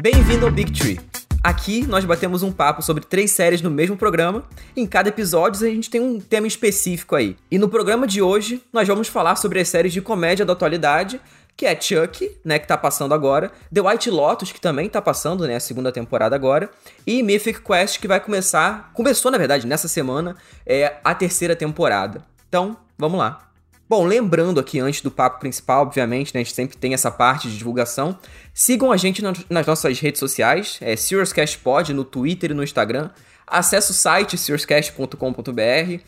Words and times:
Bem-vindo 0.00 0.46
ao 0.46 0.50
Big 0.50 0.72
Tree. 0.72 0.98
Aqui 1.44 1.86
nós 1.86 2.06
batemos 2.06 2.42
um 2.42 2.50
papo 2.50 2.80
sobre 2.80 3.04
três 3.04 3.32
séries 3.32 3.60
no 3.60 3.70
mesmo 3.70 3.98
programa. 3.98 4.44
Em 4.74 4.86
cada 4.86 5.10
episódio 5.10 5.66
a 5.66 5.70
gente 5.70 5.90
tem 5.90 6.00
um 6.00 6.18
tema 6.18 6.46
específico 6.46 7.14
aí. 7.14 7.36
E 7.50 7.58
no 7.58 7.68
programa 7.68 8.06
de 8.06 8.22
hoje 8.22 8.62
nós 8.72 8.88
vamos 8.88 9.08
falar 9.08 9.36
sobre 9.36 9.60
as 9.60 9.68
séries 9.68 9.92
de 9.92 10.00
comédia 10.00 10.46
da 10.46 10.54
atualidade, 10.54 11.20
que 11.54 11.66
é 11.66 11.78
Chuck, 11.78 12.34
né, 12.42 12.58
que 12.58 12.66
tá 12.66 12.78
passando 12.78 13.12
agora, 13.12 13.52
The 13.70 13.82
White 13.82 14.08
Lotus, 14.08 14.52
que 14.52 14.60
também 14.60 14.88
tá 14.88 15.02
passando, 15.02 15.46
né, 15.46 15.56
a 15.56 15.60
segunda 15.60 15.92
temporada 15.92 16.34
agora, 16.34 16.70
e 17.06 17.22
Mythic 17.22 17.60
Quest, 17.60 18.00
que 18.00 18.08
vai 18.08 18.20
começar, 18.20 18.90
começou 18.94 19.30
na 19.30 19.36
verdade 19.36 19.66
nessa 19.66 19.86
semana, 19.86 20.34
é 20.64 20.96
a 21.04 21.14
terceira 21.14 21.54
temporada. 21.54 22.24
Então, 22.48 22.74
vamos 22.96 23.18
lá. 23.18 23.49
Bom, 23.90 24.06
lembrando 24.06 24.60
aqui 24.60 24.78
antes 24.78 25.00
do 25.00 25.10
papo 25.10 25.40
principal, 25.40 25.82
obviamente, 25.82 26.32
né, 26.32 26.42
a 26.42 26.44
gente 26.44 26.54
sempre 26.54 26.76
tem 26.76 26.94
essa 26.94 27.10
parte 27.10 27.50
de 27.50 27.58
divulgação. 27.58 28.16
Sigam 28.54 28.92
a 28.92 28.96
gente 28.96 29.20
nas 29.20 29.66
nossas 29.66 29.98
redes 29.98 30.20
sociais, 30.20 30.78
é 30.80 30.94
SiriusCastPod 30.94 31.92
no 31.92 32.04
Twitter 32.04 32.52
e 32.52 32.54
no 32.54 32.62
Instagram. 32.62 33.10
Acesse 33.44 33.90
o 33.90 33.94
site 33.94 34.38
seriouscast.com.br. 34.38 36.02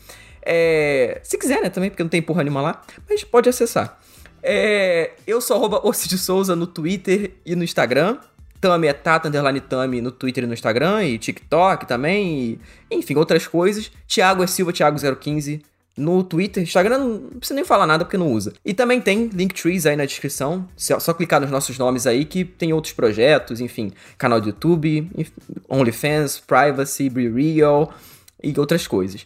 É, 0.45 1.19
se 1.23 1.37
quiser, 1.37 1.61
né, 1.61 1.69
também, 1.69 1.89
porque 1.89 2.01
não 2.01 2.09
tem 2.09 2.21
porra 2.21 2.41
nenhuma 2.41 2.61
lá, 2.61 2.81
mas 3.09 3.25
pode 3.25 3.49
acessar. 3.49 3.99
É, 4.41 5.11
eu 5.27 5.41
sou 5.41 5.57
arroba 5.57 5.81
de 6.07 6.17
Souza 6.17 6.55
no 6.55 6.65
Twitter 6.65 7.33
e 7.45 7.53
no 7.53 7.65
Instagram. 7.65 8.17
Tami 8.61 8.87
é 8.87 8.93
Tata 8.93 9.27
Underline 9.27 9.59
Tami 9.59 9.99
no 9.99 10.09
Twitter 10.09 10.45
e 10.45 10.47
no 10.47 10.53
Instagram, 10.53 11.03
e 11.03 11.17
TikTok 11.17 11.85
também, 11.85 12.59
e, 12.89 12.95
enfim, 12.95 13.15
outras 13.15 13.45
coisas. 13.45 13.91
Thiago 14.07 14.41
é 14.41 14.47
Silva, 14.47 14.71
Thiago015 14.71 15.72
no 15.95 16.23
Twitter, 16.23 16.63
Instagram 16.63 16.97
não 16.97 17.19
precisa 17.39 17.55
nem 17.55 17.63
falar 17.63 17.85
nada 17.85 18.03
porque 18.03 18.17
não 18.17 18.31
usa. 18.31 18.53
E 18.65 18.73
também 18.73 18.99
tem 18.99 19.27
Linktrees 19.27 19.85
aí 19.85 19.95
na 19.95 20.05
descrição, 20.05 20.67
só, 20.75 20.99
só 20.99 21.13
clicar 21.13 21.39
nos 21.39 21.51
nossos 21.51 21.77
nomes 21.77 22.07
aí 22.07 22.25
que 22.25 22.43
tem 22.43 22.73
outros 22.73 22.93
projetos, 22.93 23.61
enfim, 23.61 23.91
canal 24.17 24.41
do 24.41 24.47
YouTube, 24.47 25.09
OnlyFans, 25.69 26.39
Privacy, 26.39 27.09
Be 27.09 27.29
Real 27.29 27.93
e 28.41 28.53
outras 28.57 28.87
coisas. 28.87 29.25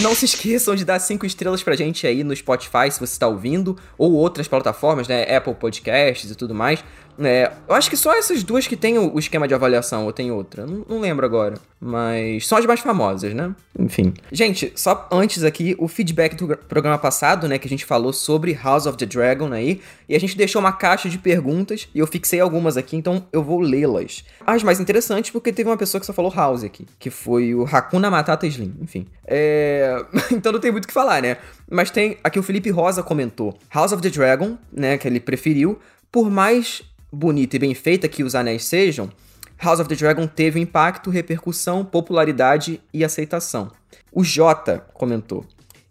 Não 0.00 0.14
se 0.14 0.24
esqueçam 0.24 0.74
de 0.74 0.84
dar 0.84 0.98
cinco 0.98 1.26
estrelas 1.26 1.62
pra 1.62 1.76
gente 1.76 2.06
aí 2.06 2.24
no 2.24 2.34
Spotify, 2.34 2.90
se 2.90 2.98
você 2.98 3.12
está 3.12 3.28
ouvindo, 3.28 3.76
ou 3.98 4.12
outras 4.12 4.48
plataformas, 4.48 5.06
né? 5.06 5.24
Apple 5.36 5.54
Podcasts 5.54 6.30
e 6.30 6.34
tudo 6.34 6.54
mais. 6.54 6.82
É, 7.22 7.52
eu 7.68 7.74
acho 7.74 7.90
que 7.90 7.96
só 7.96 8.14
essas 8.14 8.42
duas 8.42 8.66
que 8.66 8.76
tem 8.76 8.98
o, 8.98 9.18
esquema 9.18 9.46
de 9.46 9.54
avaliação, 9.54 10.06
ou 10.06 10.12
tem 10.12 10.30
outra. 10.30 10.66
Não, 10.66 10.84
não, 10.88 11.00
lembro 11.00 11.26
agora. 11.26 11.54
Mas 11.78 12.46
são 12.46 12.58
as 12.58 12.66
mais 12.66 12.80
famosas, 12.80 13.34
né? 13.34 13.54
Enfim. 13.78 14.14
Gente, 14.32 14.72
só 14.74 15.08
antes 15.10 15.44
aqui, 15.44 15.74
o 15.78 15.88
feedback 15.88 16.34
do 16.34 16.56
programa 16.56 16.98
passado, 16.98 17.46
né? 17.46 17.58
Que 17.58 17.66
a 17.66 17.70
gente 17.70 17.84
falou 17.84 18.12
sobre 18.12 18.52
House 18.54 18.86
of 18.86 18.96
the 18.96 19.06
Dragon 19.06 19.52
aí. 19.52 19.80
E 20.08 20.14
a 20.14 20.20
gente 20.20 20.36
deixou 20.36 20.60
uma 20.60 20.72
caixa 20.72 21.08
de 21.08 21.18
perguntas 21.18 21.88
e 21.94 21.98
eu 21.98 22.06
fixei 22.06 22.40
algumas 22.40 22.76
aqui, 22.76 22.96
então 22.96 23.26
eu 23.32 23.42
vou 23.42 23.60
lê-las. 23.60 24.24
As 24.46 24.62
mais 24.62 24.80
interessantes, 24.80 25.30
porque 25.30 25.52
teve 25.52 25.68
uma 25.68 25.76
pessoa 25.76 26.00
que 26.00 26.06
só 26.06 26.12
falou 26.12 26.32
House 26.34 26.64
aqui, 26.64 26.86
que 26.98 27.10
foi 27.10 27.54
o 27.54 27.64
Hakuna 27.64 28.10
Matata 28.10 28.46
Slim. 28.46 28.74
Enfim. 28.80 29.06
É... 29.26 29.89
então 30.32 30.52
não 30.52 30.60
tem 30.60 30.72
muito 30.72 30.84
o 30.84 30.88
que 30.88 30.92
falar, 30.94 31.22
né? 31.22 31.36
Mas 31.70 31.90
tem. 31.90 32.18
Aqui 32.22 32.38
o 32.38 32.42
Felipe 32.42 32.70
Rosa 32.70 33.02
comentou 33.02 33.58
House 33.72 33.92
of 33.92 34.02
the 34.02 34.10
Dragon, 34.10 34.56
né? 34.72 34.98
Que 34.98 35.08
ele 35.08 35.20
preferiu. 35.20 35.78
Por 36.10 36.30
mais 36.30 36.82
bonita 37.12 37.56
e 37.56 37.58
bem 37.58 37.74
feita 37.74 38.08
que 38.08 38.22
os 38.22 38.34
anéis 38.34 38.64
sejam, 38.64 39.10
House 39.58 39.80
of 39.80 39.88
the 39.88 39.94
Dragon 39.94 40.26
teve 40.26 40.58
impacto, 40.58 41.10
repercussão, 41.10 41.84
popularidade 41.84 42.80
e 42.92 43.04
aceitação. 43.04 43.70
O 44.12 44.24
Jota 44.24 44.84
comentou: 44.94 45.44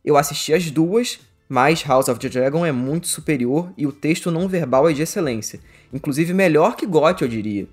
Eu 0.03 0.17
assisti 0.17 0.53
as 0.53 0.69
duas, 0.71 1.19
mas 1.47 1.83
House 1.83 2.07
of 2.07 2.19
the 2.19 2.29
Dragon 2.29 2.65
é 2.65 2.71
muito 2.71 3.07
superior 3.07 3.71
e 3.77 3.85
o 3.85 3.91
texto 3.91 4.31
não 4.31 4.47
verbal 4.47 4.89
é 4.89 4.93
de 4.93 5.01
excelência. 5.01 5.59
Inclusive 5.93 6.33
melhor 6.33 6.75
que 6.75 6.85
GOT, 6.85 7.21
eu 7.21 7.27
diria. 7.27 7.67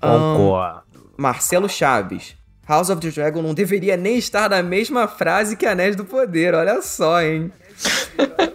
Concordo. 0.00 0.82
Um, 0.96 1.22
Marcelo 1.22 1.68
Chaves. 1.68 2.36
House 2.68 2.90
of 2.90 3.00
the 3.00 3.10
Dragon 3.10 3.42
não 3.42 3.54
deveria 3.54 3.96
nem 3.96 4.18
estar 4.18 4.50
na 4.50 4.62
mesma 4.62 5.06
frase 5.06 5.56
que 5.56 5.64
Anéis 5.64 5.94
do 5.94 6.04
Poder, 6.04 6.54
olha 6.54 6.82
só, 6.82 7.22
hein? 7.22 7.52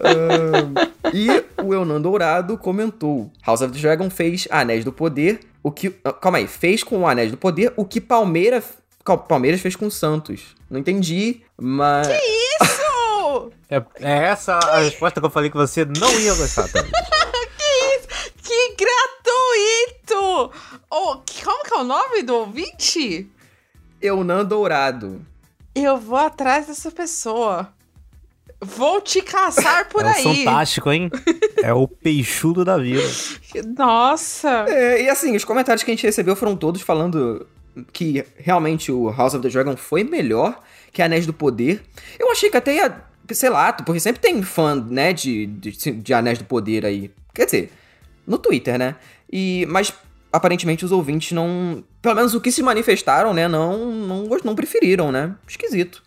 um, 0.04 1.14
e 1.14 1.28
o 1.64 1.74
Eunan 1.74 2.02
Dourado 2.02 2.58
comentou: 2.58 3.32
House 3.46 3.62
of 3.62 3.72
the 3.72 3.80
Dragon 3.80 4.10
fez 4.10 4.48
Anéis 4.52 4.84
do 4.84 4.92
Poder, 4.92 5.40
o 5.64 5.72
que. 5.72 5.96
Ah, 6.04 6.12
calma 6.12 6.40
aí, 6.40 6.48
fez 6.48 6.84
com 6.84 7.00
o 7.00 7.08
Anéis 7.08 7.32
do 7.32 7.38
Poder 7.38 7.74
o 7.78 7.86
que 7.86 8.02
Palmeiras, 8.02 8.66
Palmeiras 9.28 9.62
fez 9.62 9.76
com 9.76 9.86
o 9.88 9.92
Santos. 9.92 10.56
Não 10.70 10.80
entendi, 10.80 11.42
mas. 11.58 12.08
Que 12.08 12.14
isso? 12.14 13.52
é, 13.70 13.78
é, 14.02 14.26
essa 14.26 14.56
a 14.56 14.80
resposta 14.80 15.20
que 15.20 15.26
eu 15.26 15.30
falei 15.30 15.50
que 15.50 15.58
você 15.58 15.86
não 15.86 16.12
ia 16.20 16.34
gostar 16.34 16.68
também. 16.68 16.92
que 17.58 17.64
isso? 17.98 18.32
Que 18.44 18.76
gratuito! 18.76 20.52
Oh, 20.90 21.22
como 21.44 21.64
que 21.64 21.74
é 21.74 21.78
o 21.78 21.84
nome 21.84 22.24
do 22.24 22.36
ouvinte? 22.36 23.30
Eunan 24.02 24.46
Dourado. 24.46 25.26
Eu 25.74 25.98
vou 25.98 26.18
atrás 26.18 26.68
dessa 26.68 26.92
pessoa. 26.92 27.74
Vou 28.64 29.02
te 29.02 29.22
caçar 29.22 29.90
por 29.90 30.06
é 30.06 30.10
aí. 30.10 30.24
fantástico, 30.24 30.92
hein? 30.92 31.10
é 31.64 31.74
o 31.74 31.88
peixudo 31.88 32.64
da 32.64 32.78
vida. 32.78 33.04
Nossa! 33.76 34.66
É, 34.68 35.04
e 35.04 35.10
assim, 35.10 35.36
os 35.36 35.44
comentários 35.44 35.84
que 35.84 35.90
a 35.90 35.94
gente 35.94 36.06
recebeu 36.06 36.36
foram 36.36 36.56
todos 36.56 36.82
falando 36.82 37.48
que 37.92 38.24
realmente 38.38 38.92
o 38.92 39.10
House 39.10 39.34
of 39.34 39.42
the 39.42 39.50
Dragon 39.50 39.76
foi 39.76 40.04
melhor 40.04 40.62
que 40.92 41.02
Anéis 41.02 41.26
do 41.26 41.34
Poder. 41.34 41.82
Eu 42.20 42.32
achei 42.32 42.50
que 42.50 42.58
até 42.58 42.76
ia, 42.76 43.04
sei 43.32 43.50
lá, 43.50 43.74
porque 43.74 44.00
sempre 44.00 44.22
tem 44.22 44.44
fã, 44.44 44.76
né, 44.76 45.14
de, 45.14 45.48
de, 45.48 45.72
de 45.72 46.14
Anéis 46.14 46.38
do 46.38 46.46
Poder 46.46 46.86
aí. 46.86 47.12
Quer 47.34 47.46
dizer, 47.46 47.72
no 48.28 48.38
Twitter, 48.38 48.78
né? 48.78 48.96
E, 49.32 49.66
mas 49.70 49.94
aparentemente 50.32 50.86
os 50.86 50.92
ouvintes 50.92 51.32
não. 51.32 51.84
Pelo 52.02 52.16
menos 52.16 52.34
o 52.34 52.42
que 52.42 52.52
se 52.52 52.64
manifestaram, 52.64 53.34
né? 53.34 53.48
Não, 53.48 53.92
não, 53.92 54.28
não 54.44 54.56
preferiram, 54.56 55.12
né? 55.12 55.36
Esquisito. 55.48 56.02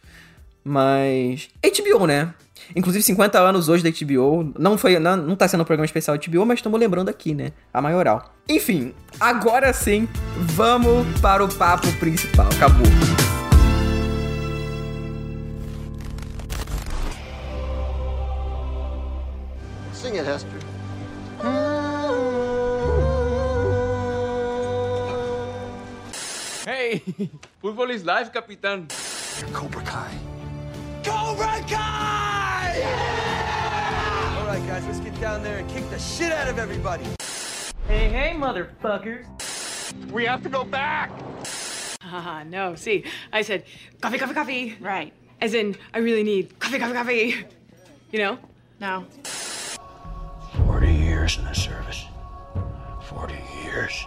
Mas. 0.64 1.48
HBO, 1.62 2.06
né? 2.06 2.32
Inclusive, 2.74 3.04
50 3.04 3.38
anos 3.38 3.68
hoje 3.68 3.82
da 3.82 3.90
HBO. 3.90 4.52
Não 4.58 4.78
foi. 4.78 4.98
Não, 4.98 5.16
não 5.16 5.36
tá 5.36 5.46
sendo 5.46 5.60
um 5.62 5.64
programa 5.64 5.84
especial 5.84 6.16
HBO, 6.16 6.46
mas 6.46 6.58
estamos 6.58 6.80
lembrando 6.80 7.08
aqui, 7.08 7.34
né? 7.34 7.52
A 7.72 7.82
maioral. 7.82 8.34
Enfim, 8.48 8.94
agora 9.20 9.72
sim, 9.72 10.08
vamos 10.36 11.06
para 11.20 11.44
o 11.44 11.54
papo 11.54 11.92
principal. 11.98 12.46
Acabou. 12.56 12.86
Sing 19.92 20.18
it, 20.18 20.28
Hester. 20.28 20.73
Hey, 27.04 27.28
football 27.60 27.90
is 27.90 28.04
life, 28.04 28.32
capitán. 28.32 28.88
Cobra 29.52 29.82
Kai. 29.82 30.10
Cobra 31.04 31.60
Kai! 31.68 32.78
Yeah! 32.78 34.38
All 34.38 34.46
right, 34.46 34.66
guys, 34.66 34.86
let's 34.86 35.00
get 35.00 35.20
down 35.20 35.42
there 35.42 35.58
and 35.58 35.68
kick 35.68 35.88
the 35.90 35.98
shit 35.98 36.32
out 36.32 36.48
of 36.48 36.58
everybody. 36.58 37.04
Hey, 37.88 38.08
hey, 38.08 38.32
motherfuckers. 38.34 39.26
We 40.12 40.24
have 40.24 40.42
to 40.44 40.48
go 40.48 40.64
back. 40.64 41.10
Ah, 42.02 42.40
uh, 42.40 42.44
no. 42.44 42.74
See, 42.74 43.04
I 43.32 43.42
said 43.42 43.64
coffee, 44.00 44.18
coffee, 44.18 44.34
coffee. 44.34 44.76
Right. 44.80 45.12
As 45.40 45.52
in, 45.52 45.76
I 45.92 45.98
really 45.98 46.22
need 46.22 46.58
coffee, 46.58 46.78
coffee, 46.78 46.94
coffee. 46.94 47.44
You 48.12 48.18
know? 48.18 48.38
No. 48.80 49.04
40 50.66 50.92
years 50.92 51.36
in 51.36 51.44
the 51.44 51.54
service. 51.54 52.06
40 53.08 53.34
years. 53.62 54.06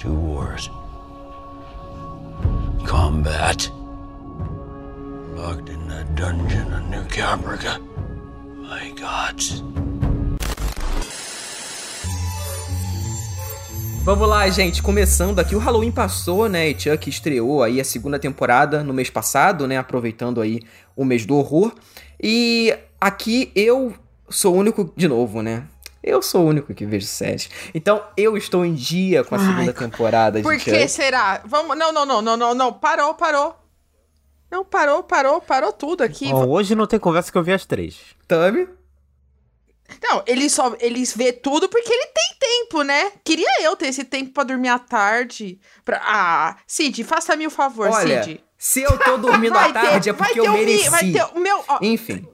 Two 0.00 0.14
wars. 0.14 0.70
Combat. 3.20 3.70
Locked 5.36 5.68
in 5.68 6.14
dungeon 6.14 6.72
of 6.72 6.88
New. 6.88 7.04
My 8.62 8.94
gods. 8.98 9.62
Vamos 14.04 14.26
lá, 14.26 14.48
gente. 14.48 14.82
Começando 14.82 15.38
aqui, 15.38 15.54
o 15.54 15.58
Halloween 15.58 15.90
passou, 15.90 16.48
né? 16.48 16.70
E 16.70 16.80
Chuck 16.80 17.10
estreou 17.10 17.62
aí 17.62 17.78
a 17.78 17.84
segunda 17.84 18.18
temporada 18.18 18.82
no 18.82 18.94
mês 18.94 19.10
passado, 19.10 19.66
né? 19.68 19.76
Aproveitando 19.76 20.40
aí 20.40 20.60
o 20.96 21.04
mês 21.04 21.26
do 21.26 21.36
horror. 21.36 21.74
E 22.18 22.74
aqui 22.98 23.52
eu 23.54 23.94
sou 24.30 24.54
o 24.54 24.56
único, 24.56 24.94
de 24.96 25.06
novo, 25.06 25.42
né? 25.42 25.64
Eu 26.02 26.22
sou 26.22 26.44
o 26.44 26.48
único 26.48 26.74
que 26.74 26.86
vejo 26.86 27.06
séries. 27.06 27.50
Então 27.74 28.02
eu 28.16 28.36
estou 28.36 28.64
em 28.64 28.74
dia 28.74 29.22
com 29.22 29.34
a 29.34 29.38
segunda 29.38 29.60
Ai, 29.62 29.72
temporada 29.72 30.38
de 30.38 30.42
Por 30.42 30.56
que 30.56 30.88
será? 30.88 31.42
Vamos, 31.44 31.76
não, 31.76 31.92
não, 31.92 32.06
não, 32.06 32.22
não, 32.22 32.36
não, 32.36 32.54
não. 32.54 32.72
Parou, 32.72 33.14
parou. 33.14 33.54
Não, 34.50 34.64
parou, 34.64 35.02
parou, 35.02 35.40
parou 35.40 35.72
tudo 35.72 36.02
aqui. 36.02 36.30
Bom, 36.30 36.48
hoje 36.48 36.74
não 36.74 36.86
tem 36.86 36.98
conversa 36.98 37.30
que 37.30 37.38
eu 37.38 37.42
vi 37.42 37.52
as 37.52 37.64
três. 37.64 38.00
Tami? 38.26 38.66
Não, 40.02 40.22
ele 40.26 40.48
só 40.48 40.74
eles 40.80 41.14
vê 41.14 41.32
tudo 41.32 41.68
porque 41.68 41.92
ele 41.92 42.06
tem 42.06 42.36
tempo, 42.38 42.82
né? 42.82 43.12
Queria 43.24 43.62
eu 43.62 43.76
ter 43.76 43.88
esse 43.88 44.04
tempo 44.04 44.32
para 44.32 44.44
dormir 44.44 44.68
à 44.68 44.78
tarde. 44.78 45.60
Pra... 45.84 46.00
Ah, 46.02 46.56
Cid, 46.66 47.02
faça-me 47.04 47.46
o 47.46 47.50
favor, 47.50 47.88
Olha, 47.88 48.22
Cid. 48.22 48.42
Se 48.56 48.82
eu 48.82 48.98
tô 48.98 49.16
dormindo 49.16 49.56
à 49.56 49.72
tarde 49.72 50.04
ter, 50.04 50.10
é 50.10 50.12
porque 50.12 50.40
eu 50.40 50.52
mereci. 50.52 50.88
Vai 50.88 51.10
ter 51.10 51.24
o 51.34 51.40
meu. 51.40 51.64
Enfim. 51.80 52.26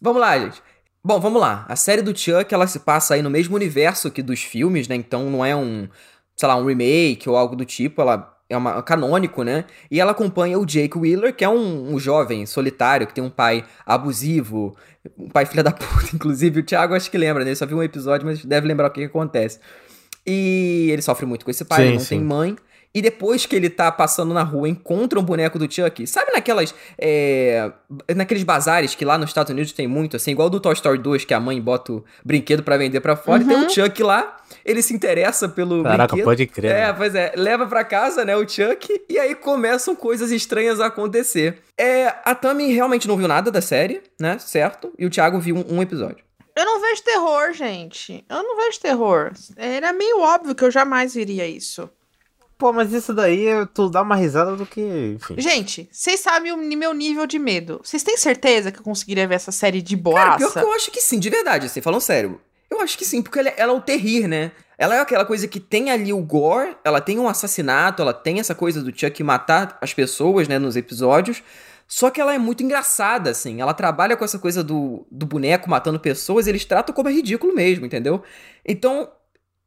Vamos 0.00 0.20
lá, 0.20 0.38
gente. 0.38 0.62
Bom, 1.02 1.18
vamos 1.18 1.40
lá. 1.40 1.64
A 1.68 1.76
série 1.76 2.02
do 2.02 2.16
Chuck, 2.16 2.52
ela 2.52 2.66
se 2.66 2.80
passa 2.80 3.14
aí 3.14 3.22
no 3.22 3.30
mesmo 3.30 3.56
universo 3.56 4.10
que 4.10 4.22
dos 4.22 4.42
filmes, 4.42 4.86
né? 4.86 4.94
Então 4.94 5.30
não 5.30 5.44
é 5.44 5.56
um, 5.56 5.88
sei 6.36 6.46
lá, 6.46 6.56
um 6.56 6.66
remake 6.66 7.28
ou 7.28 7.36
algo 7.36 7.56
do 7.56 7.64
tipo. 7.64 8.02
Ela 8.02 8.36
é 8.50 8.56
uma 8.56 8.82
canônico, 8.82 9.42
né? 9.42 9.64
E 9.90 9.98
ela 9.98 10.10
acompanha 10.10 10.58
o 10.58 10.66
Jake 10.66 10.98
Wheeler, 10.98 11.34
que 11.34 11.44
é 11.44 11.48
um, 11.48 11.94
um 11.94 11.98
jovem 11.98 12.44
solitário 12.44 13.06
que 13.06 13.14
tem 13.14 13.24
um 13.24 13.30
pai 13.30 13.64
abusivo, 13.86 14.76
um 15.16 15.28
pai 15.30 15.46
filha 15.46 15.62
da 15.62 15.72
puta, 15.72 16.14
inclusive. 16.14 16.60
O 16.60 16.62
Thiago 16.62 16.94
acho 16.94 17.10
que 17.10 17.16
lembra, 17.16 17.44
né? 17.44 17.50
Ele 17.50 17.56
só 17.56 17.64
viu 17.64 17.78
um 17.78 17.82
episódio, 17.82 18.26
mas 18.26 18.44
deve 18.44 18.68
lembrar 18.68 18.88
o 18.88 18.90
que, 18.90 19.00
que 19.00 19.06
acontece. 19.06 19.58
E 20.26 20.88
ele 20.90 21.00
sofre 21.00 21.24
muito 21.24 21.44
com 21.46 21.50
esse 21.50 21.64
pai, 21.64 21.78
Sim, 21.78 21.84
ele 21.84 21.92
não 21.94 22.00
sim. 22.00 22.08
tem 22.08 22.20
mãe. 22.24 22.56
E 22.92 23.00
depois 23.00 23.46
que 23.46 23.54
ele 23.54 23.70
tá 23.70 23.90
passando 23.92 24.34
na 24.34 24.42
rua, 24.42 24.68
encontra 24.68 25.18
um 25.18 25.22
boneco 25.22 25.58
do 25.58 25.72
Chuck. 25.72 26.04
Sabe 26.08 26.32
naquelas. 26.32 26.74
é, 26.98 27.70
naqueles 28.16 28.42
bazares 28.42 28.94
que 28.96 29.04
lá 29.04 29.16
nos 29.16 29.30
Estados 29.30 29.50
Unidos 29.50 29.72
tem 29.72 29.86
muito, 29.86 30.16
assim, 30.16 30.32
igual 30.32 30.50
do 30.50 30.58
Toy 30.58 30.72
Story 30.74 30.98
2, 30.98 31.24
que 31.24 31.32
a 31.32 31.38
mãe 31.38 31.60
bota 31.60 31.92
o 31.92 32.04
brinquedo 32.24 32.62
pra 32.64 32.76
vender 32.76 33.00
pra 33.00 33.14
fora. 33.14 33.42
E 33.42 33.46
tem 33.46 33.56
um 33.56 33.68
Chuck 33.68 34.02
lá, 34.02 34.38
ele 34.64 34.82
se 34.82 34.92
interessa 34.92 35.48
pelo 35.48 35.84
Caraca, 35.84 36.08
brinquedo. 36.08 36.24
pode 36.24 36.46
crer. 36.46 36.72
É, 36.72 36.86
né? 36.88 36.92
pois 36.92 37.14
é. 37.14 37.32
Leva 37.36 37.64
pra 37.66 37.84
casa, 37.84 38.24
né, 38.24 38.36
o 38.36 38.48
Chuck, 38.48 39.02
e 39.08 39.18
aí 39.18 39.36
começam 39.36 39.94
coisas 39.94 40.32
estranhas 40.32 40.80
a 40.80 40.86
acontecer. 40.86 41.58
É, 41.78 42.08
a 42.24 42.34
Tami 42.34 42.72
realmente 42.72 43.06
não 43.06 43.16
viu 43.16 43.28
nada 43.28 43.52
da 43.52 43.60
série, 43.62 44.02
né, 44.18 44.36
certo? 44.40 44.92
E 44.98 45.06
o 45.06 45.10
Thiago 45.10 45.38
viu 45.38 45.56
um, 45.56 45.76
um 45.76 45.82
episódio. 45.82 46.24
Eu 46.56 46.64
não 46.64 46.80
vejo 46.80 47.02
terror, 47.04 47.52
gente. 47.52 48.24
Eu 48.28 48.42
não 48.42 48.56
vejo 48.56 48.80
terror. 48.80 49.30
Era 49.56 49.92
meio 49.92 50.20
óbvio 50.20 50.54
que 50.54 50.64
eu 50.64 50.70
jamais 50.70 51.14
viria 51.14 51.46
isso. 51.46 51.88
Pô, 52.60 52.74
mas 52.74 52.92
isso 52.92 53.14
daí 53.14 53.46
tu 53.72 53.88
dá 53.88 54.02
uma 54.02 54.14
risada 54.14 54.54
do 54.54 54.66
que. 54.66 55.16
Enfim. 55.16 55.34
Gente, 55.38 55.88
vocês 55.90 56.20
sabem 56.20 56.52
o 56.52 56.58
meu 56.58 56.92
nível 56.92 57.26
de 57.26 57.38
medo. 57.38 57.80
Vocês 57.82 58.02
têm 58.02 58.18
certeza 58.18 58.70
que 58.70 58.78
eu 58.78 58.82
conseguiria 58.82 59.26
ver 59.26 59.36
essa 59.36 59.50
série 59.50 59.80
de 59.80 59.96
Cara, 59.96 60.36
pior 60.36 60.38
boaça? 60.38 60.60
que 60.60 60.66
eu 60.66 60.72
acho 60.74 60.90
que 60.90 61.00
sim, 61.00 61.18
de 61.18 61.30
verdade, 61.30 61.64
assim, 61.66 61.80
falando 61.80 62.02
sério. 62.02 62.38
Eu 62.70 62.82
acho 62.82 62.98
que 62.98 63.04
sim, 63.06 63.22
porque 63.22 63.38
ela, 63.38 63.48
ela 63.56 63.72
é 63.72 63.74
o 63.74 63.80
terrir, 63.80 64.28
né? 64.28 64.52
Ela 64.76 64.96
é 64.96 65.00
aquela 65.00 65.24
coisa 65.24 65.48
que 65.48 65.58
tem 65.58 65.90
ali 65.90 66.12
o 66.12 66.20
gore, 66.20 66.76
ela 66.84 67.00
tem 67.00 67.18
um 67.18 67.28
assassinato, 67.28 68.02
ela 68.02 68.12
tem 68.12 68.40
essa 68.40 68.54
coisa 68.54 68.82
do 68.82 68.96
Chuck 68.96 69.22
matar 69.22 69.78
as 69.80 69.94
pessoas, 69.94 70.46
né, 70.46 70.58
nos 70.58 70.76
episódios. 70.76 71.42
Só 71.88 72.10
que 72.10 72.20
ela 72.20 72.34
é 72.34 72.38
muito 72.38 72.62
engraçada, 72.62 73.30
assim. 73.30 73.60
Ela 73.62 73.72
trabalha 73.72 74.16
com 74.18 74.24
essa 74.24 74.38
coisa 74.38 74.62
do, 74.62 75.06
do 75.10 75.24
boneco 75.24 75.68
matando 75.68 75.98
pessoas, 75.98 76.46
eles 76.46 76.64
tratam 76.66 76.94
como 76.94 77.08
é 77.08 77.12
ridículo 77.12 77.54
mesmo, 77.54 77.86
entendeu? 77.86 78.22
Então, 78.64 79.10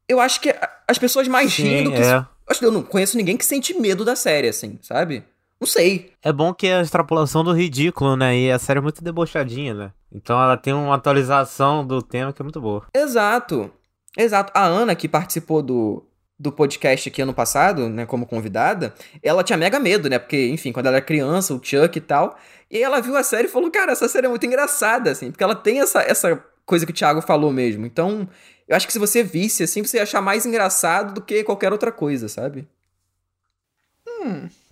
eu 0.08 0.20
acho 0.20 0.40
que 0.40 0.54
as 0.86 0.96
pessoas 0.96 1.26
mais 1.26 1.52
riem 1.54 1.84
do 1.84 1.92
que. 1.92 2.00
é. 2.00 2.24
Acho 2.48 2.60
que 2.60 2.66
eu 2.66 2.72
não 2.72 2.82
conheço 2.82 3.16
ninguém 3.16 3.36
que 3.36 3.44
sente 3.44 3.74
medo 3.74 4.04
da 4.04 4.14
série, 4.14 4.48
assim, 4.48 4.78
sabe? 4.82 5.24
Não 5.60 5.66
sei. 5.66 6.12
É 6.22 6.32
bom 6.32 6.52
que 6.52 6.66
é 6.66 6.76
a 6.76 6.82
extrapolação 6.82 7.42
do 7.42 7.52
ridículo, 7.52 8.16
né? 8.16 8.36
E 8.36 8.50
a 8.50 8.58
série 8.58 8.78
é 8.78 8.82
muito 8.82 9.02
debochadinha, 9.02 9.72
né? 9.72 9.92
Então 10.12 10.40
ela 10.40 10.56
tem 10.56 10.72
uma 10.74 10.94
atualização 10.94 11.86
do 11.86 12.02
tema 12.02 12.32
que 12.32 12.42
é 12.42 12.44
muito 12.44 12.60
boa. 12.60 12.86
Exato. 12.94 13.70
Exato. 14.16 14.52
A 14.54 14.64
Ana, 14.64 14.94
que 14.94 15.08
participou 15.08 15.62
do, 15.62 16.04
do 16.38 16.52
podcast 16.52 17.08
aqui 17.08 17.22
ano 17.22 17.32
passado, 17.34 17.88
né, 17.88 18.04
como 18.06 18.26
convidada, 18.26 18.94
ela 19.22 19.42
tinha 19.42 19.56
mega 19.56 19.80
medo, 19.80 20.08
né? 20.10 20.18
Porque, 20.18 20.48
enfim, 20.48 20.72
quando 20.72 20.86
ela 20.86 20.96
era 20.96 21.04
criança, 21.04 21.54
o 21.54 21.60
Chuck 21.62 21.96
e 21.96 22.00
tal. 22.00 22.36
E 22.70 22.82
ela 22.82 23.00
viu 23.00 23.16
a 23.16 23.22
série 23.22 23.48
e 23.48 23.50
falou, 23.50 23.70
cara, 23.70 23.92
essa 23.92 24.08
série 24.08 24.26
é 24.26 24.28
muito 24.28 24.44
engraçada, 24.44 25.10
assim, 25.10 25.30
porque 25.30 25.44
ela 25.44 25.54
tem 25.54 25.80
essa, 25.80 26.02
essa 26.02 26.44
coisa 26.66 26.84
que 26.86 26.92
o 26.92 26.94
Thiago 26.94 27.20
falou 27.20 27.52
mesmo. 27.52 27.84
Então, 27.86 28.28
eu 28.66 28.76
acho 28.76 28.86
que 28.86 28.92
se 28.92 28.98
você 28.98 29.22
visse, 29.22 29.62
assim, 29.62 29.82
você 29.84 29.98
ia 29.98 30.02
achar 30.02 30.20
mais 30.20 30.46
engraçado 30.46 31.14
do 31.14 31.20
que 31.22 31.44
qualquer 31.44 31.72
outra 31.72 31.92
coisa, 31.92 32.28
sabe? 32.28 32.66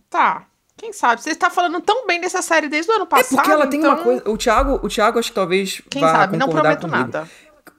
Tá. 0.09 0.47
Quem 0.77 0.93
sabe? 0.93 1.23
Você 1.23 1.31
está 1.31 1.50
falando 1.50 1.81
tão 1.81 2.06
bem 2.06 2.21
dessa 2.21 2.43
série 2.43 2.69
desde 2.69 2.91
o 2.91 2.94
ano 2.94 3.05
É 3.05 3.09
passado. 3.09 3.37
porque 3.37 3.50
ela 3.50 3.67
tem 3.67 3.81
então, 3.81 3.94
uma 3.94 4.03
coisa. 4.03 4.29
O 4.31 4.37
Thiago, 4.37 4.81
o 4.83 4.89
Thiago 4.89 5.19
acho 5.19 5.29
que 5.29 5.35
talvez 5.35 5.83
Quem 5.89 6.03
vá 6.03 6.12
sabe? 6.12 6.37
Não 6.37 6.49
prometo 6.49 6.83
comigo. 6.83 6.99
nada. 6.99 7.29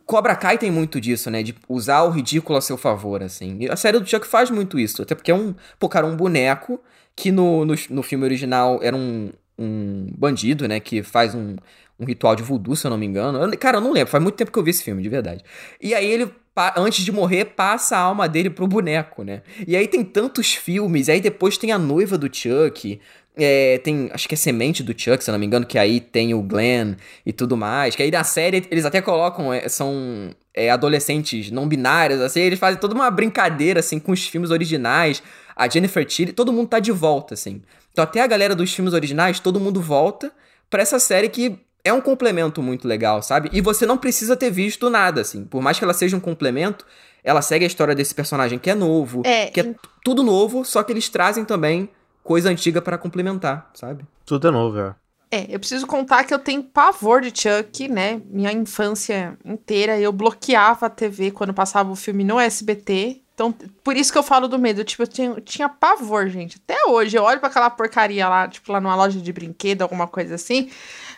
Cobra 0.05 0.35
Kai 0.35 0.57
tem 0.57 0.69
muito 0.71 0.99
disso, 1.01 1.29
né? 1.31 1.41
De 1.43 1.55
usar 1.67 2.03
o 2.03 2.09
ridículo 2.09 2.57
a 2.57 2.61
seu 2.61 2.77
favor, 2.77 3.23
assim. 3.23 3.57
E 3.61 3.69
a 3.69 3.75
série 3.75 3.99
do 3.99 4.05
Chuck 4.05 4.27
faz 4.27 4.49
muito 4.49 4.77
isso. 4.79 5.01
Até 5.01 5.15
porque 5.15 5.31
é 5.31 5.35
um. 5.35 5.55
Pô, 5.79 5.89
cara, 5.89 6.05
um 6.05 6.15
boneco 6.15 6.79
que 7.15 7.31
no, 7.31 7.65
no, 7.65 7.73
no 7.89 8.03
filme 8.03 8.23
original 8.25 8.79
era 8.81 8.95
um, 8.95 9.31
um 9.57 10.07
bandido, 10.17 10.67
né? 10.67 10.79
Que 10.79 11.01
faz 11.03 11.33
um, 11.33 11.55
um 11.99 12.05
ritual 12.05 12.35
de 12.35 12.43
voodoo, 12.43 12.75
se 12.75 12.85
eu 12.85 12.91
não 12.91 12.97
me 12.97 13.05
engano. 13.05 13.39
Eu- 13.39 13.57
cara, 13.57 13.77
eu 13.77 13.81
não 13.81 13.91
lembro. 13.91 14.09
Faz 14.09 14.21
muito 14.23 14.35
tempo 14.35 14.51
que 14.51 14.57
eu 14.59 14.63
vi 14.63 14.71
esse 14.71 14.83
filme, 14.83 15.01
de 15.01 15.09
verdade. 15.09 15.43
E 15.81 15.93
aí 15.93 16.05
ele. 16.09 16.29
Antes 16.75 17.03
de 17.03 17.11
morrer, 17.11 17.45
passa 17.45 17.97
a 17.97 17.99
alma 17.99 18.29
dele 18.29 18.47
pro 18.47 18.67
boneco, 18.67 19.23
né? 19.23 19.41
E 19.67 19.75
aí 19.75 19.87
tem 19.87 20.03
tantos 20.03 20.53
filmes, 20.53 21.09
aí 21.09 21.19
depois 21.19 21.57
tem 21.57 21.71
a 21.71 21.79
noiva 21.79 22.15
do 22.15 22.29
Chuck, 22.31 22.99
é, 23.35 23.79
tem, 23.79 24.11
acho 24.13 24.27
que 24.27 24.35
é 24.35 24.37
semente 24.37 24.83
do 24.83 24.91
Chuck, 24.95 25.23
se 25.23 25.31
eu 25.31 25.31
não 25.31 25.39
me 25.39 25.47
engano, 25.47 25.65
que 25.65 25.79
aí 25.79 25.99
tem 25.99 26.35
o 26.35 26.43
Glenn 26.43 26.93
e 27.25 27.33
tudo 27.33 27.57
mais. 27.57 27.95
Que 27.95 28.03
aí 28.03 28.11
na 28.11 28.23
série 28.23 28.67
eles 28.69 28.85
até 28.85 29.01
colocam, 29.01 29.51
é, 29.51 29.67
são 29.67 30.29
é, 30.53 30.69
adolescentes 30.69 31.49
não 31.49 31.67
binários, 31.67 32.21
assim, 32.21 32.41
eles 32.41 32.59
fazem 32.59 32.79
toda 32.79 32.93
uma 32.93 33.09
brincadeira, 33.09 33.79
assim, 33.79 33.97
com 33.97 34.11
os 34.11 34.23
filmes 34.27 34.51
originais. 34.51 35.23
A 35.55 35.67
Jennifer 35.67 36.05
Tilly, 36.05 36.33
todo 36.33 36.53
mundo 36.53 36.67
tá 36.67 36.79
de 36.79 36.91
volta, 36.91 37.33
assim. 37.33 37.63
Então 37.91 38.03
até 38.03 38.21
a 38.21 38.27
galera 38.27 38.55
dos 38.55 38.71
filmes 38.73 38.93
originais, 38.93 39.39
todo 39.39 39.59
mundo 39.59 39.81
volta 39.81 40.31
pra 40.69 40.81
essa 40.83 40.99
série 40.99 41.29
que 41.29 41.57
é 41.83 41.91
um 41.91 42.01
complemento 42.01 42.61
muito 42.61 42.87
legal, 42.87 43.21
sabe? 43.21 43.49
E 43.51 43.59
você 43.61 43.85
não 43.85 43.97
precisa 43.97 44.35
ter 44.35 44.49
visto 44.49 44.89
nada, 44.89 45.21
assim. 45.21 45.43
Por 45.45 45.61
mais 45.61 45.77
que 45.77 45.83
ela 45.83 45.93
seja 45.93 46.15
um 46.15 46.19
complemento, 46.19 46.85
ela 47.23 47.41
segue 47.41 47.65
a 47.65 47.67
história 47.67 47.93
desse 47.93 48.15
personagem 48.15 48.57
que 48.57 48.69
é 48.69 48.75
novo, 48.75 49.21
É, 49.25 49.47
que 49.47 49.59
é 49.59 49.75
tudo 50.03 50.23
novo, 50.23 50.63
só 50.63 50.81
que 50.83 50.91
eles 50.91 51.09
trazem 51.09 51.43
também 51.43 51.89
coisa 52.23 52.49
antiga 52.49 52.81
pra 52.81 52.97
complementar, 52.97 53.69
sabe? 53.73 54.05
Tudo 54.25 54.47
é 54.47 54.51
novo, 54.51 54.79
é. 54.79 54.95
É, 55.29 55.47
eu 55.49 55.59
preciso 55.59 55.87
contar 55.87 56.23
que 56.25 56.33
eu 56.33 56.37
tenho 56.37 56.61
pavor 56.61 57.19
de 57.19 57.33
Chuck, 57.35 57.87
né? 57.87 58.21
Minha 58.29 58.51
infância 58.51 59.35
inteira 59.43 59.99
eu 59.99 60.11
bloqueava 60.11 60.85
a 60.85 60.89
TV 60.89 61.31
quando 61.31 61.51
passava 61.53 61.91
o 61.91 61.95
filme 61.95 62.23
no 62.23 62.39
SBT. 62.39 63.19
Então, 63.33 63.51
por 63.83 63.97
isso 63.97 64.11
que 64.11 64.17
eu 64.17 64.21
falo 64.21 64.47
do 64.47 64.59
medo. 64.59 64.83
Tipo, 64.83 65.01
eu 65.01 65.07
tinha, 65.07 65.29
eu 65.29 65.41
tinha 65.41 65.67
pavor, 65.67 66.27
gente. 66.29 66.61
Até 66.63 66.85
hoje, 66.85 67.17
eu 67.17 67.23
olho 67.23 67.39
pra 67.39 67.49
aquela 67.49 67.71
porcaria 67.71 68.29
lá, 68.29 68.47
tipo, 68.47 68.71
lá 68.71 68.79
numa 68.79 68.95
loja 68.95 69.19
de 69.19 69.33
brinquedo, 69.33 69.81
alguma 69.81 70.05
coisa 70.07 70.35
assim. 70.35 70.69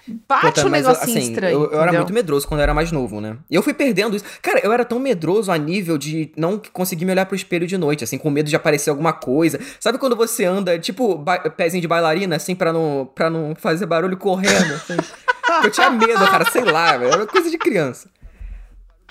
Bate 0.07 0.45
Puta, 0.45 0.67
um 0.67 0.69
negocinho 0.69 1.17
assim, 1.17 1.31
estranho. 1.31 1.63
Eu, 1.63 1.71
eu 1.71 1.81
era 1.81 1.91
muito 1.93 2.13
medroso 2.13 2.47
quando 2.47 2.59
eu 2.59 2.63
era 2.63 2.73
mais 2.73 2.91
novo, 2.91 3.19
né? 3.19 3.37
E 3.49 3.55
eu 3.55 3.63
fui 3.63 3.73
perdendo 3.73 4.15
isso. 4.15 4.25
Cara, 4.41 4.59
eu 4.63 4.71
era 4.71 4.85
tão 4.85 4.99
medroso 4.99 5.51
a 5.51 5.57
nível 5.57 5.97
de 5.97 6.31
não 6.37 6.61
conseguir 6.71 7.05
me 7.05 7.11
olhar 7.11 7.25
pro 7.25 7.35
espelho 7.35 7.65
de 7.65 7.77
noite, 7.77 8.03
assim, 8.03 8.17
com 8.17 8.29
medo 8.29 8.47
de 8.47 8.55
aparecer 8.55 8.91
alguma 8.91 9.13
coisa. 9.13 9.59
Sabe 9.79 9.97
quando 9.97 10.15
você 10.15 10.45
anda, 10.45 10.77
tipo, 10.77 11.23
pezinho 11.57 11.81
de 11.81 11.87
bailarina, 11.87 12.35
assim, 12.35 12.53
pra 12.53 12.71
não, 12.71 13.09
pra 13.15 13.29
não 13.29 13.55
fazer 13.55 13.85
barulho 13.87 14.17
correndo, 14.17 14.73
assim? 14.75 14.97
eu 15.63 15.71
tinha 15.71 15.89
medo, 15.89 16.19
cara, 16.27 16.45
sei 16.51 16.63
lá, 16.63 16.97
velho. 16.97 17.11
Era 17.11 17.25
coisa 17.25 17.49
de 17.49 17.57
criança. 17.57 18.07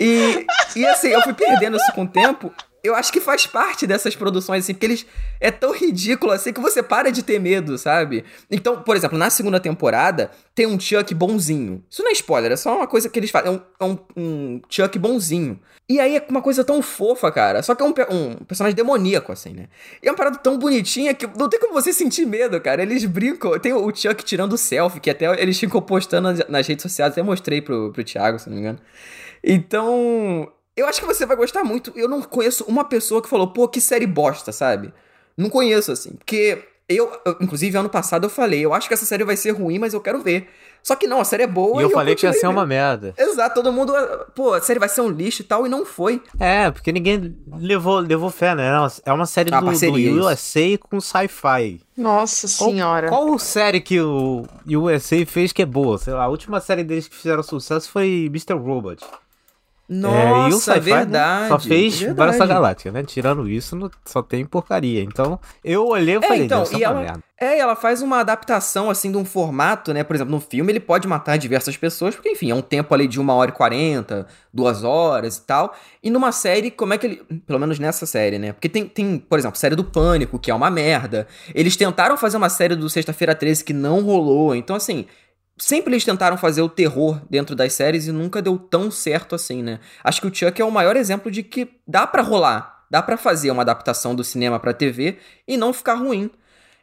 E, 0.00 0.46
e 0.76 0.86
assim, 0.86 1.08
eu 1.08 1.22
fui 1.22 1.34
perdendo 1.34 1.76
isso 1.76 1.92
com 1.92 2.04
o 2.04 2.08
tempo. 2.08 2.52
Eu 2.84 2.94
acho 2.94 3.10
que 3.10 3.18
faz 3.18 3.46
parte 3.46 3.86
dessas 3.86 4.14
produções, 4.14 4.64
assim, 4.64 4.74
porque 4.74 4.84
eles. 4.84 5.06
É 5.40 5.50
tão 5.50 5.72
ridículo 5.72 6.32
assim 6.32 6.52
que 6.52 6.60
você 6.60 6.82
para 6.82 7.10
de 7.10 7.22
ter 7.22 7.38
medo, 7.38 7.78
sabe? 7.78 8.24
Então, 8.50 8.82
por 8.82 8.94
exemplo, 8.94 9.16
na 9.16 9.30
segunda 9.30 9.58
temporada, 9.58 10.30
tem 10.54 10.66
um 10.66 10.78
Chuck 10.78 11.14
bonzinho. 11.14 11.82
Isso 11.90 12.02
não 12.02 12.10
é 12.10 12.12
spoiler, 12.12 12.52
é 12.52 12.56
só 12.56 12.76
uma 12.76 12.86
coisa 12.86 13.08
que 13.08 13.18
eles 13.18 13.30
fazem. 13.30 13.50
É 13.50 13.54
um, 13.54 13.60
é 13.80 13.84
um, 13.84 13.98
um 14.16 14.62
Chuck 14.68 14.98
bonzinho. 14.98 15.58
E 15.88 15.98
aí 15.98 16.16
é 16.16 16.26
uma 16.28 16.42
coisa 16.42 16.62
tão 16.62 16.82
fofa, 16.82 17.32
cara. 17.32 17.62
Só 17.62 17.74
que 17.74 17.82
é 17.82 17.86
um, 17.86 17.94
um 18.10 18.34
personagem 18.44 18.76
demoníaco, 18.76 19.32
assim, 19.32 19.54
né? 19.54 19.68
E 20.02 20.08
é 20.08 20.10
uma 20.10 20.16
parada 20.16 20.36
tão 20.36 20.58
bonitinha 20.58 21.14
que 21.14 21.26
não 21.38 21.48
tem 21.48 21.58
como 21.58 21.72
você 21.72 21.90
sentir 21.90 22.26
medo, 22.26 22.60
cara. 22.60 22.82
Eles 22.82 23.06
brincam. 23.06 23.58
Tem 23.58 23.72
o 23.72 23.94
Chuck 23.94 24.22
tirando 24.24 24.58
selfie, 24.58 25.00
que 25.00 25.08
até 25.08 25.40
eles 25.40 25.58
ficam 25.58 25.80
postando 25.80 26.28
nas, 26.28 26.48
nas 26.48 26.66
redes 26.66 26.82
sociais. 26.82 27.12
Até 27.12 27.22
mostrei 27.22 27.62
pro, 27.62 27.92
pro 27.92 28.04
Thiago, 28.04 28.38
se 28.38 28.48
não 28.48 28.56
me 28.56 28.60
engano. 28.60 28.78
Então, 29.42 30.50
eu 30.76 30.86
acho 30.86 31.00
que 31.00 31.06
você 31.06 31.24
vai 31.26 31.36
gostar 31.36 31.64
muito. 31.64 31.92
Eu 31.96 32.08
não 32.08 32.22
conheço 32.22 32.64
uma 32.64 32.84
pessoa 32.84 33.22
que 33.22 33.28
falou, 33.28 33.48
pô, 33.48 33.68
que 33.68 33.80
série 33.80 34.06
bosta, 34.06 34.52
sabe? 34.52 34.92
Não 35.36 35.48
conheço, 35.50 35.92
assim. 35.92 36.12
Porque 36.12 36.64
eu, 36.88 37.10
eu- 37.24 37.36
inclusive, 37.40 37.76
ano 37.76 37.88
passado 37.88 38.24
eu 38.24 38.30
falei, 38.30 38.60
eu 38.64 38.74
acho 38.74 38.88
que 38.88 38.94
essa 38.94 39.06
série 39.06 39.24
vai 39.24 39.36
ser 39.36 39.50
ruim, 39.52 39.78
mas 39.78 39.94
eu 39.94 40.00
quero 40.00 40.20
ver. 40.20 40.48
Só 40.82 40.94
que 40.94 41.06
não, 41.06 41.18
a 41.18 41.24
série 41.24 41.44
é 41.44 41.46
boa 41.46 41.80
E 41.80 41.84
eu 41.84 41.88
falei 41.88 42.14
que 42.14 42.26
ia 42.26 42.32
ser 42.34 42.46
uma 42.46 42.66
merda. 42.66 43.14
Exato, 43.16 43.54
todo 43.54 43.72
mundo, 43.72 43.94
pô, 44.34 44.52
a 44.52 44.60
série 44.60 44.78
vai 44.78 44.88
ser 44.88 45.00
um 45.00 45.08
lixo 45.08 45.40
e 45.40 45.44
tal, 45.46 45.64
e 45.66 45.68
não 45.70 45.86
foi. 45.86 46.20
É, 46.38 46.70
porque 46.70 46.92
ninguém 46.92 47.34
levou, 47.56 48.00
levou 48.00 48.28
fé, 48.28 48.54
né? 48.54 48.68
É 49.06 49.10
uma 49.14 49.24
série 49.24 49.48
Ah, 49.50 49.60
do, 49.60 49.64
do 49.64 49.70
parceria, 49.70 50.10
isso. 50.10 50.20
USA 50.20 50.78
com 50.78 51.00
sci-fi. 51.00 51.80
Nossa 51.96 52.46
Qual- 52.58 52.70
senhora. 52.70 53.08
Qual, 53.08 53.38
série 53.38 53.80
que 53.80 53.98
o 53.98 54.44
USA 54.68 55.24
fez 55.24 55.52
que 55.52 55.62
é 55.62 55.66
boa? 55.66 55.96
Sei 55.96 56.12
lá, 56.12 56.24
a 56.24 56.28
última 56.28 56.60
série 56.60 56.84
deles 56.84 57.08
que 57.08 57.16
fizeram 57.16 57.42
sucesso 57.42 57.90
foi 57.90 58.26
Mr. 58.26 58.52
Robot. 58.52 59.02
É, 59.94 60.28
e 60.28 60.32
o 60.32 60.48
Nossa, 60.50 60.74
né, 60.74 60.80
verdade. 60.80 61.48
Só 61.48 61.58
fez 61.58 61.98
verdade. 61.98 62.16
Battlestar 62.18 62.48
Galáctica, 62.48 62.90
né? 62.92 63.02
Tirando 63.04 63.48
isso, 63.48 63.76
não- 63.76 63.90
só 64.04 64.22
tem 64.22 64.44
porcaria. 64.44 65.02
Então, 65.02 65.38
eu 65.64 65.86
olhei 65.86 66.14
e 66.14 66.18
É, 66.18 66.22
falei, 66.22 66.44
então, 66.44 66.58
deve 66.64 66.70
ser 66.70 66.76
e 66.76 66.78
uma 66.78 66.84
ela, 66.90 67.00
merda. 67.02 67.20
é, 67.40 67.58
ela 67.58 67.76
faz 67.76 68.02
uma 68.02 68.20
adaptação, 68.20 68.90
assim, 68.90 69.10
de 69.12 69.18
um 69.18 69.24
formato, 69.24 69.92
né? 69.92 70.02
Por 70.02 70.16
exemplo, 70.16 70.32
no 70.32 70.40
filme 70.40 70.72
ele 70.72 70.80
pode 70.80 71.06
matar 71.06 71.36
diversas 71.38 71.76
pessoas, 71.76 72.14
porque, 72.14 72.30
enfim, 72.30 72.50
é 72.50 72.54
um 72.54 72.62
tempo 72.62 72.92
ali 72.94 73.06
de 73.06 73.20
uma 73.20 73.34
hora 73.34 73.50
e 73.50 73.54
quarenta, 73.54 74.26
duas 74.52 74.82
horas 74.84 75.36
e 75.36 75.42
tal. 75.42 75.74
E 76.02 76.10
numa 76.10 76.32
série, 76.32 76.70
como 76.70 76.94
é 76.94 76.98
que 76.98 77.06
ele... 77.06 77.22
Pelo 77.46 77.58
menos 77.58 77.78
nessa 77.78 78.06
série, 78.06 78.38
né? 78.38 78.52
Porque 78.52 78.68
tem, 78.68 78.86
tem, 78.86 79.18
por 79.18 79.38
exemplo, 79.38 79.58
série 79.58 79.76
do 79.76 79.84
Pânico, 79.84 80.38
que 80.38 80.50
é 80.50 80.54
uma 80.54 80.70
merda. 80.70 81.26
Eles 81.54 81.76
tentaram 81.76 82.16
fazer 82.16 82.36
uma 82.36 82.48
série 82.48 82.74
do 82.76 82.88
Sexta-feira 82.90 83.34
13 83.34 83.64
que 83.64 83.72
não 83.72 84.00
rolou. 84.02 84.54
Então, 84.54 84.74
assim... 84.76 85.06
sempre 85.56 85.92
eles 85.92 86.04
tentaram 86.04 86.36
fazer 86.36 86.62
o 86.62 86.68
terror 86.68 87.20
dentro 87.28 87.54
das 87.54 87.72
séries 87.72 88.06
e 88.06 88.12
nunca 88.12 88.42
deu 88.42 88.58
tão 88.58 88.90
certo 88.90 89.34
assim, 89.34 89.62
né? 89.62 89.80
Acho 90.02 90.20
que 90.20 90.26
o 90.26 90.34
Chuck 90.34 90.60
é 90.60 90.64
o 90.64 90.70
maior 90.70 90.96
exemplo 90.96 91.30
de 91.30 91.42
que 91.42 91.68
dá 91.86 92.06
para 92.06 92.22
rolar, 92.22 92.84
dá 92.90 93.02
para 93.02 93.16
fazer 93.16 93.50
uma 93.50 93.62
adaptação 93.62 94.14
do 94.14 94.24
cinema 94.24 94.58
para 94.58 94.72
TV 94.72 95.18
e 95.46 95.56
não 95.56 95.72
ficar 95.72 95.94
ruim. 95.94 96.30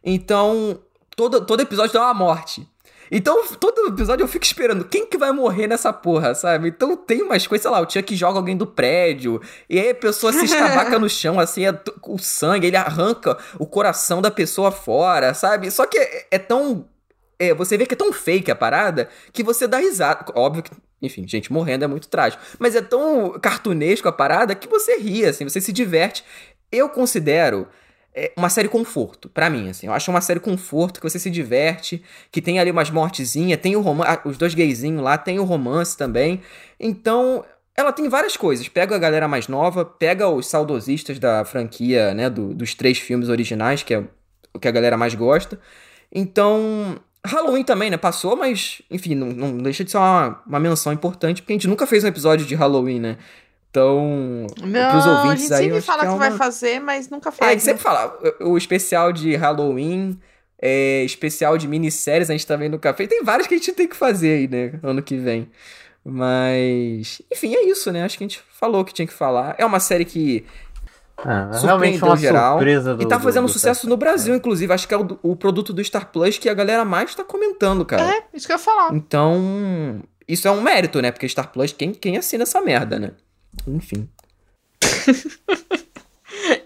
Então, 0.04 0.80
todo, 1.16 1.44
todo 1.44 1.60
episódio 1.60 1.92
tem 1.92 2.00
uma 2.00 2.14
morte. 2.14 2.66
Então, 3.14 3.46
todo 3.60 3.88
episódio 3.88 4.24
eu 4.24 4.28
fico 4.28 4.46
esperando 4.46 4.86
quem 4.86 5.04
que 5.04 5.18
vai 5.18 5.30
morrer 5.32 5.66
nessa 5.66 5.92
porra, 5.92 6.34
sabe? 6.34 6.68
Então 6.68 6.96
tem 6.96 7.20
umas 7.20 7.46
coisas, 7.46 7.60
sei 7.60 7.70
lá, 7.70 7.78
o 7.78 7.90
Chuck 7.90 8.16
joga 8.16 8.38
alguém 8.38 8.56
do 8.56 8.66
prédio, 8.66 9.38
e 9.68 9.78
aí 9.78 9.90
a 9.90 9.94
pessoa 9.94 10.32
se 10.32 10.46
estabaca 10.46 10.98
no 10.98 11.10
chão, 11.10 11.38
assim, 11.38 11.66
é 11.66 11.78
o 12.08 12.16
sangue, 12.16 12.68
ele 12.68 12.76
arranca 12.76 13.36
o 13.58 13.66
coração 13.66 14.22
da 14.22 14.30
pessoa 14.30 14.72
fora, 14.72 15.34
sabe? 15.34 15.70
Só 15.70 15.84
que 15.84 15.98
é, 15.98 16.26
é 16.30 16.38
tão. 16.38 16.86
É, 17.42 17.54
você 17.54 17.76
vê 17.76 17.86
que 17.86 17.94
é 17.94 17.96
tão 17.96 18.12
fake 18.12 18.50
a 18.50 18.54
parada 18.54 19.08
que 19.32 19.42
você 19.42 19.66
dá 19.66 19.78
risada. 19.78 20.24
Óbvio 20.34 20.62
que 20.62 20.70
enfim, 21.02 21.26
gente 21.26 21.52
morrendo 21.52 21.84
é 21.84 21.88
muito 21.88 22.06
trágico. 22.06 22.40
Mas 22.60 22.76
é 22.76 22.80
tão 22.80 23.32
cartunesco 23.40 24.08
a 24.08 24.12
parada 24.12 24.54
que 24.54 24.68
você 24.68 24.98
ri, 24.98 25.24
assim, 25.24 25.42
você 25.42 25.60
se 25.60 25.72
diverte. 25.72 26.24
Eu 26.70 26.88
considero 26.88 27.66
é 28.14 28.30
uma 28.36 28.50
série 28.50 28.68
conforto, 28.68 29.28
para 29.28 29.48
mim, 29.48 29.70
assim. 29.70 29.86
Eu 29.86 29.92
acho 29.92 30.10
uma 30.10 30.20
série 30.20 30.38
conforto, 30.38 31.00
que 31.00 31.08
você 31.08 31.18
se 31.18 31.30
diverte, 31.30 32.02
que 32.30 32.42
tem 32.42 32.60
ali 32.60 32.70
umas 32.70 32.90
mortezinhas, 32.90 33.58
tem 33.60 33.74
o 33.74 33.80
romance, 33.80 34.20
os 34.26 34.36
dois 34.36 34.54
gayzinhos 34.54 35.02
lá, 35.02 35.16
tem 35.16 35.38
o 35.38 35.44
romance 35.44 35.96
também. 35.96 36.42
Então, 36.78 37.42
ela 37.74 37.90
tem 37.90 38.08
várias 38.10 38.36
coisas. 38.36 38.68
Pega 38.68 38.94
a 38.94 38.98
galera 38.98 39.26
mais 39.26 39.48
nova, 39.48 39.84
pega 39.84 40.28
os 40.28 40.46
saudosistas 40.46 41.18
da 41.18 41.44
franquia, 41.44 42.12
né, 42.12 42.28
do, 42.28 42.52
dos 42.52 42.74
três 42.74 42.98
filmes 42.98 43.30
originais, 43.30 43.82
que 43.82 43.94
é 43.94 44.04
o 44.52 44.58
que 44.58 44.68
a 44.68 44.72
galera 44.72 44.98
mais 44.98 45.14
gosta. 45.14 45.58
Então, 46.12 47.00
Halloween 47.26 47.62
também, 47.62 47.90
né? 47.90 47.96
Passou, 47.96 48.36
mas, 48.36 48.82
enfim, 48.90 49.14
não, 49.14 49.28
não 49.28 49.58
deixa 49.58 49.84
de 49.84 49.90
ser 49.90 49.96
uma, 49.98 50.42
uma 50.46 50.58
menção 50.60 50.92
importante, 50.92 51.40
porque 51.42 51.52
a 51.52 51.56
gente 51.56 51.68
nunca 51.68 51.86
fez 51.86 52.02
um 52.02 52.08
episódio 52.08 52.44
de 52.46 52.54
Halloween, 52.54 52.98
né? 53.00 53.16
Então, 53.70 54.46
não, 54.62 54.90
pros 54.90 55.06
ouvintes 55.06 55.50
a 55.50 55.56
gente 55.56 55.62
aí. 55.62 55.62
sempre 55.64 55.78
acho 55.78 55.86
fala 55.86 56.00
que, 56.00 56.06
é 56.06 56.10
uma... 56.10 56.18
vai 56.18 56.30
fazer, 56.32 56.80
mas 56.80 57.08
nunca 57.08 57.28
É, 57.28 57.32
a 57.32 57.32
faz. 57.32 57.50
gente 57.52 57.62
sempre 57.62 57.82
fala, 57.82 58.18
o 58.40 58.50
o 58.50 58.58
especial 58.58 59.12
de 59.12 59.34
Halloween, 59.36 60.18
é, 60.60 61.02
especial 61.04 61.56
de 61.56 61.66
minisséries, 61.66 62.28
a 62.28 62.32
gente 62.34 62.46
também 62.46 62.68
nunca 62.68 62.92
fez. 62.92 63.08
Tem 63.08 63.22
vários 63.24 63.46
que 63.46 63.54
a 63.54 63.56
gente 63.56 63.72
tem 63.72 63.88
que 63.88 63.96
fazer 63.96 64.34
aí, 64.38 64.48
né? 64.48 64.78
Ano 64.82 65.02
que 65.02 65.16
vem. 65.16 65.48
Mas, 66.04 67.22
enfim, 67.32 67.54
é 67.54 67.62
isso, 67.64 67.90
né? 67.92 68.02
Acho 68.04 68.18
que 68.18 68.24
a 68.24 68.26
gente 68.28 68.42
falou 68.50 68.80
o 68.82 68.84
que 68.84 68.92
tinha 68.92 69.06
que 69.06 69.12
falar. 69.14 69.54
É 69.56 69.64
uma 69.64 69.80
série 69.80 70.04
que 70.04 70.44
Ah, 71.18 71.50
realmente 71.62 71.98
surpreendeu 71.98 72.06
uma 72.08 72.16
geral. 72.16 72.52
surpresa 72.58 72.94
do, 72.96 73.02
e 73.02 73.06
tá 73.06 73.16
do- 73.16 73.22
fazendo 73.22 73.46
do 73.46 73.52
sucesso 73.52 73.88
no 73.88 73.96
Brasil, 73.96 74.34
inclusive. 74.34 74.72
Acho 74.72 74.88
que 74.88 74.94
é 74.94 74.96
o, 74.98 75.18
o 75.22 75.36
produto 75.36 75.72
do 75.72 75.82
Star 75.84 76.06
Plus 76.10 76.38
que 76.38 76.48
a 76.48 76.54
galera 76.54 76.84
mais 76.84 77.14
tá 77.14 77.22
comentando, 77.22 77.84
cara. 77.84 78.02
É, 78.16 78.22
isso 78.34 78.46
que 78.46 78.52
eu 78.52 78.56
ia 78.56 78.62
falar. 78.62 78.92
Então, 78.94 80.02
isso 80.26 80.48
é 80.48 80.50
um 80.50 80.60
mérito, 80.60 81.00
né? 81.00 81.12
Porque 81.12 81.28
Star 81.28 81.52
Plus, 81.52 81.72
quem, 81.72 81.92
quem 81.92 82.16
assina 82.16 82.42
essa 82.42 82.60
merda, 82.60 82.98
né? 82.98 83.10
Enfim. 83.68 84.08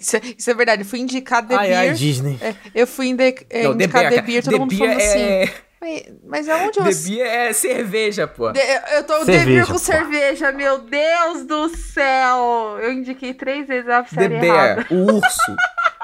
Isso, 0.00 0.16
é- 0.16 0.20
isso 0.38 0.50
é 0.50 0.54
verdade. 0.54 0.82
Eu 0.82 0.86
fui 0.86 1.00
indicar 1.00 1.46
The 1.46 1.54
Ai, 1.54 1.66
Beer. 1.68 1.78
ai, 1.80 1.92
Disney. 1.92 2.38
É, 2.40 2.54
eu 2.74 2.86
fui 2.86 3.08
inde 3.08 3.22
é, 3.50 3.64
Não, 3.64 3.76
The 3.76 3.84
indicar 3.84 4.02
Beer, 4.08 4.14
The. 4.14 4.22
Beer, 4.22 4.42
todo 4.44 4.52
The 4.52 4.58
mundo 4.58 4.70
Beer 4.70 4.80
falando 4.80 5.00
assim. 5.00 5.52
É... 5.86 6.12
Mas, 6.26 6.48
aonde 6.48 6.78
eu... 6.78 6.84
The 6.84 6.92
Beer 6.94 7.26
é 7.26 7.52
cerveja, 7.52 8.26
pô. 8.26 8.50
De- 8.52 8.60
eu 8.94 9.04
tô 9.04 9.18
The 9.20 9.24
Cerveja, 9.38 9.66
com 9.66 9.72
pô. 9.72 9.78
cerveja, 9.78 10.52
meu 10.52 10.78
Deus 10.78 11.44
do 11.44 11.68
céu! 11.68 12.78
Eu 12.80 12.92
indiquei 12.92 13.32
três 13.34 13.66
vezes 13.66 13.88
a 13.88 14.02
The 14.02 14.08
série 14.14 14.34
errada. 14.34 14.74
Bear, 14.74 14.86
o 14.92 15.14
urso 15.16 15.56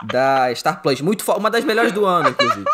da 0.04 0.54
Star 0.54 0.80
Plus. 0.82 1.00
Muito 1.00 1.24
fo- 1.24 1.34
Uma 1.36 1.50
das 1.50 1.64
melhores 1.64 1.92
do 1.92 2.04
ano, 2.06 2.28
inclusive. 2.30 2.64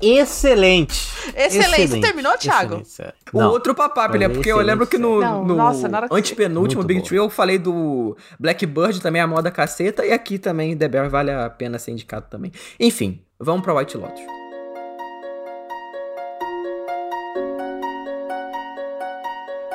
Excelente. 0.00 1.08
Excelente. 1.34 1.88
Você 1.88 2.00
terminou, 2.00 2.38
Thiago? 2.38 2.82
Excelente. 2.82 3.16
O 3.32 3.38
Não. 3.40 3.50
outro 3.50 3.74
papapá, 3.74 4.16
né? 4.16 4.28
Porque 4.28 4.50
eu 4.50 4.58
lembro 4.58 4.86
que 4.86 4.96
no, 4.96 5.20
Não, 5.20 5.44
no 5.44 5.56
nossa, 5.56 5.88
na 5.88 5.98
hora 5.98 6.08
que- 6.08 6.14
antepenúltimo 6.14 6.84
Big. 6.84 7.02
Tree 7.02 7.18
eu 7.18 7.28
falei 7.28 7.58
do 7.58 8.16
Blackbird, 8.38 9.00
também 9.00 9.20
a 9.20 9.26
moda 9.26 9.50
caceta, 9.50 10.06
e 10.06 10.12
aqui 10.12 10.38
também 10.38 10.76
The 10.76 10.86
Bear 10.86 11.10
vale 11.10 11.32
a 11.32 11.50
pena 11.50 11.78
ser 11.80 11.90
indicado 11.90 12.26
também. 12.30 12.52
Enfim, 12.78 13.20
vamos 13.40 13.62
pra 13.62 13.74
White 13.74 13.96
Lotus. 13.96 14.37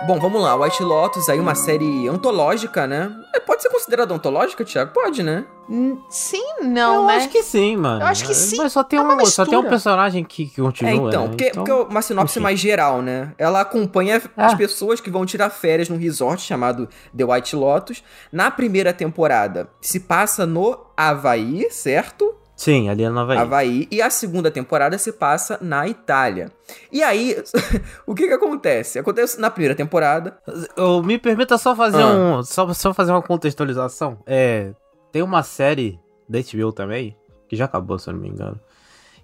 Bom, 0.06 0.20
vamos 0.20 0.42
lá. 0.42 0.54
White 0.56 0.84
Lotus 0.84 1.30
aí, 1.30 1.40
uma 1.40 1.56
série 1.56 2.10
antológica, 2.10 2.86
né? 2.86 3.10
É, 3.34 3.40
Pode 3.40 3.62
ser 3.62 3.70
considerada 3.70 4.14
antológica, 4.14 4.66
Thiago? 4.66 4.92
Pode, 4.92 5.24
né? 5.24 5.46
Hum, 5.70 5.98
Sim, 6.10 6.44
não, 6.64 6.96
eu 6.96 7.06
né? 7.06 7.16
acho 7.16 7.30
que 7.30 7.42
sim, 7.42 7.78
mano. 7.78 8.02
Eu 8.02 8.08
acho 8.08 8.26
que 8.26 8.34
sim. 8.34 8.58
Mas 8.58 8.74
só 8.74 8.84
tem, 8.84 9.00
É 9.00 9.02
uma 9.02 9.16
um, 9.16 9.26
só 9.26 9.46
tem 9.46 9.58
um 9.58 9.64
personagem 9.70 10.22
que, 10.26 10.48
que 10.48 10.62
continua. 10.62 10.92
É, 10.92 10.96
então, 10.96 11.22
né? 11.24 11.28
porque, 11.30 11.52
porque 11.52 11.72
é 11.72 11.74
uma 11.74 12.02
sinopse 12.02 12.34
enfim. 12.38 12.44
mais 12.44 12.60
geral, 12.60 13.02
né? 13.02 13.32
Ela 13.38 13.62
acompanha 13.62 14.18
as 14.36 14.54
Ah. 14.54 14.58
pessoas 14.58 15.00
que 15.00 15.10
vão 15.10 15.26
tirar 15.26 15.50
férias 15.50 15.88
num 15.88 15.98
resort 15.98 16.42
chamado 16.42 16.90
The 17.16 17.24
White 17.24 17.56
Lotus. 17.56 18.04
Na 18.30 18.52
primeira 18.52 18.92
temporada, 18.94 19.70
se 19.80 20.02
passa 20.02 20.46
no 20.46 20.78
Havaí, 20.98 21.70
certo? 21.72 22.36
Sim, 22.56 22.88
ali 22.90 23.04
é 23.04 23.10
Nova 23.10 23.34
York. 23.34 23.48
Havaí. 23.48 23.88
E 23.92 24.02
a 24.02 24.10
segunda 24.10 24.52
temporada 24.52 24.98
se 24.98 25.12
passa 25.12 25.58
na 25.62 25.88
Itália. 25.88 26.52
E 26.92 27.02
aí, 27.04 27.36
o 28.06 28.14
que 28.14 28.28
que 28.28 28.34
acontece? 28.34 29.00
Acontece 29.00 29.40
na 29.40 29.50
primeira 29.50 29.76
temporada. 29.76 30.38
Eu, 30.78 31.02
me 31.02 31.18
permita 31.18 31.58
só 31.58 31.76
fazer 31.76 32.02
Ah. 32.02 32.08
um. 32.38 32.44
Só, 32.44 32.72
só 32.74 32.94
fazer 32.94 33.12
uma 33.12 33.22
contextualização. 33.24 34.20
É. 34.26 34.72
Tem 35.12 35.22
uma 35.24 35.42
série 35.44 36.00
da 36.30 36.40
HBO 36.40 36.72
também, 36.72 37.18
que 37.48 37.56
já 37.56 37.66
acabou, 37.66 37.98
se 38.00 38.10
eu 38.10 38.14
não 38.14 38.22
me 38.22 38.30
engano. 38.30 38.60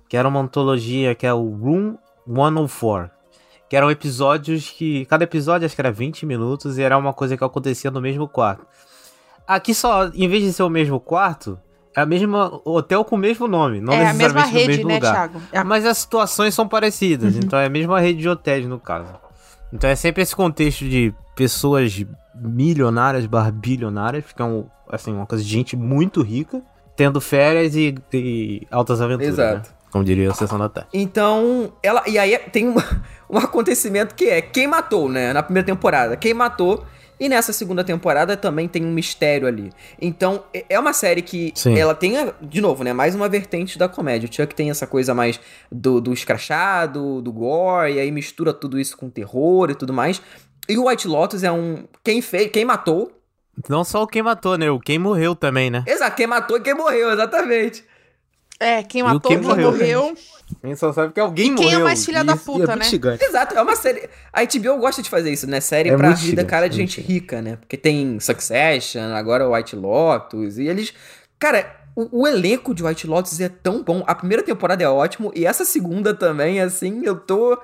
Que 0.07 0.17
era 0.17 0.27
uma 0.27 0.39
antologia 0.39 1.13
que 1.13 1.25
é 1.27 1.33
o 1.33 1.49
Room 1.55 1.97
104. 2.27 3.11
Que 3.69 3.75
eram 3.75 3.91
episódios 3.91 4.69
que. 4.71 5.05
Cada 5.05 5.23
episódio 5.23 5.65
acho 5.67 5.75
que 5.75 5.81
era 5.81 5.91
20 5.91 6.25
minutos 6.25 6.77
e 6.79 6.81
era 6.81 6.97
uma 6.97 7.13
coisa 7.13 7.37
que 7.37 7.43
acontecia 7.43 7.91
no 7.91 8.01
mesmo 8.01 8.27
quarto. 8.27 8.65
Aqui 9.47 9.73
só, 9.73 10.07
em 10.07 10.27
vez 10.27 10.43
de 10.43 10.51
ser 10.51 10.63
o 10.63 10.69
mesmo 10.69 10.99
quarto, 10.99 11.59
é 11.95 12.01
a 12.01 12.05
mesma 12.05 12.61
hotel 12.65 13.03
com 13.03 13.15
o 13.15 13.19
mesmo 13.19 13.47
nome. 13.47 13.81
Não 13.81 13.93
é 13.93 14.07
a 14.09 14.13
mesma 14.13 14.41
necessariamente 14.41 14.53
no 14.53 14.59
rede, 14.59 14.67
mesmo 14.69 14.87
né, 14.87 14.95
lugar. 14.95 15.13
Thiago? 15.13 15.41
É 15.51 15.57
a- 15.59 15.63
Mas 15.63 15.85
as 15.85 15.97
situações 15.97 16.53
são 16.53 16.67
parecidas, 16.67 17.33
Uhum. 17.35 17.41
então 17.43 17.59
é 17.59 17.65
a 17.65 17.69
mesma 17.69 17.99
rede 17.99 18.19
de 18.21 18.29
hotéis 18.29 18.65
no 18.67 18.79
caso. 18.79 19.09
Então 19.73 19.89
é 19.89 19.95
sempre 19.95 20.21
esse 20.23 20.35
contexto 20.35 20.85
de 20.85 21.13
pessoas 21.35 22.03
milionárias 22.35 23.25
barra 23.25 23.51
bilionárias, 23.51 24.25
que 24.35 24.41
é 24.41 24.45
assim, 24.91 25.13
uma 25.13 25.25
coisa 25.25 25.43
de 25.43 25.49
gente 25.49 25.75
muito 25.75 26.21
rica, 26.21 26.61
tendo 26.95 27.19
férias 27.21 27.75
e, 27.75 27.95
e 28.13 28.67
altas 28.71 29.01
aventuras, 29.01 29.33
Exato. 29.33 29.69
né? 29.69 29.75
Como 29.91 30.03
diria 30.03 30.29
a 30.29 30.33
Sessão 30.35 30.59
da 30.59 30.69
Tarde. 30.69 30.89
Então, 30.93 31.73
ela. 31.81 32.03
E 32.07 32.17
aí 32.19 32.37
tem 32.37 32.67
um, 32.69 32.75
um 33.29 33.37
acontecimento 33.39 34.13
que 34.13 34.25
é 34.25 34.39
quem 34.41 34.67
matou, 34.67 35.09
né? 35.09 35.33
Na 35.33 35.41
primeira 35.41 35.65
temporada. 35.65 36.15
Quem 36.15 36.33
matou. 36.33 36.83
E 37.19 37.27
nessa 37.27 37.51
segunda 37.51 37.83
temporada 37.83 38.37
também 38.37 38.67
tem 38.67 38.85
um 38.85 38.91
mistério 38.93 39.47
ali. 39.47 39.71
Então, 40.01 40.43
é- 40.53 40.65
é 40.69 40.79
uma 40.79 40.93
série 40.93 41.21
que 41.21 41.51
Sim. 41.53 41.77
ela 41.77 41.93
tem, 41.93 42.17
a- 42.17 42.33
de 42.41 42.61
novo, 42.61 42.83
né? 42.83 42.93
Mais 42.93 43.13
uma 43.13 43.27
vertente 43.27 43.77
da 43.77 43.89
comédia. 43.89 44.29
O 44.29 44.33
Chuck 44.33 44.55
tem 44.55 44.69
essa 44.69 44.87
coisa 44.87 45.13
mais 45.13 45.39
do, 45.71 45.99
do 45.99 46.13
escrachado, 46.13 47.21
do 47.21 47.31
gore, 47.31 47.93
e 47.93 47.99
aí 47.99 48.11
mistura 48.11 48.53
tudo 48.53 48.79
isso 48.79 48.95
com 48.97 49.09
terror 49.09 49.69
e 49.69 49.75
tudo 49.75 49.93
mais. 49.93 50.21
E 50.67 50.77
o 50.77 50.87
White 50.87 51.07
Lotus 51.07 51.43
é 51.43 51.51
um. 51.51 51.85
Quem 52.03 52.21
fez. 52.21 52.49
Quem 52.51 52.63
matou. 52.63 53.11
Não 53.67 53.83
só 53.83 54.03
o 54.03 54.07
quem 54.07 54.21
matou, 54.23 54.57
né? 54.57 54.71
O 54.71 54.79
quem 54.79 54.97
morreu 54.97 55.35
também, 55.35 55.69
né? 55.69 55.83
Exato, 55.85 56.15
quem 56.15 56.27
matou 56.27 56.55
e 56.57 56.61
quem 56.61 56.73
morreu, 56.73 57.11
exatamente. 57.11 57.83
É, 58.59 58.83
quem 58.83 59.01
matou, 59.03 59.21
quem 59.31 59.39
quem 59.39 59.47
morreu. 59.47 59.71
morreu. 59.71 60.17
A 60.61 60.67
gente 60.67 60.77
só 60.79 60.91
sabe 60.91 61.13
que 61.13 61.19
alguém 61.19 61.53
E 61.53 61.55
quem 61.55 61.67
é 61.67 61.71
morreu. 61.71 61.85
mais 61.85 62.03
filha 62.05 62.23
da 62.25 62.33
Isso- 62.33 62.43
puta, 62.45 62.73
é 62.73 62.75
né? 62.75 62.83
gigante. 62.85 63.23
Exato, 63.23 63.55
é 63.57 63.61
uma 63.61 63.75
série. 63.75 64.09
A 64.33 64.41
HBO 64.43 64.77
gosta 64.79 65.01
de 65.01 65.09
fazer 65.09 65.31
isso, 65.31 65.47
né? 65.47 65.61
Série 65.61 65.89
É 65.89 65.95
pra 65.95 66.07
muito 66.09 66.19
rir 66.19 66.25
da 66.35 66.41
gigante, 66.41 66.49
cara 66.49 66.67
de 66.69 66.77
muito 66.77 66.89
gente 66.91 67.01
rica, 67.01 67.41
né? 67.41 67.55
Porque 67.55 67.77
tem 67.77 68.19
Succession, 68.19 69.13
agora 69.15 69.49
White 69.49 69.75
Lotus, 69.77 70.57
e 70.57 70.67
eles. 70.67 70.93
Cara, 71.39 71.73
o, 71.95 72.23
o 72.23 72.27
elenco 72.27 72.73
de 72.75 72.83
White 72.83 73.07
Lotus 73.07 73.39
é 73.39 73.47
tão 73.47 73.81
bom. 73.81 74.03
A 74.05 74.13
primeira 74.13 74.43
temporada 74.43 74.83
é 74.83 74.89
ótimo, 74.89 75.31
e 75.33 75.45
essa 75.45 75.63
segunda 75.63 76.13
também, 76.13 76.59
assim, 76.59 77.01
eu 77.05 77.15
tô 77.17 77.57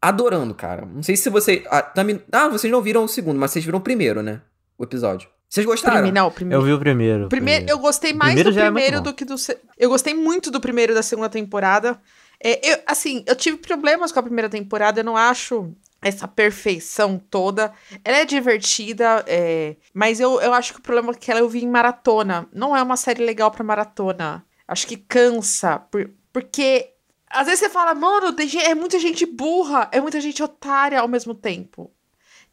adorando, 0.00 0.54
cara. 0.54 0.86
Não 0.86 1.02
sei 1.02 1.14
se 1.16 1.28
você. 1.28 1.62
Ah, 1.70 1.82
também, 1.82 2.22
ah 2.32 2.48
vocês 2.48 2.72
não 2.72 2.80
viram 2.80 3.04
o 3.04 3.08
segundo, 3.08 3.38
mas 3.38 3.50
vocês 3.50 3.64
viram 3.64 3.78
o 3.80 3.82
primeiro, 3.82 4.22
né? 4.22 4.40
O 4.78 4.84
episódio. 4.84 5.28
Vocês 5.48 5.64
gostaram? 5.64 5.98
Prime, 6.02 6.12
não, 6.12 6.30
primeiro. 6.30 6.62
Eu 6.62 6.66
vi 6.66 6.72
o 6.72 6.78
primeiro. 6.78 7.24
o 7.24 7.28
Primeiro, 7.28 7.64
eu 7.68 7.78
gostei 7.78 8.12
mais 8.12 8.34
primeiro 8.34 8.50
do 8.50 8.54
já 8.54 8.62
é 8.62 8.64
primeiro 8.66 8.96
bom. 8.98 9.02
do 9.04 9.14
que 9.14 9.24
do. 9.24 9.34
Eu 9.78 9.88
gostei 9.88 10.12
muito 10.14 10.50
do 10.50 10.60
primeiro 10.60 10.94
da 10.94 11.02
segunda 11.02 11.28
temporada. 11.28 11.98
É, 12.42 12.72
eu, 12.72 12.78
assim, 12.86 13.24
eu 13.26 13.34
tive 13.34 13.56
problemas 13.56 14.12
com 14.12 14.20
a 14.20 14.22
primeira 14.22 14.48
temporada, 14.48 15.00
eu 15.00 15.04
não 15.04 15.16
acho 15.16 15.72
essa 16.02 16.28
perfeição 16.28 17.18
toda. 17.30 17.72
Ela 18.04 18.18
é 18.18 18.24
divertida, 18.24 19.24
é, 19.26 19.74
mas 19.92 20.20
eu, 20.20 20.40
eu 20.40 20.52
acho 20.52 20.72
que 20.74 20.78
o 20.78 20.82
problema 20.82 21.10
é 21.12 21.14
que 21.14 21.30
ela 21.30 21.40
eu 21.40 21.48
vi 21.48 21.64
em 21.64 21.68
maratona. 21.68 22.46
Não 22.52 22.76
é 22.76 22.82
uma 22.82 22.96
série 22.96 23.24
legal 23.24 23.50
pra 23.50 23.64
maratona. 23.64 24.44
Acho 24.66 24.86
que 24.86 24.96
cansa, 24.98 25.78
por- 25.78 26.10
porque 26.32 26.90
às 27.30 27.46
vezes 27.46 27.60
você 27.60 27.68
fala, 27.70 27.94
mano, 27.94 28.34
é 28.64 28.74
muita 28.74 28.98
gente 28.98 29.24
burra, 29.26 29.88
é 29.90 30.00
muita 30.00 30.20
gente 30.20 30.42
otária 30.42 31.00
ao 31.00 31.08
mesmo 31.08 31.34
tempo. 31.34 31.90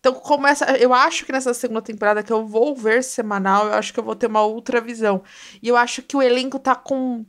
Então, 0.05 0.13
como 0.13 0.45
essa, 0.45 0.77
eu 0.77 0.93
acho 0.93 1.25
que 1.25 1.31
nessa 1.31 1.51
segunda 1.51 1.81
temporada 1.81 2.21
que 2.21 2.31
eu 2.31 2.45
vou 2.45 2.75
ver 2.75 3.03
semanal, 3.03 3.65
eu 3.65 3.73
acho 3.73 3.91
que 3.91 3.99
eu 3.99 4.03
vou 4.03 4.15
ter 4.15 4.27
uma 4.27 4.43
outra 4.43 4.79
visão. 4.79 5.23
E 5.63 5.67
eu 5.67 5.75
acho 5.75 6.03
que 6.03 6.15
o 6.15 6.21
elenco 6.21 6.59
tá 6.59 6.75
com. 6.75 7.25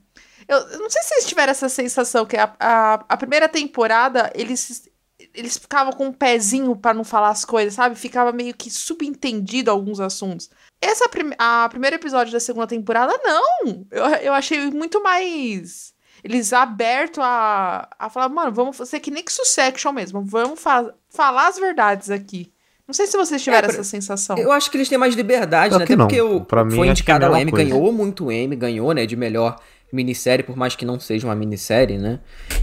Eu, 0.47 0.59
eu 0.59 0.79
não 0.81 0.91
sei 0.91 1.01
se 1.01 1.09
vocês 1.09 1.27
tiveram 1.27 1.53
essa 1.53 1.71
sensação, 1.71 2.27
que 2.27 2.37
a, 2.37 2.55
a, 2.61 2.95
a 3.09 3.17
primeira 3.17 3.49
temporada, 3.49 4.31
eles. 4.35 4.91
eles 5.33 5.57
ficavam 5.57 5.91
com 5.91 6.09
um 6.09 6.13
pezinho 6.13 6.77
pra 6.77 6.93
não 6.93 7.03
falar 7.03 7.31
as 7.31 7.47
coisas, 7.47 7.73
sabe? 7.73 7.97
Ficava 7.97 8.31
meio 8.31 8.55
que 8.55 8.71
subentendido 8.71 9.71
alguns 9.71 9.99
assuntos. 9.99 10.51
Essa 10.79 11.09
prim 11.09 11.31
a 11.39 11.67
primeiro 11.71 11.97
episódio 11.97 12.31
da 12.31 12.41
segunda 12.41 12.67
temporada, 12.67 13.19
não! 13.25 13.87
Eu, 13.91 14.05
eu 14.05 14.35
achei 14.35 14.71
muito 14.71 15.03
mais. 15.03 15.95
Eles 16.23 16.53
abertos 16.53 17.25
a, 17.25 17.89
a 17.99 18.11
falar, 18.11 18.29
mano, 18.29 18.53
vamos 18.53 18.77
fazer 18.77 19.01
que 19.01 19.11
nem 19.11 19.25
que 19.25 19.33
Succession 19.33 19.93
mesmo. 19.93 20.23
Vamos 20.23 20.61
fa 20.61 20.93
falar 21.09 21.49
as 21.49 21.59
verdades 21.59 22.11
aqui. 22.11 22.53
Não 22.87 22.95
sei 22.95 23.07
se 23.07 23.17
vocês 23.17 23.43
tiveram 23.43 23.69
É, 23.69 23.71
pra- 23.73 23.81
essa 23.81 23.85
sensação. 23.89 24.39
Eu 24.39 24.53
acho 24.53 24.71
que 24.71 24.77
eles 24.77 24.89
têm 24.89 24.97
mais 24.99 25.15
liberdade, 25.15 25.71
Pior 25.71 25.79
né? 25.81 25.87
que 25.87 25.93
Até 25.93 25.99
não. 25.99 26.07
porque 26.07 26.21
o, 26.23 26.41
Pra 26.43 26.65
mim, 26.65 26.71
foi 26.71 26.79
que 26.81 26.85
é 26.87 26.89
a 26.89 26.93
indicado 26.93 27.27
ao 27.27 27.37
Emmy, 27.37 27.51
coisa. 27.51 27.69
ganhou 27.69 27.93
muito 27.93 28.31
Emmy, 28.31 28.55
ganhou, 28.57 28.93
né? 28.93 29.05
De 29.07 29.17
melhor 29.17 29.57
minissérie, 29.93 30.45
por 30.45 30.57
mais 30.57 30.75
que 30.77 30.85
não 30.85 30.99
seja 30.99 31.27
uma 31.27 31.35
minissérie, 31.35 31.97
né? 31.97 32.19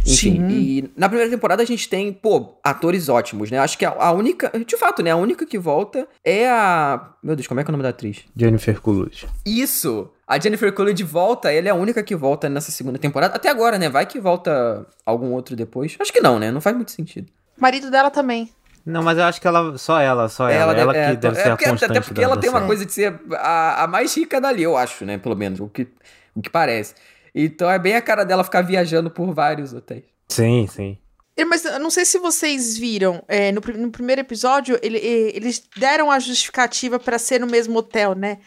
Enfim, 0.05 0.35
Sim. 0.37 0.49
e 0.49 0.91
na 0.95 1.07
primeira 1.07 1.31
temporada 1.31 1.63
a 1.63 1.65
gente 1.65 1.87
tem, 1.89 2.11
pô, 2.11 2.57
atores 2.63 3.07
ótimos, 3.09 3.49
né? 3.49 3.59
Acho 3.59 3.77
que 3.77 3.85
a, 3.85 3.91
a 3.97 4.11
única, 4.11 4.51
de 4.65 4.77
fato, 4.77 5.01
né? 5.01 5.11
A 5.11 5.15
única 5.15 5.45
que 5.45 5.57
volta 5.57 6.07
é 6.23 6.49
a... 6.49 7.11
Meu 7.23 7.35
Deus, 7.35 7.47
como 7.47 7.59
é 7.59 7.63
que 7.63 7.69
é 7.69 7.71
o 7.71 7.73
nome 7.73 7.83
da 7.83 7.89
atriz? 7.89 8.19
Jennifer 8.35 8.79
Coolidge. 8.81 9.25
Isso! 9.45 10.09
A 10.27 10.39
Jennifer 10.39 10.71
Coolidge 10.73 11.03
volta, 11.03 11.51
ela 11.51 11.67
é 11.67 11.71
a 11.71 11.75
única 11.75 12.01
que 12.03 12.15
volta 12.15 12.47
nessa 12.49 12.71
segunda 12.71 12.97
temporada. 12.99 13.35
Até 13.35 13.49
agora, 13.49 13.77
né? 13.77 13.89
Vai 13.89 14.05
que 14.05 14.19
volta 14.19 14.85
algum 15.05 15.31
outro 15.31 15.55
depois. 15.55 15.95
Acho 15.99 16.11
que 16.13 16.21
não, 16.21 16.39
né? 16.39 16.51
Não 16.51 16.61
faz 16.61 16.75
muito 16.75 16.91
sentido. 16.91 17.27
O 17.57 17.61
marido 17.61 17.89
dela 17.91 18.09
também. 18.09 18.49
Não, 18.85 19.01
mas 19.01 19.17
eu 19.17 19.23
acho 19.23 19.39
que 19.39 19.47
ela, 19.47 19.77
só 19.77 19.99
ela, 19.99 20.27
só 20.27 20.49
ela. 20.49 20.73
Ela, 20.77 20.95
é, 20.97 21.11
que 21.11 21.17
deve 21.17 21.35
ser 21.35 21.47
a 21.47 21.55
porque- 21.55 21.69
constante 21.69 21.91
Até 21.91 22.01
porque 22.01 22.19
da- 22.21 22.23
ela 22.23 22.35
da 22.35 22.41
tem 22.41 22.49
uma 22.49 22.59
série. 22.59 22.67
coisa 22.67 22.85
de 22.85 22.91
ser 22.93 23.19
a, 23.33 23.83
a 23.83 23.87
mais 23.87 24.15
rica 24.15 24.41
dali, 24.41 24.61
eu 24.63 24.75
acho, 24.75 25.05
né? 25.05 25.17
Pelo 25.17 25.35
menos, 25.35 25.59
o 25.61 25.67
que, 25.69 25.87
o 26.35 26.41
que 26.41 26.49
parece. 26.49 26.93
Então 27.33 27.69
é 27.71 27.79
bem 27.79 27.95
a 27.95 28.01
cara 28.01 28.23
dela 28.25 28.43
ficar 28.43 28.61
viajando 28.61 29.09
por 29.09 29.33
vários 29.33 29.73
hotéis. 29.73 30.03
Sim, 30.27 30.67
sim. 30.69 30.97
É, 31.35 31.43
Mas 31.45 31.65
eu 31.65 31.79
não 31.79 31.89
sei 31.89 32.05
se 32.05 32.19
vocês 32.19 32.77
viram, 32.77 33.23
é, 33.27 33.51
no, 33.51 33.59
no 33.77 33.89
primeiro 33.89 34.21
episódio, 34.21 34.77
ele- 34.83 34.99
eles 34.99 35.63
deram 35.77 36.11
a 36.11 36.19
justificativa 36.19 36.99
pra 36.99 37.17
ser 37.17 37.39
no 37.39 37.47
mesmo 37.47 37.77
hotel, 37.79 38.13
né? 38.13 38.37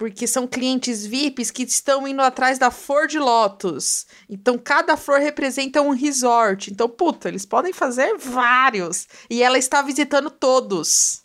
Porque 0.00 0.26
são 0.26 0.46
clientes 0.46 1.04
VIPs 1.04 1.50
que 1.50 1.62
estão 1.62 2.08
indo 2.08 2.22
atrás 2.22 2.58
da 2.58 2.70
Ford 2.70 3.12
Lotus. 3.16 4.06
Então, 4.30 4.56
cada 4.56 4.96
flor 4.96 5.20
representa 5.20 5.82
um 5.82 5.90
resort. 5.90 6.70
Então, 6.72 6.88
puta, 6.88 7.28
eles 7.28 7.44
podem 7.44 7.70
fazer 7.70 8.16
vários. 8.16 9.06
E 9.28 9.42
ela 9.42 9.58
está 9.58 9.82
visitando 9.82 10.30
todos. 10.30 11.20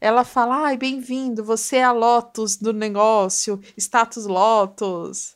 Ela 0.00 0.22
fala, 0.22 0.66
ai, 0.66 0.76
bem-vindo, 0.76 1.42
você 1.42 1.78
é 1.78 1.82
a 1.82 1.90
Lotus 1.90 2.56
do 2.56 2.72
negócio, 2.72 3.60
status 3.76 4.26
Lotus. 4.26 5.34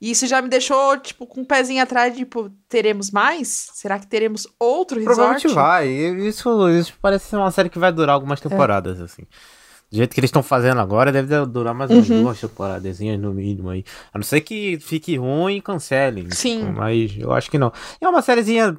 E 0.00 0.10
isso 0.10 0.26
já 0.26 0.40
me 0.40 0.48
deixou, 0.48 0.96
tipo, 0.96 1.26
com 1.26 1.42
um 1.42 1.44
pezinho 1.44 1.82
atrás, 1.82 2.16
tipo, 2.16 2.50
teremos 2.66 3.10
mais? 3.10 3.68
Será 3.74 3.98
que 3.98 4.06
teremos 4.06 4.46
outro 4.58 4.98
resort? 4.98 5.16
Provavelmente 5.16 5.48
vai. 5.48 5.86
Isso, 6.26 6.70
isso 6.70 6.94
parece 7.02 7.26
ser 7.28 7.36
uma 7.36 7.50
série 7.50 7.68
que 7.68 7.78
vai 7.78 7.92
durar 7.92 8.14
É. 8.14 8.16
algumas 8.16 8.40
temporadas, 8.40 9.02
assim. 9.02 9.26
Do 9.90 9.96
jeito 9.96 10.14
que 10.14 10.20
eles 10.20 10.28
estão 10.28 10.42
fazendo 10.42 10.80
agora, 10.80 11.10
deve 11.10 11.44
durar 11.46 11.74
mais 11.74 11.90
umas 11.90 12.08
Uhum. 12.08 12.22
duas 12.22 12.40
temporadazinhas 12.40 13.18
no 13.18 13.32
mínimo 13.34 13.70
aí. 13.70 13.84
A 14.14 14.18
não 14.18 14.22
ser 14.22 14.40
que 14.40 14.78
fique 14.80 15.16
ruim 15.16 15.56
e 15.56 15.60
cancelem. 15.60 16.30
Sim. 16.30 16.60
tipo, 16.60 16.72
Mas 16.72 17.16
eu 17.18 17.32
acho 17.32 17.50
que 17.50 17.58
não. 17.58 17.72
É 18.00 18.08
uma 18.08 18.22
sériezinha, 18.22 18.76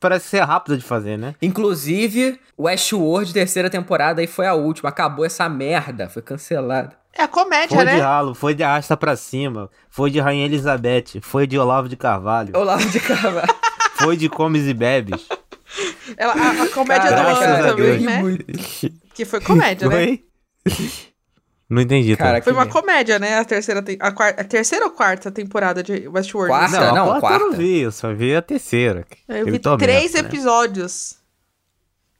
parece 0.00 0.28
ser 0.28 0.40
rápida 0.40 0.76
de 0.78 0.82
fazer, 0.82 1.18
né? 1.18 1.34
Inclusive, 1.42 2.40
Westworld, 2.58 3.32
terceira 3.34 3.68
temporada, 3.68 4.22
aí 4.22 4.26
foi 4.26 4.46
a 4.46 4.54
última. 4.54 4.88
Acabou 4.88 5.24
essa 5.26 5.46
merda, 5.50 6.08
foi 6.08 6.22
cancelada. 6.22 6.96
É 7.16 7.22
a 7.22 7.28
comédia, 7.28 7.76
Foi 7.76 7.86
de 7.86 7.92
né? 7.92 8.00
ralo, 8.00 8.34
foi 8.34 8.54
de 8.54 8.62
arrasta 8.64 8.96
pra 8.96 9.14
cima, 9.14 9.70
foi 9.88 10.10
de 10.10 10.18
Rainha 10.18 10.46
Elizabeth, 10.46 11.20
foi 11.22 11.46
de 11.46 11.56
Olavo 11.56 11.88
de 11.88 11.96
Carvalho, 11.96 12.50
Olavo 12.56 12.88
de 12.90 12.98
Carvalho. 12.98 13.54
foi 14.00 14.16
de 14.16 14.28
Comes 14.28 14.66
e 14.66 14.74
Bebes. 14.74 15.24
Ela, 16.16 16.32
a, 16.32 16.62
a 16.64 16.68
comédia 16.70 17.10
do 17.12 17.16
ano 17.20 17.68
também, 17.68 17.86
Deus. 17.86 18.02
né? 18.02 18.18
Muito. 18.20 18.44
Que 19.14 19.24
foi 19.24 19.40
comédia, 19.40 19.88
né? 19.88 20.18
Não 21.68 21.80
entendi, 21.80 22.14
Cara. 22.16 22.42
Foi 22.42 22.52
uma 22.52 22.66
comédia, 22.66 23.18
né? 23.18 23.38
A 23.38 23.44
terceira, 23.44 23.82
te- 23.82 23.96
a, 24.00 24.12
quarta, 24.12 24.40
a 24.42 24.44
terceira 24.44 24.84
ou 24.84 24.90
quarta 24.90 25.30
temporada 25.30 25.82
de 25.82 26.06
Westworld? 26.08 26.50
Quarta? 26.50 26.78
Não, 26.78 26.94
não, 26.94 27.12
a 27.12 27.20
quarta 27.20 27.42
eu 27.44 27.50
não 27.50 27.56
vi, 27.56 27.78
eu 27.80 27.90
só 27.90 28.12
vi 28.12 28.34
a 28.36 28.42
terceira. 28.42 29.06
Eu 29.26 29.46
vi 29.46 29.58
três 29.78 30.12
né? 30.12 30.20
episódios. 30.20 31.16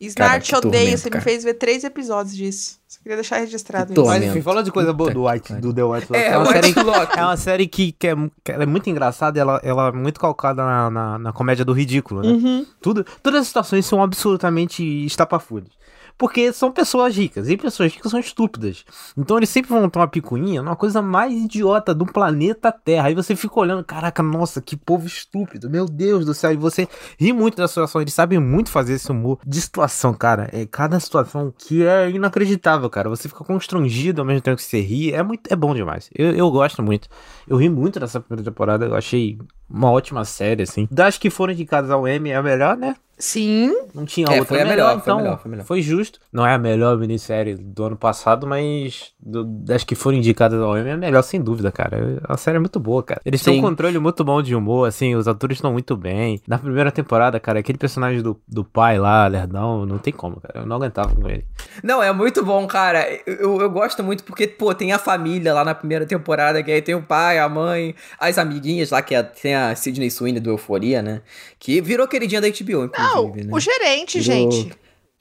Snart, 0.00 0.46
que 0.48 0.56
odeio. 0.56 0.72
tormento, 0.72 0.98
Você 0.98 1.04
me 1.04 1.10
cara. 1.12 1.24
fez 1.24 1.44
ver 1.44 1.54
três 1.54 1.84
episódios 1.84 2.34
disso. 2.36 2.78
Só 2.86 3.00
queria 3.00 3.16
deixar 3.16 3.38
registrado 3.38 3.94
Que 3.94 4.00
isso. 4.00 4.04
Mas 4.08 4.22
enfim, 4.24 4.42
falando 4.42 4.64
de 4.64 4.72
coisa 4.72 4.92
boa 4.92 5.10
do, 5.10 5.26
White, 5.26 5.54
do 5.54 5.72
The 5.72 5.82
White 5.84 6.06
Lotus, 6.10 6.16
É, 6.26 6.26
é, 6.32 6.38
uma 6.38 6.48
White 6.50 6.72
série, 6.74 6.82
Lotus. 6.86 7.16
é 7.16 7.22
uma 7.22 7.36
série 7.36 7.66
que, 7.66 7.92
que, 7.92 8.08
é, 8.08 8.14
que 8.42 8.52
ela 8.52 8.64
é 8.64 8.66
muito 8.66 8.90
engraçada, 8.90 9.38
ela, 9.40 9.60
ela 9.62 9.88
é 9.88 9.92
muito 9.92 10.20
calcada 10.20 10.62
na, 10.62 10.90
na, 10.90 11.18
na 11.18 11.32
comédia 11.32 11.64
do 11.64 11.72
ridículo, 11.72 12.22
né? 12.22 12.28
Uhum. 12.28 12.66
Tudo, 12.82 13.04
todas 13.22 13.42
as 13.42 13.46
situações 13.46 13.86
são 13.86 14.02
absolutamente 14.02 14.82
estapafúrdias. 15.06 15.72
Porque 16.16 16.52
são 16.52 16.70
pessoas 16.70 17.16
ricas, 17.16 17.48
e 17.48 17.56
pessoas 17.56 17.92
ricas 17.92 18.10
são 18.10 18.20
estúpidas. 18.20 18.84
Então 19.16 19.36
eles 19.36 19.48
sempre 19.48 19.70
vão 19.70 19.88
ter 19.88 19.98
uma 19.98 20.06
picuinha 20.06 20.62
numa 20.62 20.76
coisa 20.76 21.02
mais 21.02 21.32
idiota 21.32 21.94
do 21.94 22.06
planeta 22.06 22.70
Terra. 22.70 23.08
Aí 23.08 23.14
você 23.14 23.34
fica 23.34 23.58
olhando, 23.58 23.84
caraca, 23.84 24.22
nossa, 24.22 24.60
que 24.60 24.76
povo 24.76 25.06
estúpido, 25.06 25.68
meu 25.68 25.86
Deus 25.86 26.24
do 26.24 26.32
céu. 26.32 26.52
E 26.52 26.56
você 26.56 26.88
ri 27.18 27.32
muito 27.32 27.56
da 27.56 27.66
situação, 27.66 28.00
eles 28.00 28.14
sabem 28.14 28.38
muito 28.38 28.70
fazer 28.70 28.94
esse 28.94 29.10
humor 29.10 29.38
de 29.44 29.60
situação, 29.60 30.14
cara. 30.14 30.48
É 30.52 30.64
cada 30.66 30.98
situação 31.00 31.52
que 31.56 31.84
é 31.84 32.10
inacreditável, 32.10 32.88
cara. 32.88 33.08
Você 33.08 33.28
fica 33.28 33.44
constrangido 33.44 34.20
ao 34.20 34.26
mesmo 34.26 34.40
tempo 34.40 34.56
que 34.56 34.62
você 34.62 34.80
ri. 34.80 35.12
É, 35.12 35.22
muito, 35.22 35.52
é 35.52 35.56
bom 35.56 35.74
demais. 35.74 36.10
Eu, 36.14 36.32
eu 36.32 36.50
gosto 36.50 36.82
muito. 36.82 37.08
Eu 37.48 37.56
ri 37.56 37.68
muito 37.68 37.98
dessa 37.98 38.20
primeira 38.20 38.50
temporada, 38.50 38.86
eu 38.86 38.94
achei 38.94 39.38
uma 39.68 39.90
ótima 39.90 40.24
série, 40.24 40.62
assim. 40.62 40.88
Das 40.90 41.16
que 41.18 41.30
foram 41.30 41.52
indicadas 41.52 41.90
ao 41.90 42.06
Emmy, 42.06 42.30
é 42.30 42.36
a 42.36 42.42
melhor, 42.42 42.76
né? 42.76 42.94
Sim. 43.16 43.72
Não 43.94 44.04
tinha 44.04 44.26
É, 44.26 44.30
outra 44.30 44.44
foi 44.46 44.60
a 44.60 44.64
melhor, 44.64 44.88
melhor, 44.88 44.88
foi 44.88 44.96
a 44.98 45.02
então 45.02 45.16
melhor, 45.18 45.38
foi 45.38 45.48
a 45.48 45.50
melhor. 45.52 45.64
foi 45.66 45.82
justo. 45.82 46.18
Não 46.32 46.44
é 46.44 46.52
a 46.52 46.58
melhor 46.58 46.98
minissérie 46.98 47.54
do 47.54 47.84
ano 47.84 47.96
passado, 47.96 48.44
mas 48.44 49.12
do- 49.20 49.44
das 49.44 49.84
que 49.84 49.94
foram 49.94 50.18
indicadas 50.18 50.60
ao 50.60 50.76
Emmy 50.76 50.90
é 50.90 50.92
a 50.94 50.96
melhor, 50.96 51.22
sem 51.22 51.40
dúvida, 51.40 51.70
cara. 51.70 52.20
A 52.28 52.36
série 52.36 52.56
é 52.56 52.58
muito 52.58 52.80
boa, 52.80 53.04
cara. 53.04 53.20
Eles 53.24 53.40
têm 53.40 53.54
Sim. 53.54 53.60
um 53.60 53.62
controle 53.62 54.00
muito 54.00 54.24
bom 54.24 54.42
de 54.42 54.52
humor, 54.56 54.88
assim, 54.88 55.14
os 55.14 55.28
atores 55.28 55.58
estão 55.58 55.70
muito 55.72 55.96
bem. 55.96 56.42
Na 56.48 56.58
primeira 56.58 56.90
temporada, 56.90 57.38
cara, 57.38 57.60
aquele 57.60 57.78
personagem 57.78 58.20
do, 58.20 58.36
do 58.48 58.64
pai 58.64 58.98
lá, 58.98 59.28
Lerdão, 59.28 59.86
não 59.86 59.96
tem 59.98 60.12
como, 60.12 60.40
cara. 60.40 60.62
Eu 60.64 60.66
não 60.66 60.74
aguentava 60.74 61.14
com 61.14 61.28
ele. 61.28 61.44
Não, 61.84 62.02
é 62.02 62.12
muito 62.12 62.44
bom, 62.44 62.66
cara. 62.66 63.06
Eu, 63.24 63.34
eu, 63.36 63.60
eu 63.60 63.70
gosto 63.70 64.02
muito 64.02 64.24
porque, 64.24 64.48
pô, 64.48 64.74
tem 64.74 64.92
a 64.92 64.98
família 64.98 65.54
lá 65.54 65.64
na 65.64 65.74
primeira 65.74 66.04
temporada, 66.04 66.64
que 66.64 66.70
aí 66.72 66.82
tem 66.82 66.96
o 66.96 67.02
pai, 67.02 67.38
a 67.38 67.48
mãe, 67.48 67.94
as 68.18 68.38
amiguinhas 68.38 68.90
lá, 68.90 69.00
que 69.00 69.14
é- 69.14 69.22
tem 69.22 69.53
a 69.54 69.74
Sidney 69.74 70.10
Sweeney 70.10 70.40
do 70.40 70.50
Euforia, 70.50 71.00
né? 71.02 71.22
Que 71.58 71.80
virou 71.80 72.06
queridinha 72.08 72.40
da 72.40 72.48
HBO, 72.48 72.72
Não, 72.72 72.84
inclusive, 73.28 73.44
né? 73.46 73.52
o 73.54 73.60
gerente, 73.60 74.20
Virou- 74.20 74.52
gente. 74.52 74.72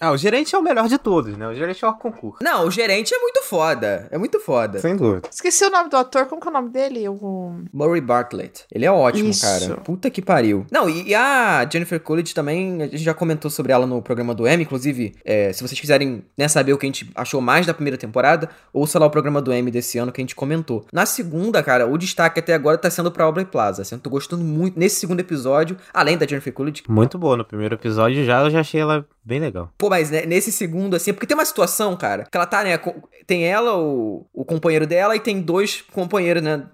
Ah, 0.03 0.11
o 0.11 0.17
gerente 0.17 0.53
é 0.53 0.57
o 0.57 0.61
melhor 0.61 0.89
de 0.89 0.97
todos, 0.97 1.37
né? 1.37 1.47
O 1.47 1.55
gerente 1.55 1.83
é 1.83 1.87
o 1.87 1.93
concurso. 1.93 2.43
Não, 2.43 2.67
o 2.67 2.71
gerente 2.71 3.15
é 3.15 3.19
muito 3.19 3.41
foda. 3.41 4.09
É 4.11 4.17
muito 4.17 4.37
foda. 4.37 4.79
Sem 4.79 4.97
dúvida. 4.97 5.29
Esqueci 5.31 5.63
o 5.63 5.69
nome 5.69 5.89
do 5.89 5.95
ator. 5.95 6.25
Como 6.25 6.41
que 6.41 6.47
é 6.49 6.51
o 6.51 6.53
nome 6.53 6.69
dele? 6.71 7.07
O... 7.07 7.61
Murray 7.71 8.01
Bartlett. 8.01 8.65
Ele 8.69 8.85
é 8.85 8.91
ótimo, 8.91 9.29
Isso. 9.29 9.41
cara. 9.41 9.77
Puta 9.77 10.09
que 10.09 10.21
pariu. 10.21 10.65
Não, 10.69 10.89
e, 10.89 11.07
e 11.07 11.15
a 11.15 11.65
Jennifer 11.71 12.01
Coolidge 12.01 12.33
também, 12.33 12.81
a 12.81 12.87
gente 12.87 12.97
já 12.97 13.13
comentou 13.13 13.49
sobre 13.49 13.71
ela 13.71 13.87
no 13.87 14.01
programa 14.01 14.35
do 14.35 14.45
Emmy. 14.45 14.63
Inclusive, 14.63 15.15
é, 15.23 15.53
se 15.53 15.65
vocês 15.65 15.79
quiserem 15.79 16.25
né, 16.37 16.49
saber 16.49 16.73
o 16.73 16.77
que 16.77 16.85
a 16.85 16.89
gente 16.89 17.09
achou 17.15 17.39
mais 17.39 17.65
da 17.65 17.73
primeira 17.73 17.97
temporada, 17.97 18.49
ouça 18.73 18.99
lá 18.99 19.05
o 19.05 19.09
programa 19.09 19.41
do 19.41 19.53
Emmy 19.53 19.71
desse 19.71 19.97
ano 19.97 20.11
que 20.11 20.19
a 20.19 20.23
gente 20.23 20.35
comentou. 20.35 20.85
Na 20.91 21.05
segunda, 21.05 21.63
cara, 21.63 21.87
o 21.87 21.97
destaque 21.97 22.41
até 22.41 22.53
agora 22.53 22.77
tá 22.77 22.89
sendo 22.89 23.09
pra 23.09 23.23
Aubrey 23.23 23.45
Plaza. 23.45 23.83
Assim, 23.83 23.95
eu 23.95 24.01
tô 24.01 24.09
gostando 24.09 24.43
muito 24.43 24.77
nesse 24.77 24.97
segundo 24.97 25.21
episódio, 25.21 25.77
além 25.93 26.17
da 26.17 26.27
Jennifer 26.27 26.51
Coolidge. 26.51 26.83
Muito 26.89 27.17
boa. 27.17 27.37
No 27.37 27.45
primeiro 27.45 27.75
episódio 27.75 28.25
já 28.25 28.41
eu 28.41 28.49
já 28.49 28.59
achei 28.59 28.81
ela 28.81 29.05
bem 29.23 29.39
legal. 29.39 29.71
Pô, 29.77 29.89
mas 29.93 30.09
né, 30.09 30.25
nesse 30.25 30.51
segundo, 30.51 30.95
assim, 30.95 31.13
porque 31.13 31.27
tem 31.27 31.37
uma 31.37 31.45
situação, 31.45 31.95
cara, 31.95 32.23
que 32.29 32.35
ela 32.35 32.47
tá, 32.47 32.63
né, 32.63 32.79
tem 33.27 33.45
ela, 33.45 33.77
o, 33.77 34.25
o 34.33 34.43
companheiro 34.43 34.87
dela, 34.87 35.15
e 35.15 35.19
tem 35.19 35.39
dois 35.39 35.81
companheiros, 35.93 36.41
né, 36.41 36.65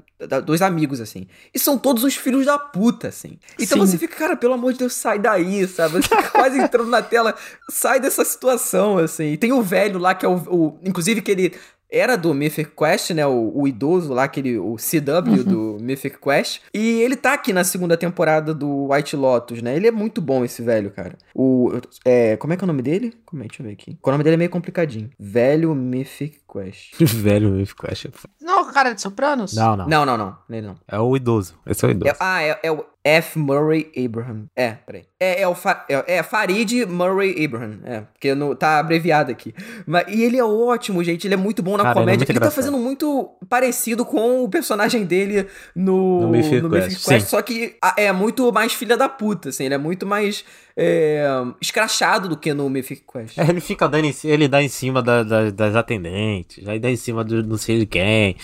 dois 0.46 0.62
amigos, 0.62 1.02
assim. 1.02 1.28
E 1.54 1.60
são 1.60 1.78
todos 1.78 2.06
os 2.06 2.16
filhos 2.16 2.46
da 2.46 2.58
puta, 2.58 3.10
assim. 3.10 3.38
Então 3.60 3.78
Sim. 3.80 3.86
você 3.92 3.98
fica, 3.98 4.16
cara, 4.16 4.38
pelo 4.38 4.54
amor 4.54 4.72
de 4.72 4.80
Deus, 4.80 4.94
sai 4.94 5.20
daí, 5.20 5.68
sabe? 5.68 5.96
Você 5.96 6.04
fica 6.10 6.30
quase 6.30 6.58
entrando 6.60 6.90
na 6.90 7.02
tela, 7.02 7.36
sai 7.70 8.00
dessa 8.00 8.24
situação, 8.24 8.98
assim. 8.98 9.34
E 9.34 9.38
tem 9.38 9.52
o 9.52 9.62
velho 9.62 10.00
lá, 10.00 10.16
que 10.16 10.26
é 10.26 10.30
o, 10.30 10.36
o- 10.36 10.80
inclusive, 10.84 11.22
que 11.22 11.32
ele... 11.32 11.54
Era 11.92 12.16
do 12.16 12.34
Mythic 12.34 12.72
Quest, 12.76 13.12
né? 13.12 13.26
O, 13.26 13.52
o 13.56 13.68
idoso 13.68 14.14
lá, 14.14 14.24
aquele, 14.24 14.58
o 14.58 14.76
CW 14.76 15.44
do 15.44 15.78
Mythic 15.82 16.20
Quest. 16.20 16.62
E 16.74 17.02
ele 17.02 17.16
tá 17.16 17.34
aqui 17.34 17.52
na 17.52 17.64
segunda 17.64 17.98
temporada 17.98 18.54
do 18.54 18.92
White 18.92 19.16
Lotus, 19.16 19.62
né? 19.62 19.76
Ele 19.76 19.88
é 19.88 19.92
muito 19.92 20.22
bom, 20.22 20.46
esse 20.46 20.62
velho, 20.62 20.92
cara. 20.92 21.18
O. 21.34 21.72
É, 22.06 22.38
como 22.38 22.54
é 22.54 22.58
que 22.58 22.64
é 22.64 22.66
o 22.66 22.68
nome 22.68 22.82
dele? 22.82 23.14
Como 23.26 23.44
é? 23.44 23.48
Deixa 23.48 23.64
eu 23.64 23.68
ver 23.68 23.74
aqui. 23.74 23.98
O 24.04 24.12
nome 24.12 24.24
dele 24.24 24.36
é 24.36 24.38
meio 24.38 24.50
complicadinho. 24.50 25.10
Velho 25.20 25.74
Mythic 25.74 26.40
Quest. 26.52 26.94
Velho, 27.00 27.50
me 27.52 27.66
ficou 27.66 27.90
achando. 27.92 28.14
Não, 28.42 28.64
o 28.64 28.74
cara 28.74 28.94
de 28.94 29.02
Sopranos? 29.02 29.54
Não, 29.54 29.76
não, 29.78 29.88
Não, 29.88 30.06
não, 30.06 30.18
não. 30.18 30.38
Ele 30.50 30.68
não. 30.68 30.76
É 30.88 31.00
o 31.00 31.16
idoso. 31.16 31.56
Esse 31.66 31.86
é 31.86 31.88
o 31.90 31.92
idoso. 31.92 32.12
É- 32.12 32.16
ah, 32.20 32.42
é, 32.42 32.60
é 32.64 32.72
o 32.72 32.84
F. 33.04 33.40
Murray 33.40 33.90
Abraham. 34.06 34.46
É, 34.56 34.72
peraí. 34.72 35.06
É, 35.20 35.42
é 35.42 35.48
o 35.48 35.56
Fa- 35.56 35.86
é, 35.90 36.18
é 36.18 36.24
Farid 36.24 36.86
Murray 36.86 37.46
Abraham. 37.46 37.80
É, 37.84 38.02
porque 38.02 38.36
no, 38.36 38.54
tá 38.56 38.80
abreviado 38.80 39.32
aqui. 39.32 39.54
Mas, 39.88 40.06
e 40.10 40.22
ele 40.24 40.38
é 40.38 40.44
ótimo, 40.44 41.04
gente. 41.04 41.26
Ele 41.26 41.34
é 41.34 41.38
muito 41.38 41.64
bom 41.64 41.78
na 41.78 41.84
Cara, 41.84 41.92
ele 41.92 42.00
é 42.00 42.04
comédia. 42.04 42.20
muito 42.20 42.32
Ele, 42.32 42.40
tá 42.40 42.52
fazendo 42.52 42.78
muito 42.78 43.30
parecido 43.48 44.04
com 44.06 44.44
o 44.44 44.50
personagem 44.50 45.06
dele 45.06 45.48
no, 45.76 46.22
No 46.24 46.30
Mythic 46.30 46.62
no 46.62 46.70
Quest, 46.70 46.88
Quest. 47.06 47.22
sim. 47.24 47.30
Só 47.30 47.42
que 47.42 47.78
a- 47.82 47.94
é 47.98 48.12
muito 48.12 48.52
mais 48.52 48.74
filha 48.74 48.98
da 48.98 49.08
puta, 49.08 49.50
assim. 49.50 49.66
Ele 49.66 49.76
é 49.76 49.78
muito 49.78 50.06
mais 50.06 50.44
é, 50.82 51.26
escrachado 51.60 52.30
do 52.30 52.38
que 52.38 52.54
no 52.54 52.70
Mythic 52.70 53.04
Quest. 53.12 53.38
É, 53.38 53.50
Ele 53.50 53.60
fica 53.60 53.86
dando 53.90 54.06
em, 54.06 54.16
ele 54.24 54.48
dá 54.48 54.64
em 54.64 54.70
cima 54.70 55.02
da- 55.02 55.24
da- 55.24 55.50
das 55.52 55.76
atendentes, 55.76 56.66
aí 56.68 56.80
dá 56.80 56.90
em 56.90 56.96
cima 56.96 57.22
do 57.24 57.44
não 57.44 57.58
sei 57.58 57.80
de 57.80 57.86
quem. 57.86 58.38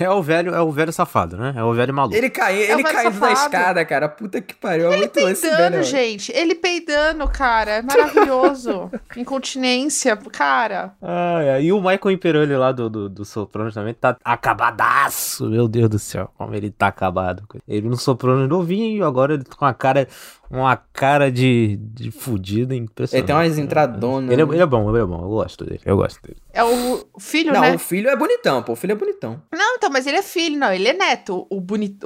É 0.00 0.10
o 0.10 0.20
velho, 0.22 0.52
é 0.54 0.60
o 0.60 0.72
velho 0.72 0.92
safado, 0.92 1.36
né? 1.36 1.54
É 1.56 1.62
o 1.62 1.72
velho 1.72 1.94
maluco. 1.94 2.16
Ele, 2.16 2.28
cai, 2.28 2.56
É 2.60 2.72
ele 2.72 2.82
caindo 2.82 3.20
da 3.20 3.32
escada, 3.32 3.84
cara. 3.84 4.08
Puta 4.08 4.40
que 4.40 4.54
pariu. 4.54 4.86
É 4.90 4.94
Ele 4.94 4.96
muito 4.98 5.12
peidando, 5.12 5.70
velho. 5.70 5.82
gente. 5.84 6.32
Ele 6.32 6.54
peidando, 6.56 7.28
cara. 7.28 7.70
É 7.70 7.82
maravilhoso. 7.82 8.90
Incontinência, 9.16 10.16
cara. 10.16 10.92
Ah, 11.00 11.40
é. 11.42 11.62
E 11.62 11.72
o 11.72 11.78
Michael 11.80 12.10
Imperoli 12.10 12.56
lá 12.56 12.72
do, 12.72 12.90
do, 12.90 13.08
do 13.08 13.24
Sopranos 13.24 13.74
também 13.74 13.94
tá 13.94 14.16
acabadaço. 14.24 15.48
Meu 15.48 15.68
Deus 15.68 15.88
do 15.88 15.98
céu, 15.98 16.30
como 16.36 16.54
ele 16.54 16.70
tá 16.70 16.88
acabado. 16.88 17.44
Ele 17.68 17.88
no 17.88 17.96
Sopranos 17.96 18.48
novinho, 18.48 19.04
agora 19.04 19.34
ele 19.34 19.44
tá 19.44 19.54
com 19.56 19.64
uma 19.64 19.74
cara, 19.74 20.08
uma 20.50 20.76
cara 20.76 21.30
de, 21.30 21.75
de 21.76 22.10
fudido 22.10 22.74
impressionante. 22.74 23.20
Ele 23.20 23.26
tem 23.26 23.34
umas 23.36 23.58
entradonas. 23.58 24.30
Ele 24.30 24.42
é, 24.42 24.44
ele 24.44 24.62
é 24.62 24.66
bom, 24.66 24.88
ele 24.90 25.02
é 25.02 25.06
bom. 25.06 25.22
Eu 25.22 25.28
gosto 25.28 25.64
dele. 25.64 25.80
Eu 25.84 25.96
gosto 25.96 26.20
dele. 26.22 26.36
É 26.52 26.64
o 26.64 27.04
filho, 27.18 27.52
Não, 27.52 27.60
né? 27.60 27.74
o 27.74 27.78
filho 27.78 28.08
é 28.08 28.16
bonitão, 28.16 28.62
pô. 28.62 28.72
O 28.72 28.76
filho 28.76 28.92
é 28.92 28.94
bonitão. 28.94 29.42
Não, 29.52 29.76
então, 29.76 29.90
mas 29.90 30.06
ele 30.06 30.16
é 30.16 30.22
filho, 30.22 30.58
não. 30.58 30.72
Ele 30.72 30.88
é 30.88 30.92
neto. 30.92 31.46
O, 31.50 31.60
boni... 31.60 31.96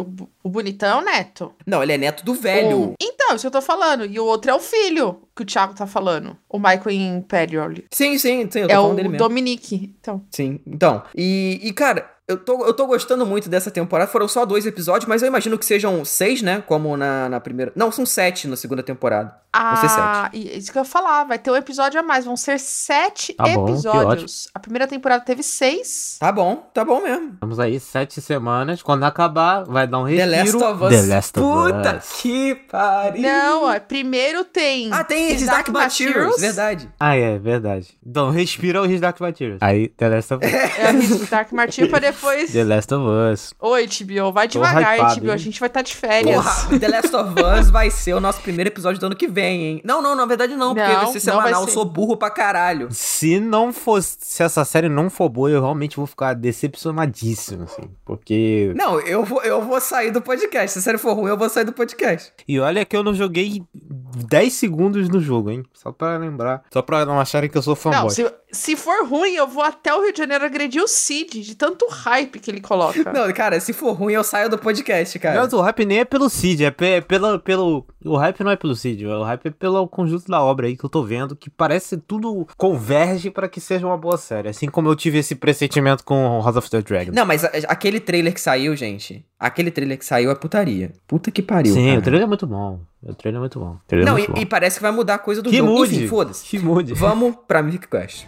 o, 0.45 0.49
bonitão 0.49 0.99
é 0.99 1.03
o 1.03 1.05
neto. 1.05 1.53
Não, 1.67 1.83
ele 1.83 1.93
é 1.93 1.99
neto 1.99 2.25
do 2.25 2.35
velho. 2.35 2.79
O- 2.91 2.95
Então, 3.01 3.35
isso 3.37 3.43
que 3.43 3.47
eu 3.47 3.51
tô 3.53 3.63
falando. 3.63 4.05
E 4.05 4.19
o 4.19 4.25
outro 4.25 4.51
é 4.51 4.55
o 4.55 4.59
filho 4.61 5.23
que 5.37 5.43
o 5.43 5.47
Thiago 5.47 5.75
tá 5.75 5.87
falando. 5.87 6.37
O 6.49 6.59
Michael 6.59 6.91
Imperioli. 6.91 7.85
Sim, 7.93 8.19
sim, 8.19 8.49
sim. 8.51 8.61
Eu 8.61 8.69
tô 8.69 8.73
É 8.73 8.77
falando 8.77 8.93
o 8.93 8.97
dele 8.97 9.09
mesmo. 9.11 9.19
Dominique. 9.29 9.95
Então. 10.01 10.23
Sim, 10.31 10.61
então. 10.67 11.03
E, 11.17 11.61
e, 11.63 11.73
cara, 11.73 12.11
eu 12.31 12.37
tô, 12.39 12.65
eu 12.65 12.73
tô 12.73 12.87
gostando 12.87 13.25
muito 13.27 13.49
dessa 13.49 13.71
temporada. 13.71 14.11
Foram 14.11 14.29
só 14.29 14.45
dois 14.47 14.65
episódios, 14.67 15.09
mas 15.09 15.23
eu 15.23 15.29
imagino 15.29 15.59
que 15.59 15.65
sejam 15.67 16.05
seis, 16.05 16.43
né? 16.43 16.63
Como 16.67 16.97
na, 16.97 17.29
na 17.29 17.41
primeira. 17.41 17.73
Não, 17.77 17.91
são 17.93 18.07
sete 18.07 18.47
na 18.49 18.57
segunda 18.57 18.83
temporada. 18.83 19.35
Vão 19.53 19.77
ser 19.77 19.87
Ah, 20.01 20.31
e- 20.33 20.57
isso 20.59 20.71
que 20.71 20.79
eu 20.79 20.83
ia 20.83 20.89
falar. 20.89 21.25
Vai 21.25 21.39
ter 21.39 21.51
um 21.51 21.57
episódio 21.57 21.99
a 21.99 22.03
mais. 22.03 22.25
Vão 22.25 22.37
ser 22.37 22.59
sete 22.61 23.35
Tá 23.35 23.45
bom, 23.45 23.69
episódios. 23.69 24.49
A 24.55 24.61
primeira 24.61 24.87
temporada 24.87 25.25
teve 25.25 25.43
seis. 25.43 26.17
Tá 26.21 26.31
bom, 26.31 26.71
tá 26.73 26.85
bom 26.85 27.03
mesmo. 27.03 27.37
Vamos 27.41 27.59
aí, 27.59 27.81
sete 27.81 28.21
semanas. 28.21 28.81
Quando 28.83 29.03
acabar, 29.05 29.65
vai 29.65 29.87
dar 29.89 29.99
um 29.99 30.07
The 30.07 30.25
respiro. 30.25 30.61
Last 30.61 30.73
of 30.73 30.85
Us. 30.85 30.91
The 30.91 31.15
Last 31.15 31.41
of 31.41 31.49
Puta 31.73 31.97
Us. 31.99 32.21
que 32.23 32.55
pariu. 32.71 33.23
Não, 33.23 33.65
ó, 33.65 33.81
primeiro 33.81 34.45
tem. 34.45 34.89
Ah, 34.93 35.03
tem 35.03 35.37
Dark 35.45 35.69
Materials, 35.69 36.41
verdade. 36.41 36.89
Ah, 37.01 37.17
é, 37.17 37.37
verdade. 37.39 37.99
Então, 38.07 38.31
respira 38.31 38.83
o 38.83 39.01
Dark 39.01 39.19
Materials. 39.21 39.59
Aí, 39.63 39.89
The 39.89 40.09
Last 40.09 40.35
of 40.35 40.47
Us. 40.47 40.53
É 40.53 41.25
o 41.25 41.27
Dark 41.27 41.51
Materials 41.53 41.91
pra 41.91 41.99
depois. 41.99 42.20
The 42.53 42.65
Last 42.65 42.95
of 42.95 43.07
Us. 43.33 43.55
Oi, 43.61 43.87
HBO, 43.87 44.33
vai 44.33 44.47
devagar, 44.49 44.97
hypado, 44.97 45.27
hein? 45.27 45.31
A 45.33 45.37
gente 45.37 45.59
vai 45.59 45.69
estar 45.69 45.83
de 45.83 45.95
férias. 45.95 46.37
Porra, 46.37 46.79
The 46.79 46.89
Last 46.89 47.17
of 47.17 47.35
Us 47.61 47.71
vai 47.71 47.91
ser 47.91 48.15
o 48.15 48.21
nosso 48.21 48.41
primeiro 48.41 48.69
episódio 48.69 49.01
do 49.01 49.07
ano 49.07 49.17
que 49.17 49.27
vem, 49.27 49.63
hein? 49.65 49.81
Não, 49.85 50.03
não, 50.03 50.15
na 50.15 50.27
verdade 50.27 50.55
não, 50.55 50.75
porque 50.75 50.89
Não, 50.93 51.11
vai 51.11 51.21
ser 51.21 51.27
não 51.31 51.37
vai 51.37 51.47
semanal. 51.47 51.63
Eu 51.63 51.69
ser. 51.69 51.75
sou 51.75 51.85
burro 51.85 52.17
pra 52.17 52.31
caralho. 52.31 52.89
Se 52.91 53.41
não 53.41 53.73
fosse, 53.73 54.19
se 54.21 54.43
essa 54.43 54.65
série 54.65 54.89
não 54.89 55.09
for 55.09 55.29
boa, 55.29 55.51
eu 55.51 55.61
realmente 55.61 55.97
vou 55.97 56.07
ficar 56.07 56.35
decepcionadíssimo, 56.35 57.65
assim. 57.65 57.83
Porque. 58.05 58.73
Não, 58.77 59.01
eu 59.01 59.25
vou, 59.25 59.43
eu 59.43 59.63
vou 59.63 59.81
sair 59.81 60.11
do 60.11 60.21
podcast. 60.21 60.73
Se 60.73 60.79
a 60.79 60.83
série 60.83 60.99
for 60.99 61.15
ruim, 61.15 61.31
eu 61.31 61.37
vou 61.37 61.49
sair 61.49 61.65
do 61.65 61.73
podcast. 61.73 62.33
E 62.47 62.59
olha 62.59 62.85
que 62.85 62.97
eu 62.97 63.03
não 63.03 63.15
joguei 63.15 63.63
10 63.75 64.53
segundos 64.53 65.09
no 65.09 65.21
jogo, 65.21 65.51
hein? 65.51 65.63
Só 65.73 65.93
pra 65.93 66.17
lembrar. 66.17 66.63
Só 66.73 66.83
pra 66.83 67.05
não 67.05 67.21
acharem 67.21 67.49
que 67.49 67.57
eu 67.57 67.63
sou 67.63 67.75
fanboy. 67.77 68.01
Não, 68.03 68.11
se, 68.11 68.31
se 68.53 68.77
for 68.77 69.07
ruim, 69.07 69.33
eu 69.35 69.47
vou 69.47 69.63
até 69.63 69.95
o 69.95 70.03
Rio 70.03 70.13
de 70.13 70.19
Janeiro 70.19 70.45
agredir 70.45 70.83
o 70.83 70.89
Cid, 70.89 71.41
de 71.43 71.55
tanto 71.55 71.87
hype 71.91 72.39
que 72.39 72.51
ele 72.51 72.61
coloca. 72.61 73.13
Não, 73.13 73.33
cara, 73.33 73.59
se 73.61 73.73
for 73.73 73.93
ruim, 73.93 74.13
eu 74.15 74.25
saio 74.25 74.49
do 74.49 74.59
podcast, 74.59 75.19
cara. 75.19 75.41
Mas 75.41 75.53
o 75.53 75.61
hype 75.61 75.85
nem 75.87 75.99
é 76.01 76.05
pelo 76.05 76.29
Cid, 76.29 76.65
é 76.65 76.71
pe- 76.71 77.01
pelo, 77.03 77.39
pelo. 77.39 77.87
O 78.05 78.17
hype 78.17 78.43
não 78.43 78.51
é 78.51 78.57
pelo 78.57 78.75
Cid, 78.75 79.07
o 79.07 79.23
hype 79.23 79.47
é 79.47 79.51
pelo 79.51 79.87
conjunto 79.89 80.27
da 80.31 80.43
obra 80.43 80.67
aí 80.67 80.77
que 80.77 80.85
eu 80.85 80.91
tô 80.91 81.03
vendo, 81.03 81.37
que 81.37 81.51
parece 81.51 81.97
tudo 81.99 82.47
converge 82.57 83.31
pra 83.31 83.49
que 83.49 83.61
seja 83.61 83.87
uma 83.87 83.97
boa 83.97 84.17
série. 84.17 84.49
Assim 84.49 84.69
como 84.69 84.89
eu 84.89 84.97
tive 84.97 85.19
esse 85.19 85.35
pressentimento 85.35 86.03
com 86.05 86.41
House 86.43 86.57
of 86.57 86.71
the 86.71 86.81
Dragon. 86.83 87.13
Não, 87.13 87.27
mas 87.27 87.45
aquele 87.45 88.01
trailer 88.01 88.33
que 88.35 88.41
saiu, 88.41 88.75
gente. 88.75 89.25
Aquele 89.39 89.71
trailer 89.71 89.99
que 89.99 90.05
saiu 90.05 90.31
é 90.31 90.35
putaria. 90.35 90.93
Puta 91.07 91.31
que 91.31 91.41
pariu. 91.43 91.73
Sim, 91.75 91.87
cara. 91.89 91.99
o 91.99 92.03
trailer 92.03 92.23
é 92.25 92.27
muito 92.27 92.47
bom. 92.47 92.81
O 93.03 93.15
trailer 93.15 93.39
é 93.39 93.41
muito 93.41 93.59
bom. 93.59 93.77
É 93.91 93.97
Não, 94.05 94.13
muito 94.13 94.31
e, 94.31 94.35
bom. 94.35 94.41
e 94.41 94.47
parece 94.47 94.77
que 94.77 94.83
vai 94.83 94.93
mudar 94.93 95.15
a 95.15 95.19
coisa 95.19 95.41
do 95.41 95.49
Que 95.51 95.57
jogo. 95.59 95.73
mude. 95.73 95.97
Enfim, 95.97 96.07
foda-se. 96.09 96.45
Que 96.45 96.59
mude. 96.59 96.93
Vamos 96.95 97.35
pra 97.49 97.63
Mythic 97.63 97.89
Quest. 97.89 98.25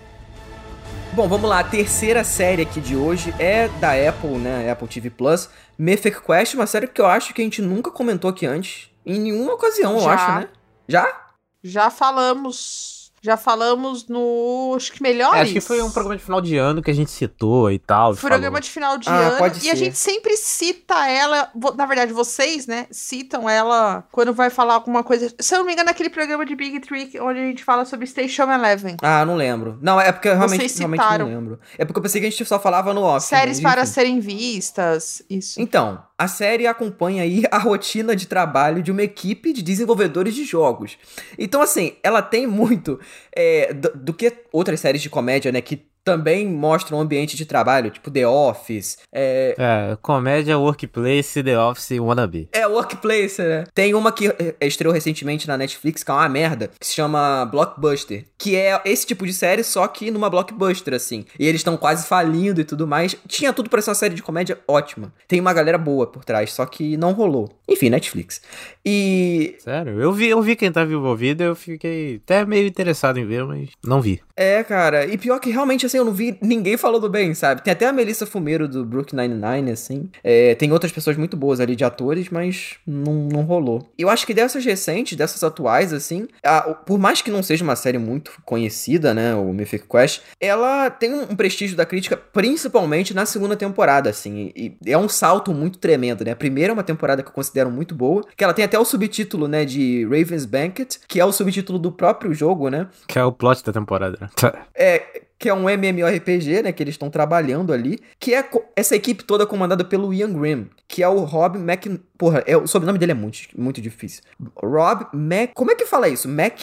Bom, 1.14 1.28
vamos 1.28 1.48
lá. 1.48 1.58
A 1.58 1.64
terceira 1.64 2.24
série 2.24 2.62
aqui 2.62 2.80
de 2.80 2.96
hoje 2.96 3.34
é 3.38 3.68
da 3.68 3.90
Apple, 3.92 4.38
né? 4.38 4.70
Apple 4.70 4.88
TV 4.88 5.10
Plus. 5.10 5.48
Mythic 5.76 6.22
Quest, 6.22 6.54
uma 6.54 6.66
série 6.66 6.86
que 6.86 7.00
eu 7.02 7.06
acho 7.06 7.34
que 7.34 7.42
a 7.42 7.44
gente 7.44 7.60
nunca 7.60 7.90
comentou 7.90 8.30
aqui 8.30 8.46
antes. 8.46 8.90
Em 9.04 9.18
nenhuma 9.20 9.52
ocasião, 9.52 9.92
eu 9.94 10.00
Já. 10.00 10.14
acho, 10.14 10.40
né? 10.40 10.48
Já? 10.88 11.22
Já 11.62 11.90
falamos. 11.90 13.01
Já 13.24 13.36
falamos 13.36 14.08
no. 14.08 14.74
Acho 14.76 14.92
que 14.92 15.00
melhores. 15.00 15.38
É, 15.38 15.42
acho 15.42 15.52
que 15.52 15.60
foi 15.60 15.80
um 15.80 15.90
programa 15.92 16.16
de 16.16 16.24
final 16.24 16.40
de 16.40 16.56
ano 16.56 16.82
que 16.82 16.90
a 16.90 16.94
gente 16.94 17.10
citou 17.12 17.70
e 17.70 17.78
tal. 17.78 18.16
Programa 18.16 18.46
falou. 18.46 18.60
de 18.60 18.68
final 18.70 18.98
de 18.98 19.08
Ah, 19.08 19.12
ano. 19.12 19.38
pode 19.38 19.64
E 19.64 19.70
a 19.70 19.74
ser. 19.74 19.78
gente 19.84 19.96
sempre 19.96 20.36
cita 20.36 21.08
ela. 21.08 21.48
Na 21.76 21.86
verdade, 21.86 22.12
vocês, 22.12 22.66
né? 22.66 22.86
Citam 22.90 23.48
ela 23.48 24.04
quando 24.10 24.32
vai 24.34 24.50
falar 24.50 24.74
alguma 24.74 25.04
coisa. 25.04 25.32
Se 25.38 25.54
eu 25.54 25.60
não 25.60 25.66
me 25.66 25.72
engano, 25.72 25.86
naquele 25.86 26.10
programa 26.10 26.44
de 26.44 26.56
Big 26.56 26.80
Trick 26.80 27.18
onde 27.20 27.38
a 27.38 27.44
gente 27.44 27.62
fala 27.62 27.84
sobre 27.84 28.06
Station 28.08 28.50
Eleven. 28.50 28.96
Ah, 29.00 29.24
não 29.24 29.36
lembro. 29.36 29.78
Não, 29.80 30.00
é 30.00 30.10
porque 30.10 30.26
eu 30.28 30.36
realmente, 30.36 30.76
realmente 30.78 31.18
não 31.18 31.26
lembro. 31.26 31.60
É 31.78 31.84
porque 31.84 31.98
eu 31.98 32.02
pensei 32.02 32.20
que 32.20 32.26
a 32.26 32.30
gente 32.30 32.44
só 32.44 32.58
falava 32.58 32.92
no 32.92 33.02
off. 33.02 33.24
Séries 33.24 33.60
mas 33.60 33.72
para 33.72 33.86
serem 33.86 34.18
vistas. 34.18 35.22
Isso. 35.30 35.60
Então, 35.60 36.02
a 36.22 36.28
série 36.28 36.68
acompanha 36.68 37.24
aí 37.24 37.42
a 37.50 37.58
rotina 37.58 38.14
de 38.14 38.28
trabalho 38.28 38.80
de 38.80 38.92
uma 38.92 39.02
equipe 39.02 39.52
de 39.52 39.60
desenvolvedores 39.60 40.36
de 40.36 40.44
jogos. 40.44 40.96
Então, 41.36 41.60
assim, 41.60 41.94
ela 42.00 42.22
tem 42.22 42.46
muito 42.46 43.00
é, 43.34 43.74
do, 43.74 43.90
do 43.96 44.14
que 44.14 44.32
outras 44.52 44.78
séries 44.78 45.02
de 45.02 45.10
comédia, 45.10 45.50
né? 45.50 45.60
Que 45.60 45.84
também 46.04 46.46
mostram 46.48 46.98
um 46.98 47.00
ambiente 47.00 47.36
de 47.36 47.44
trabalho, 47.46 47.90
tipo 47.90 48.10
The 48.10 48.26
Office, 48.26 48.98
é, 49.12 49.54
É, 49.58 49.96
comédia, 50.02 50.58
workplace, 50.58 51.42
The 51.42 51.58
Office, 51.58 51.98
wannabe. 51.98 52.48
é 52.52 52.66
Workplace, 52.66 53.40
né? 53.42 53.64
Tem 53.74 53.94
uma 53.94 54.10
que 54.12 54.28
é, 54.28 54.54
estreou 54.66 54.92
recentemente 54.92 55.46
na 55.48 55.56
Netflix, 55.56 56.02
que 56.02 56.10
é 56.10 56.14
uma 56.14 56.28
merda, 56.28 56.70
que 56.78 56.86
se 56.86 56.94
chama 56.94 57.44
Blockbuster. 57.46 58.24
Que 58.38 58.56
é 58.56 58.80
esse 58.84 59.06
tipo 59.06 59.24
de 59.26 59.32
série, 59.32 59.62
só 59.62 59.86
que 59.86 60.10
numa 60.10 60.28
blockbuster, 60.28 60.94
assim. 60.94 61.24
E 61.38 61.46
eles 61.46 61.60
estão 61.60 61.76
quase 61.76 62.06
falindo 62.06 62.60
e 62.60 62.64
tudo 62.64 62.86
mais. 62.88 63.16
Tinha 63.28 63.52
tudo 63.52 63.70
pra 63.70 63.80
ser 63.80 63.90
uma 63.90 63.94
série 63.94 64.14
de 64.14 64.22
comédia 64.22 64.58
ótima. 64.66 65.12
Tem 65.28 65.38
uma 65.40 65.52
galera 65.52 65.78
boa 65.78 66.06
por 66.08 66.24
trás, 66.24 66.52
só 66.52 66.66
que 66.66 66.96
não 66.96 67.12
rolou. 67.12 67.48
Enfim, 67.68 67.88
Netflix. 67.90 68.40
E. 68.84 69.54
Sério, 69.60 70.00
eu 70.00 70.12
vi, 70.12 70.28
eu 70.28 70.42
vi 70.42 70.56
quem 70.56 70.72
tava 70.72 70.92
envolvido, 70.92 71.42
eu 71.44 71.54
fiquei 71.54 72.20
até 72.24 72.44
meio 72.44 72.66
interessado 72.66 73.18
em 73.18 73.24
ver, 73.24 73.44
mas 73.44 73.68
não 73.84 74.00
vi. 74.00 74.20
É, 74.36 74.64
cara. 74.64 75.06
E 75.06 75.16
pior 75.16 75.38
que 75.38 75.50
realmente, 75.50 75.86
assim, 75.92 75.98
eu 75.98 76.04
não 76.04 76.12
vi 76.12 76.36
ninguém 76.40 76.76
falando 76.76 77.08
bem, 77.08 77.34
sabe? 77.34 77.62
Tem 77.62 77.72
até 77.72 77.86
a 77.86 77.92
Melissa 77.92 78.24
Fumeiro 78.26 78.66
do 78.66 78.84
Brook 78.84 79.14
99, 79.14 79.70
assim. 79.70 80.08
É, 80.24 80.54
tem 80.54 80.72
outras 80.72 80.90
pessoas 80.92 81.16
muito 81.16 81.36
boas 81.36 81.60
ali 81.60 81.76
de 81.76 81.84
atores, 81.84 82.28
mas 82.30 82.76
não, 82.86 83.12
não 83.30 83.42
rolou. 83.42 83.86
Eu 83.98 84.08
acho 84.08 84.26
que 84.26 84.34
dessas 84.34 84.64
recentes, 84.64 85.16
dessas 85.16 85.42
atuais, 85.42 85.92
assim, 85.92 86.26
a- 86.44 86.62
por 86.62 86.98
mais 86.98 87.20
que 87.22 87.30
não 87.30 87.42
seja 87.42 87.62
uma 87.64 87.76
série 87.76 87.98
muito 87.98 88.32
conhecida, 88.44 89.12
né? 89.14 89.34
O 89.34 89.52
Mythic 89.52 89.86
Quest, 89.88 90.22
ela 90.40 90.90
tem 90.90 91.12
um, 91.12 91.22
um 91.22 91.36
prestígio 91.36 91.76
da 91.76 91.84
crítica, 91.86 92.16
principalmente 92.16 93.14
na 93.14 93.24
segunda 93.26 93.56
temporada, 93.56 94.10
assim. 94.10 94.52
E, 94.56 94.76
e 94.84 94.92
é 94.92 94.98
um 94.98 95.08
salto 95.08 95.52
muito 95.52 95.78
tremendo, 95.78 96.24
né? 96.24 96.32
A 96.32 96.36
primeira 96.36 96.72
é 96.72 96.74
uma 96.74 96.82
temporada 96.82 97.22
que 97.22 97.28
eu 97.28 97.32
considero 97.34 97.70
muito 97.70 97.94
boa, 97.94 98.22
que 98.36 98.42
ela 98.44 98.52
tem 98.54 98.64
até 98.64 98.78
o 98.78 98.84
subtítulo, 98.84 99.46
né? 99.48 99.64
De 99.64 100.04
Raven's 100.04 100.44
Banquet, 100.44 100.98
que 101.06 101.20
é 101.20 101.24
o 101.24 101.32
subtítulo 101.32 101.78
do 101.78 101.92
próprio 101.92 102.32
jogo, 102.34 102.68
né? 102.68 102.88
Que 103.06 103.18
é 103.18 103.24
o 103.24 103.32
plot 103.32 103.64
da 103.64 103.72
temporada. 103.72 104.18
né? 104.20 104.28
É, 104.74 105.22
que 105.42 105.48
é 105.48 105.54
um 105.54 105.68
MMORPG, 105.68 106.62
né, 106.62 106.70
que 106.70 106.80
eles 106.80 106.94
estão 106.94 107.10
trabalhando 107.10 107.72
ali, 107.72 107.98
que 108.20 108.32
é 108.32 108.48
essa 108.76 108.94
equipe 108.94 109.24
toda 109.24 109.44
comandada 109.44 109.84
pelo 109.84 110.14
Ian 110.14 110.32
Grimm, 110.32 110.66
que 110.86 111.02
é 111.02 111.08
o 111.08 111.24
Rob 111.24 111.58
Mac... 111.58 111.84
Porra, 112.16 112.44
é, 112.46 112.56
o 112.56 112.68
sobrenome 112.68 112.96
dele 112.96 113.10
é 113.10 113.14
muito, 113.16 113.40
muito 113.58 113.80
difícil. 113.80 114.22
Rob 114.54 115.04
Mac... 115.12 115.50
Como 115.52 115.72
é 115.72 115.74
que 115.74 115.84
fala 115.84 116.08
isso? 116.08 116.28
Mac... 116.28 116.60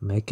Mac... 0.00 0.30